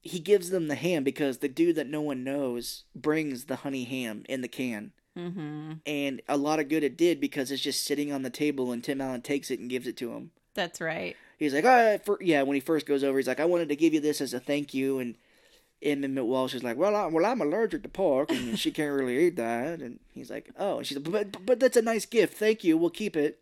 [0.08, 3.84] He gives them the ham because the dude that no one knows brings the honey
[3.84, 4.92] ham in the can.
[5.16, 5.72] Mm-hmm.
[5.86, 8.84] And a lot of good it did because it's just sitting on the table and
[8.84, 10.30] Tim Allen takes it and gives it to him.
[10.54, 11.16] That's right.
[11.38, 13.76] He's like, oh, for, yeah, when he first goes over, he's like, I wanted to
[13.76, 14.98] give you this as a thank you.
[14.98, 15.16] And.
[15.82, 19.26] Emmett Walsh is like, well, I, well, I'm allergic to pork and she can't really
[19.26, 19.82] eat that.
[19.82, 22.38] And he's like, oh, and she's like, but, but that's a nice gift.
[22.38, 22.78] Thank you.
[22.78, 23.40] We'll keep it.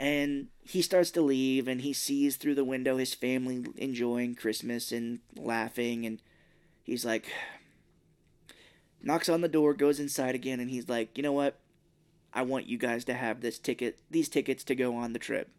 [0.00, 4.92] And he starts to leave and he sees through the window his family enjoying Christmas
[4.92, 6.06] and laughing.
[6.06, 6.22] And
[6.82, 7.26] he's like,
[9.02, 10.58] knocks on the door, goes inside again.
[10.58, 11.58] And he's like, you know what?
[12.32, 15.50] I want you guys to have this ticket, these tickets to go on the trip.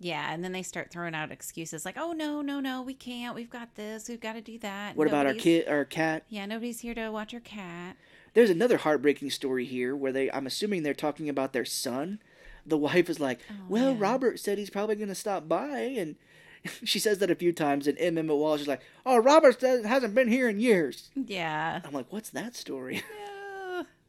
[0.00, 3.36] Yeah, and then they start throwing out excuses like, "Oh no, no, no, we can't.
[3.36, 4.08] We've got this.
[4.08, 6.24] We've got to do that." What about our kid, our cat?
[6.28, 7.96] Yeah, nobody's here to watch our cat.
[8.34, 12.18] There's another heartbreaking story here where they, I'm assuming they're talking about their son.
[12.66, 13.98] The wife is like, Oh, "Well, yeah.
[13.98, 16.16] Robert said he's probably going to stop by," and
[16.84, 17.86] she says that a few times.
[17.86, 18.18] And M.
[18.18, 21.80] Emmett Walsh is like, "Oh, Robert hasn't been here in years." Yeah.
[21.84, 23.02] I'm like, "What's that story?"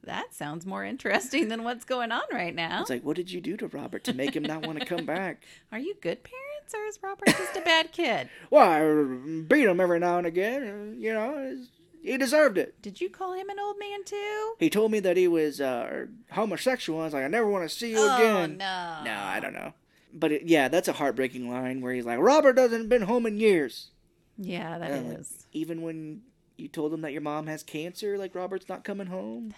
[0.05, 2.81] That sounds more interesting than what's going on right now.
[2.81, 5.05] It's like, "What did you do to Robert to make him not want to come
[5.05, 8.27] back?" Are you good parents or is Robert just a bad kid?
[8.49, 10.97] Well, I beat him every now and again.
[10.99, 11.57] You know,
[12.03, 12.81] he deserved it.
[12.81, 14.53] Did you call him an old man too?
[14.59, 17.01] He told me that he was uh, homosexual.
[17.01, 19.01] I was like, "I never want to see you oh again." no.
[19.03, 19.73] No, I don't know.
[20.13, 23.39] But it, yeah, that's a heartbreaking line where he's like, Robert doesn't been home in
[23.39, 23.89] years.
[24.37, 25.25] Yeah, that And I'm like.
[25.53, 26.21] Even when
[26.57, 29.55] you told him that your mom has cancer, like Robert's not coming home.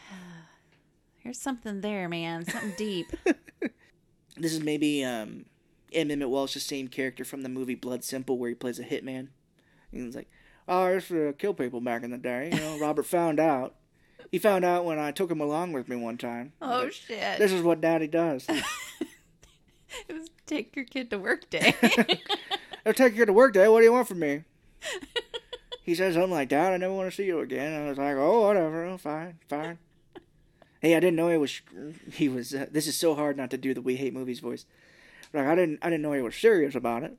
[1.23, 2.45] There's something there, man.
[2.45, 3.11] Something deep.
[4.37, 5.45] This is maybe um,
[5.93, 6.11] M.
[6.11, 9.29] Emmett Walsh's same character from the movie Blood Simple, where he plays a hitman.
[9.91, 10.29] And he's like,
[10.67, 13.75] "Oh, I used to kill people back in the day." You know, Robert found out.
[14.31, 16.51] He found out when I took him along with me one time.
[16.61, 17.37] Oh shit.
[17.37, 18.47] This is what Daddy does.
[20.07, 21.73] It was take your kid to work day.
[22.85, 23.67] I'll take you to work day.
[23.67, 24.43] What do you want from me?
[25.83, 26.73] he said something like that.
[26.73, 27.73] I never want to see you again.
[27.81, 28.83] I was like, oh, whatever.
[28.85, 29.77] Oh, fine, fine.
[30.81, 31.61] hey, I didn't know he was.
[32.11, 32.53] He was.
[32.53, 34.65] Uh, this is so hard not to do the "We Hate Movies" voice.
[35.33, 35.79] Like I didn't.
[35.81, 37.17] I didn't know he was serious about it.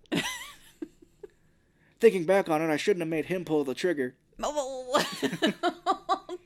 [2.00, 4.14] Thinking back on it, I shouldn't have made him pull the trigger.
[4.42, 5.04] oh.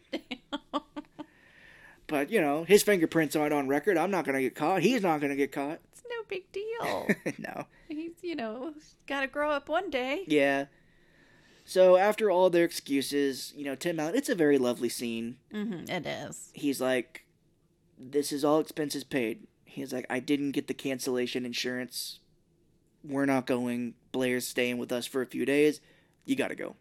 [2.06, 3.97] But you know, his fingerprints aren't on record.
[3.97, 4.82] I'm not gonna get caught.
[4.82, 5.78] He's not gonna get caught.
[5.93, 7.09] It's no big deal.
[7.39, 7.66] no.
[7.89, 8.74] He's, you know,
[9.06, 10.24] got to grow up one day.
[10.27, 10.66] Yeah.
[11.64, 14.16] So after all their excuses, you know, Tim Allen.
[14.16, 15.36] It's a very lovely scene.
[15.52, 16.51] hmm it is.
[16.52, 17.27] he's like,
[17.97, 22.18] "This is all expenses paid." He's like, "I didn't get the cancellation insurance.
[23.02, 23.94] We're not going.
[24.12, 25.81] Blair's staying with us for a few days.
[26.24, 26.77] You got to go."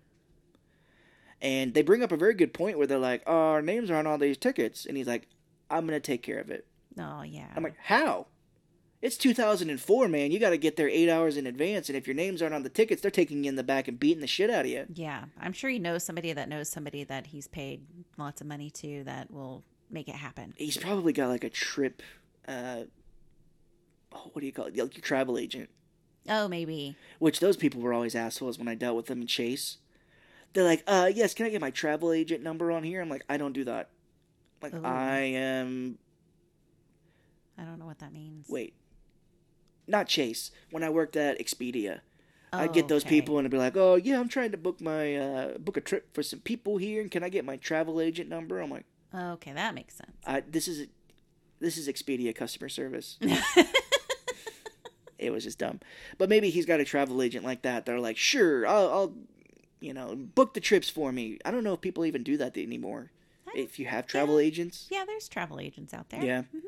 [1.41, 3.95] And they bring up a very good point where they're like, oh, "Our names are
[3.95, 5.27] on all these tickets," and he's like,
[5.69, 6.65] "I'm gonna take care of it."
[6.99, 7.47] Oh, yeah.
[7.55, 8.27] I'm like, "How?"
[9.01, 10.31] It's 2004, man.
[10.31, 12.63] You got to get there eight hours in advance, and if your names aren't on
[12.63, 14.85] the tickets, they're taking you in the back and beating the shit out of you.
[14.93, 15.23] yeah.
[15.39, 17.85] I'm sure he knows somebody that knows somebody that he's paid
[18.17, 20.53] lots of money to that will make it happen.
[20.57, 22.01] He's probably got like a trip.
[22.45, 22.81] Uh,
[24.11, 24.75] oh, what do you call it?
[24.75, 25.69] Like your travel agent.
[26.27, 26.95] Oh, maybe.
[27.19, 29.77] Which those people were always assholes when I dealt with them in Chase.
[30.53, 33.01] They're like, uh, yes, can I get my travel agent number on here?
[33.01, 33.89] I'm like, I don't do that.
[34.61, 34.83] Like, Ooh.
[34.83, 35.97] I am.
[37.57, 38.47] I don't know what that means.
[38.49, 38.73] Wait.
[39.87, 40.51] Not Chase.
[40.71, 41.99] When I worked at Expedia,
[42.51, 43.09] I'd Oh, get those okay.
[43.21, 45.81] people and I'd be like, oh, yeah, I'm trying to book my, uh, book a
[45.81, 48.59] trip for some people here, and can I get my travel agent number?
[48.59, 50.11] I'm like, Okay, that makes sense.
[50.25, 50.87] I, this is,
[51.59, 53.17] this is Expedia customer service.
[55.19, 55.79] it was just dumb.
[56.17, 57.85] But maybe he's got a travel agent like that.
[57.85, 59.13] They're like, sure, I'll, I'll,
[59.79, 61.37] you know, book the trips for me.
[61.45, 63.11] I don't know if people even do that anymore.
[63.55, 66.23] If you have travel agents, Yeah, there's travel agents out there.
[66.23, 66.41] yeah.
[66.43, 66.59] Mm-hmm.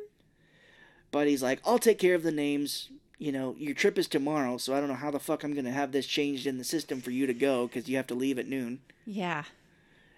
[1.11, 2.89] But he's like, I'll take care of the names.
[3.19, 5.71] You know, your trip is tomorrow, so I don't know how the fuck I'm gonna
[5.71, 8.39] have this changed in the system for you to go because you have to leave
[8.39, 8.79] at noon.
[9.05, 9.43] Yeah.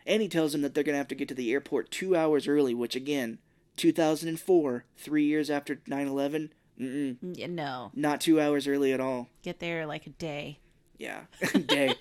[0.06, 2.48] And he tells them that they're gonna have to get to the airport two hours
[2.48, 3.40] early, which again,
[3.76, 6.52] 2004, three years after 9/11.
[6.80, 9.30] Mm-mm, Yeah, No, not two hours early at all.
[9.44, 10.60] get there like a day.
[10.98, 11.22] Yeah,
[11.66, 11.96] day.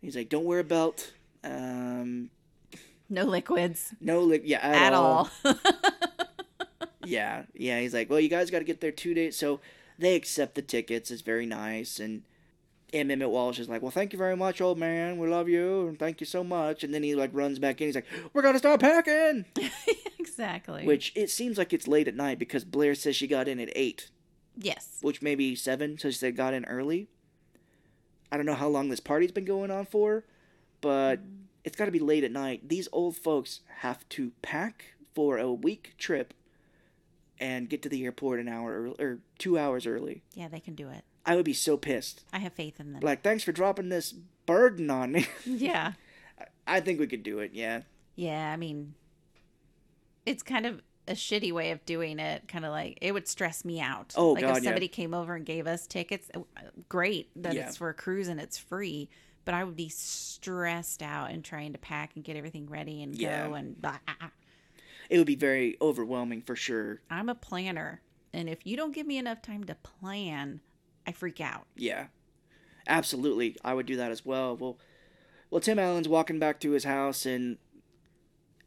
[0.00, 1.12] He's like, don't wear a belt.
[1.44, 2.30] Um,
[3.08, 5.30] No liquids no, li- yeah, at, at, all.
[7.04, 7.80] Yeah, yeah.
[7.80, 9.36] He's like, well, you guys got to get there two days.
[9.36, 9.60] So
[9.98, 11.10] they accept the tickets.
[11.10, 12.22] It's very nice, and
[12.92, 15.18] and Emmett Walsh is like, "Well, thank you very much, old man.
[15.18, 17.88] We love you, and thank you so much." And then he like runs back in.
[17.88, 19.44] He's like, "We're gonna start packing."
[20.18, 20.86] exactly.
[20.86, 23.70] Which it seems like it's late at night because Blair says she got in at
[23.74, 24.10] eight,
[24.56, 24.98] yes.
[25.02, 27.08] which maybe seven, so she said got in early.
[28.32, 30.24] I don't know how long this party's been going on for,
[30.80, 31.44] but mm.
[31.64, 32.68] it's got to be late at night.
[32.68, 36.32] These old folks have to pack for a week trip
[37.40, 40.22] and get to the airport an hour early, or two hours early.
[40.34, 41.04] Yeah, they can do it.
[41.30, 42.24] I would be so pissed.
[42.32, 43.02] I have faith in them.
[43.02, 44.10] Like, thanks for dropping this
[44.46, 45.28] burden on me.
[45.44, 45.92] yeah.
[46.66, 47.52] I think we could do it.
[47.54, 47.82] Yeah.
[48.16, 48.94] Yeah, I mean,
[50.26, 52.48] it's kind of a shitty way of doing it.
[52.48, 54.12] Kind of like it would stress me out.
[54.16, 54.70] Oh, like God, if yeah.
[54.70, 56.40] somebody came over and gave us tickets, uh,
[56.88, 57.68] great that Yeah.
[57.68, 59.08] it's for a cruise and it's free.
[59.44, 63.14] But I would be stressed out and trying to pack and get everything ready and
[63.16, 63.46] Yeah.
[63.46, 63.98] go and blah.
[65.08, 67.02] It would be very overwhelming for sure.
[67.08, 68.00] I'm a planner,
[68.32, 70.60] and if you don't give me enough time to plan,
[71.10, 71.66] I freak out.
[71.76, 72.06] Yeah.
[72.86, 73.56] Absolutely.
[73.64, 74.56] I would do that as well.
[74.56, 74.78] Well,
[75.50, 77.58] well, Tim Allen's walking back to his house, and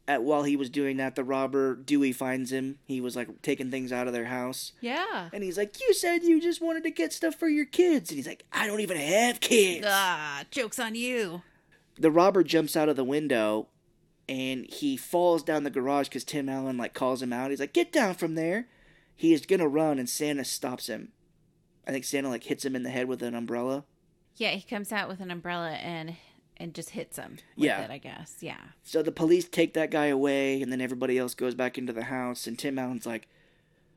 [0.06, 2.78] at while he was doing that, the robber Dewey finds him.
[2.84, 5.30] He was like taking things out of their house, Yeah.
[5.32, 8.16] and he's like, "You said you just wanted to get stuff for your kids," and
[8.18, 11.42] he's like, "I don't even have kids." Ah, jokes on you.
[11.96, 13.68] the robber jumps out of the window,
[14.28, 17.50] and he falls down the garage because Tim Allen like calls him out.
[17.50, 18.68] He's like, "Get down from there!"
[19.16, 21.12] He is gonna run, and Santa stops him.
[21.86, 23.84] I think Santa like hits him in the head with an umbrella.
[24.36, 26.16] Yeah, he comes out with an umbrella and
[26.56, 27.38] and just hits him.
[27.56, 27.82] With Yeah.
[27.82, 28.36] it, I guess.
[28.40, 28.60] Yeah.
[28.84, 32.04] So the police take that guy away, and then everybody else goes back into the
[32.04, 32.46] house.
[32.46, 33.26] And Tim Allen's like,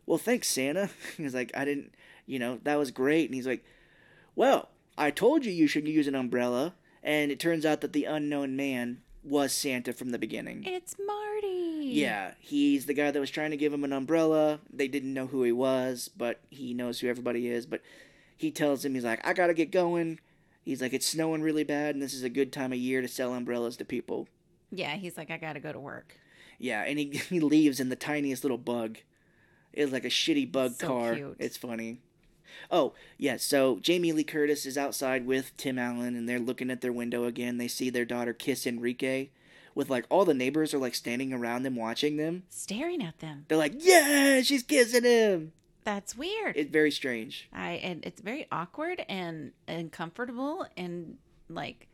[0.06, 1.94] "Well, thanks, Santa." He's like, "I didn't,
[2.26, 3.64] you know, that was great." And he's like,
[4.36, 6.74] "Well, I told you you should use an umbrella."
[7.04, 10.64] And it turns out that the unknown man was Santa from the beginning.
[10.66, 11.67] It's Marty.
[11.94, 14.60] Yeah, he's the guy that was trying to give him an umbrella.
[14.72, 17.66] They didn't know who he was, but he knows who everybody is.
[17.66, 17.82] But
[18.36, 20.20] he tells him, he's like, I gotta get going.
[20.64, 23.08] He's like, it's snowing really bad, and this is a good time of year to
[23.08, 24.28] sell umbrellas to people.
[24.72, 26.18] Yeah, he's like, I gotta go to work.
[26.60, 28.98] Yeah, and he, he leaves in the tiniest little bug.
[29.74, 31.16] It's like a shitty bug So car.
[31.16, 31.36] cute.
[31.40, 32.00] It's funny.
[32.72, 36.82] Oh, yeah, so Jamie Lee Curtis is outside with Tim Allen, and they're looking at
[36.82, 37.58] their window again.
[37.58, 39.30] They see their daughter kiss Enrique,
[39.78, 42.44] with like all the neighbors are like standing around them watching them.
[42.50, 43.46] Staring at them.
[43.48, 45.54] They're like, yeah, she's kissing him.
[45.84, 46.58] That's weird.
[46.58, 47.48] It's very strange.
[47.54, 51.18] I and it's very awkward and uncomfortable and
[51.48, 51.88] like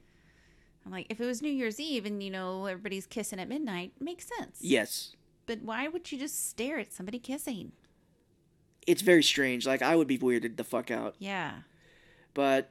[0.85, 3.91] I'm like if it was New Year's Eve and you know everybody's kissing at midnight,
[3.99, 4.60] makes sense.
[4.61, 5.15] Yes.
[5.45, 7.73] But why would you just stare at somebody kissing?
[8.88, 9.68] It's very strange.
[9.68, 11.15] Like, I would be weirded the fuck out.
[11.19, 11.60] Yeah.
[12.34, 12.69] But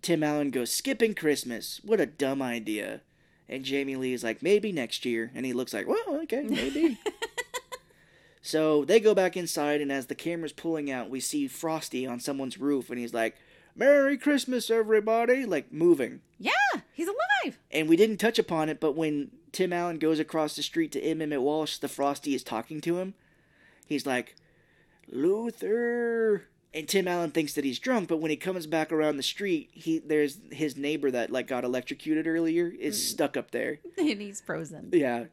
[0.00, 1.80] Tim Allen goes, skipping Christmas.
[1.84, 3.02] What a dumb idea.
[3.48, 5.30] And Jamie Lee is like, maybe next year.
[5.34, 6.98] And he looks like, well, okay, maybe.
[8.42, 12.20] so they go back inside, and as the camera's pulling out, we see Frosty on
[12.20, 13.36] someone's roof, and he's like,
[13.74, 15.46] Merry Christmas, everybody!
[15.46, 16.20] Like, moving.
[16.38, 16.52] Yeah,
[16.92, 17.58] he's alive.
[17.70, 21.00] And we didn't touch upon it, but when Tim Allen goes across the street to
[21.00, 21.22] M.
[21.22, 23.14] Emmett Walsh, the Frosty is talking to him.
[23.86, 24.34] He's like,
[25.10, 26.48] Luther.
[26.74, 29.70] And Tim Allen thinks that he's drunk, but when he comes back around the street,
[29.72, 33.00] he there's his neighbor that like got electrocuted earlier is mm.
[33.00, 33.78] stuck up there.
[33.98, 34.90] and he's frozen.
[34.92, 35.24] Yeah.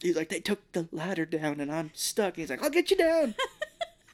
[0.00, 2.34] He's like, they took the ladder down and I'm stuck.
[2.34, 3.34] And he's like, I'll get you down.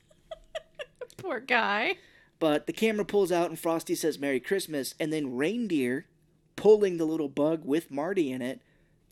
[1.18, 1.96] Poor guy.
[2.38, 6.06] but the camera pulls out and Frosty says Merry Christmas, and then reindeer,
[6.56, 8.60] pulling the little bug with Marty in it,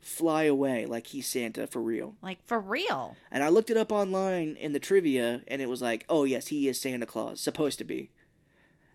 [0.00, 2.16] fly away like he's Santa for real.
[2.22, 3.16] Like for real.
[3.30, 6.48] And I looked it up online in the trivia, and it was like, oh, yes,
[6.48, 8.10] he is Santa Claus, supposed to be.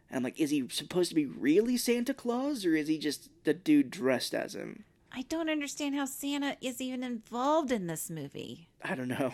[0.10, 3.30] And I'm like, is he supposed to be really Santa Claus, or is he just
[3.44, 4.86] the dude dressed as him?
[5.12, 8.68] I don't understand how Santa is even involved in this movie.
[8.84, 9.34] I don't know.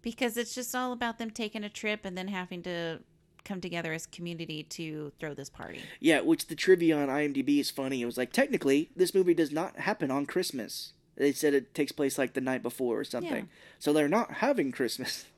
[0.00, 3.00] Because it's just all about them taking a trip and then having to
[3.44, 5.80] come together as community to throw this party.
[6.00, 8.02] Yeah, which the trivia on IMDb is funny.
[8.02, 10.92] It was like, technically, this movie does not happen on Christmas.
[11.18, 13.44] They said it takes place like the night before or something.
[13.46, 13.52] Yeah.
[13.80, 15.26] So they're not having Christmas.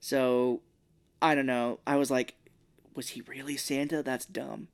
[0.00, 0.60] So,
[1.22, 1.80] I don't know.
[1.86, 2.34] I was like,
[2.94, 4.02] was he really Santa?
[4.02, 4.68] That's dumb.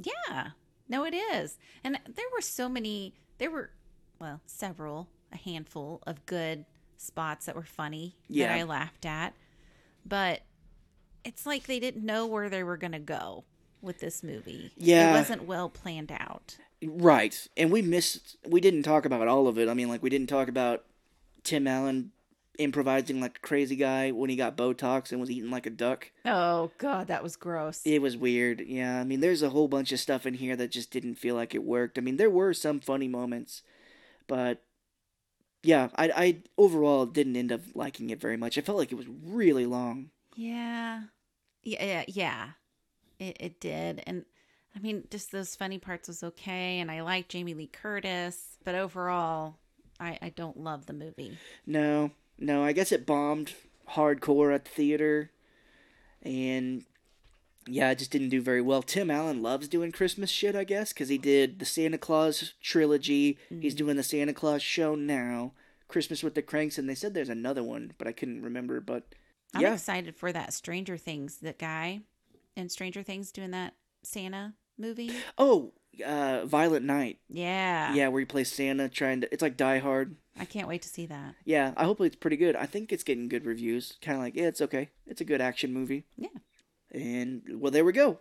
[0.00, 0.50] Yeah.
[0.88, 1.58] No, it is.
[1.82, 3.70] And there were so many, there were,
[4.20, 6.66] well, several, a handful of good
[6.96, 8.46] spots that were funny Yeah.
[8.46, 9.34] that I laughed at.
[10.04, 10.42] But
[11.24, 13.42] it's like they didn't know where they were going to go
[13.82, 14.72] with this movie.
[14.76, 15.10] Yeah.
[15.10, 16.56] It wasn't well planned out.
[16.84, 17.46] Right.
[17.56, 19.68] And we missed, we didn't talk about all of it.
[19.68, 20.84] I mean, like, we didn't talk about
[21.42, 22.12] Tim Allen
[22.58, 26.10] improvising like a crazy guy when he got Botox and was eating like a duck.
[26.24, 27.82] Oh, God, that was gross.
[27.84, 28.60] It was weird.
[28.60, 31.34] Yeah, I mean, there's a whole bunch of stuff in here that just didn't feel
[31.34, 31.98] like it worked.
[31.98, 33.62] I mean, there were some funny moments,
[34.26, 34.62] but
[35.62, 38.56] yeah, I, I overall didn't end up liking it very much.
[38.56, 40.10] I felt like it was really long.
[40.34, 41.02] Yeah.
[41.62, 42.48] Yeah, yeah, yeah.
[43.18, 44.02] It it did.
[44.06, 44.24] And
[44.76, 48.74] I mean, just those funny parts was okay, and I like Jamie Lee Curtis, but
[48.74, 49.56] overall,
[49.98, 51.38] I, I don't love the movie.
[51.66, 53.54] No, no, I guess it bombed
[53.92, 55.30] hardcore at the theater,
[56.22, 56.84] and
[57.66, 58.82] yeah, it just didn't do very well.
[58.82, 63.38] Tim Allen loves doing Christmas shit, I guess, because he did the Santa Claus trilogy.
[63.48, 63.78] He's mm.
[63.78, 65.52] doing the Santa Claus show now,
[65.88, 68.80] Christmas with the Kranks, and they said there's another one, but I couldn't remember.
[68.80, 69.04] But
[69.54, 72.02] I'm yeah, excited for that Stranger Things, that guy
[72.56, 75.12] in Stranger Things doing that Santa movie.
[75.38, 75.72] oh,
[76.04, 77.94] uh, Violent Night, Yeah.
[77.94, 79.32] yeah, where he plays Santa, trying to.
[79.32, 80.16] It's like Die Hard.
[80.38, 81.34] I can't wait to see that.
[81.44, 82.56] Yeah, I hope it's pretty good.
[82.56, 83.96] I think it's getting good reviews.
[84.02, 84.90] Kind of like, yeah, it's okay.
[85.06, 86.04] It's a good action movie.
[86.18, 86.28] Yeah.
[86.90, 88.18] And well, there we go.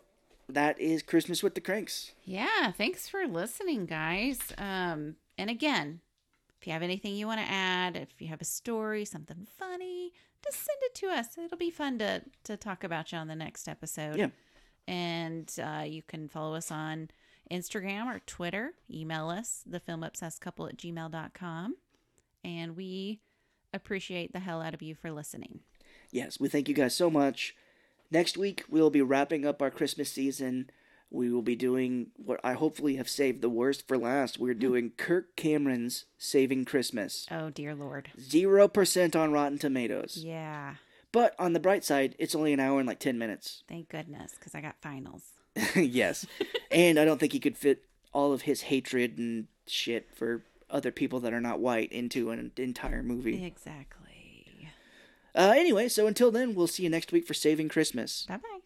[0.47, 2.11] That is Christmas with the Kranks.
[2.23, 2.71] Yeah.
[2.71, 4.39] Thanks for listening, guys.
[4.57, 5.99] Um, and again,
[6.61, 10.13] if you have anything you want to add, if you have a story, something funny,
[10.45, 11.37] just send it to us.
[11.37, 14.17] It'll be fun to to talk about you on the next episode.
[14.17, 14.29] Yeah.
[14.87, 17.09] And uh, you can follow us on
[17.51, 18.73] Instagram or Twitter.
[18.91, 21.75] Email us, thefilmobsessedcouple at gmail.com.
[22.43, 23.21] And we
[23.73, 25.61] appreciate the hell out of you for listening.
[26.11, 27.55] Yes, we thank you guys so much.
[28.11, 30.69] Next week we'll be wrapping up our Christmas season.
[31.15, 34.37] We will be doing what I hopefully have saved the worst for last.
[34.37, 37.25] We're doing Kirk Cameron's Saving Christmas.
[37.31, 38.09] Oh, dear Lord.
[38.19, 40.21] Zero percent on Rotten Tomatoes.
[40.21, 40.75] Yeah.
[41.11, 43.63] But on the bright side, it's only an hour and like ten minutes.
[43.69, 45.23] Thank goodness, because I got finals.
[45.75, 46.25] yes.
[46.69, 50.91] and I don't think he could fit all of his hatred and shit for other
[50.91, 53.45] people that are not white into an entire movie.
[53.45, 54.01] Exactly.
[55.33, 58.25] Uh, anyway, so until then, we'll see you next week for Saving Christmas.
[58.27, 58.59] Bye bye.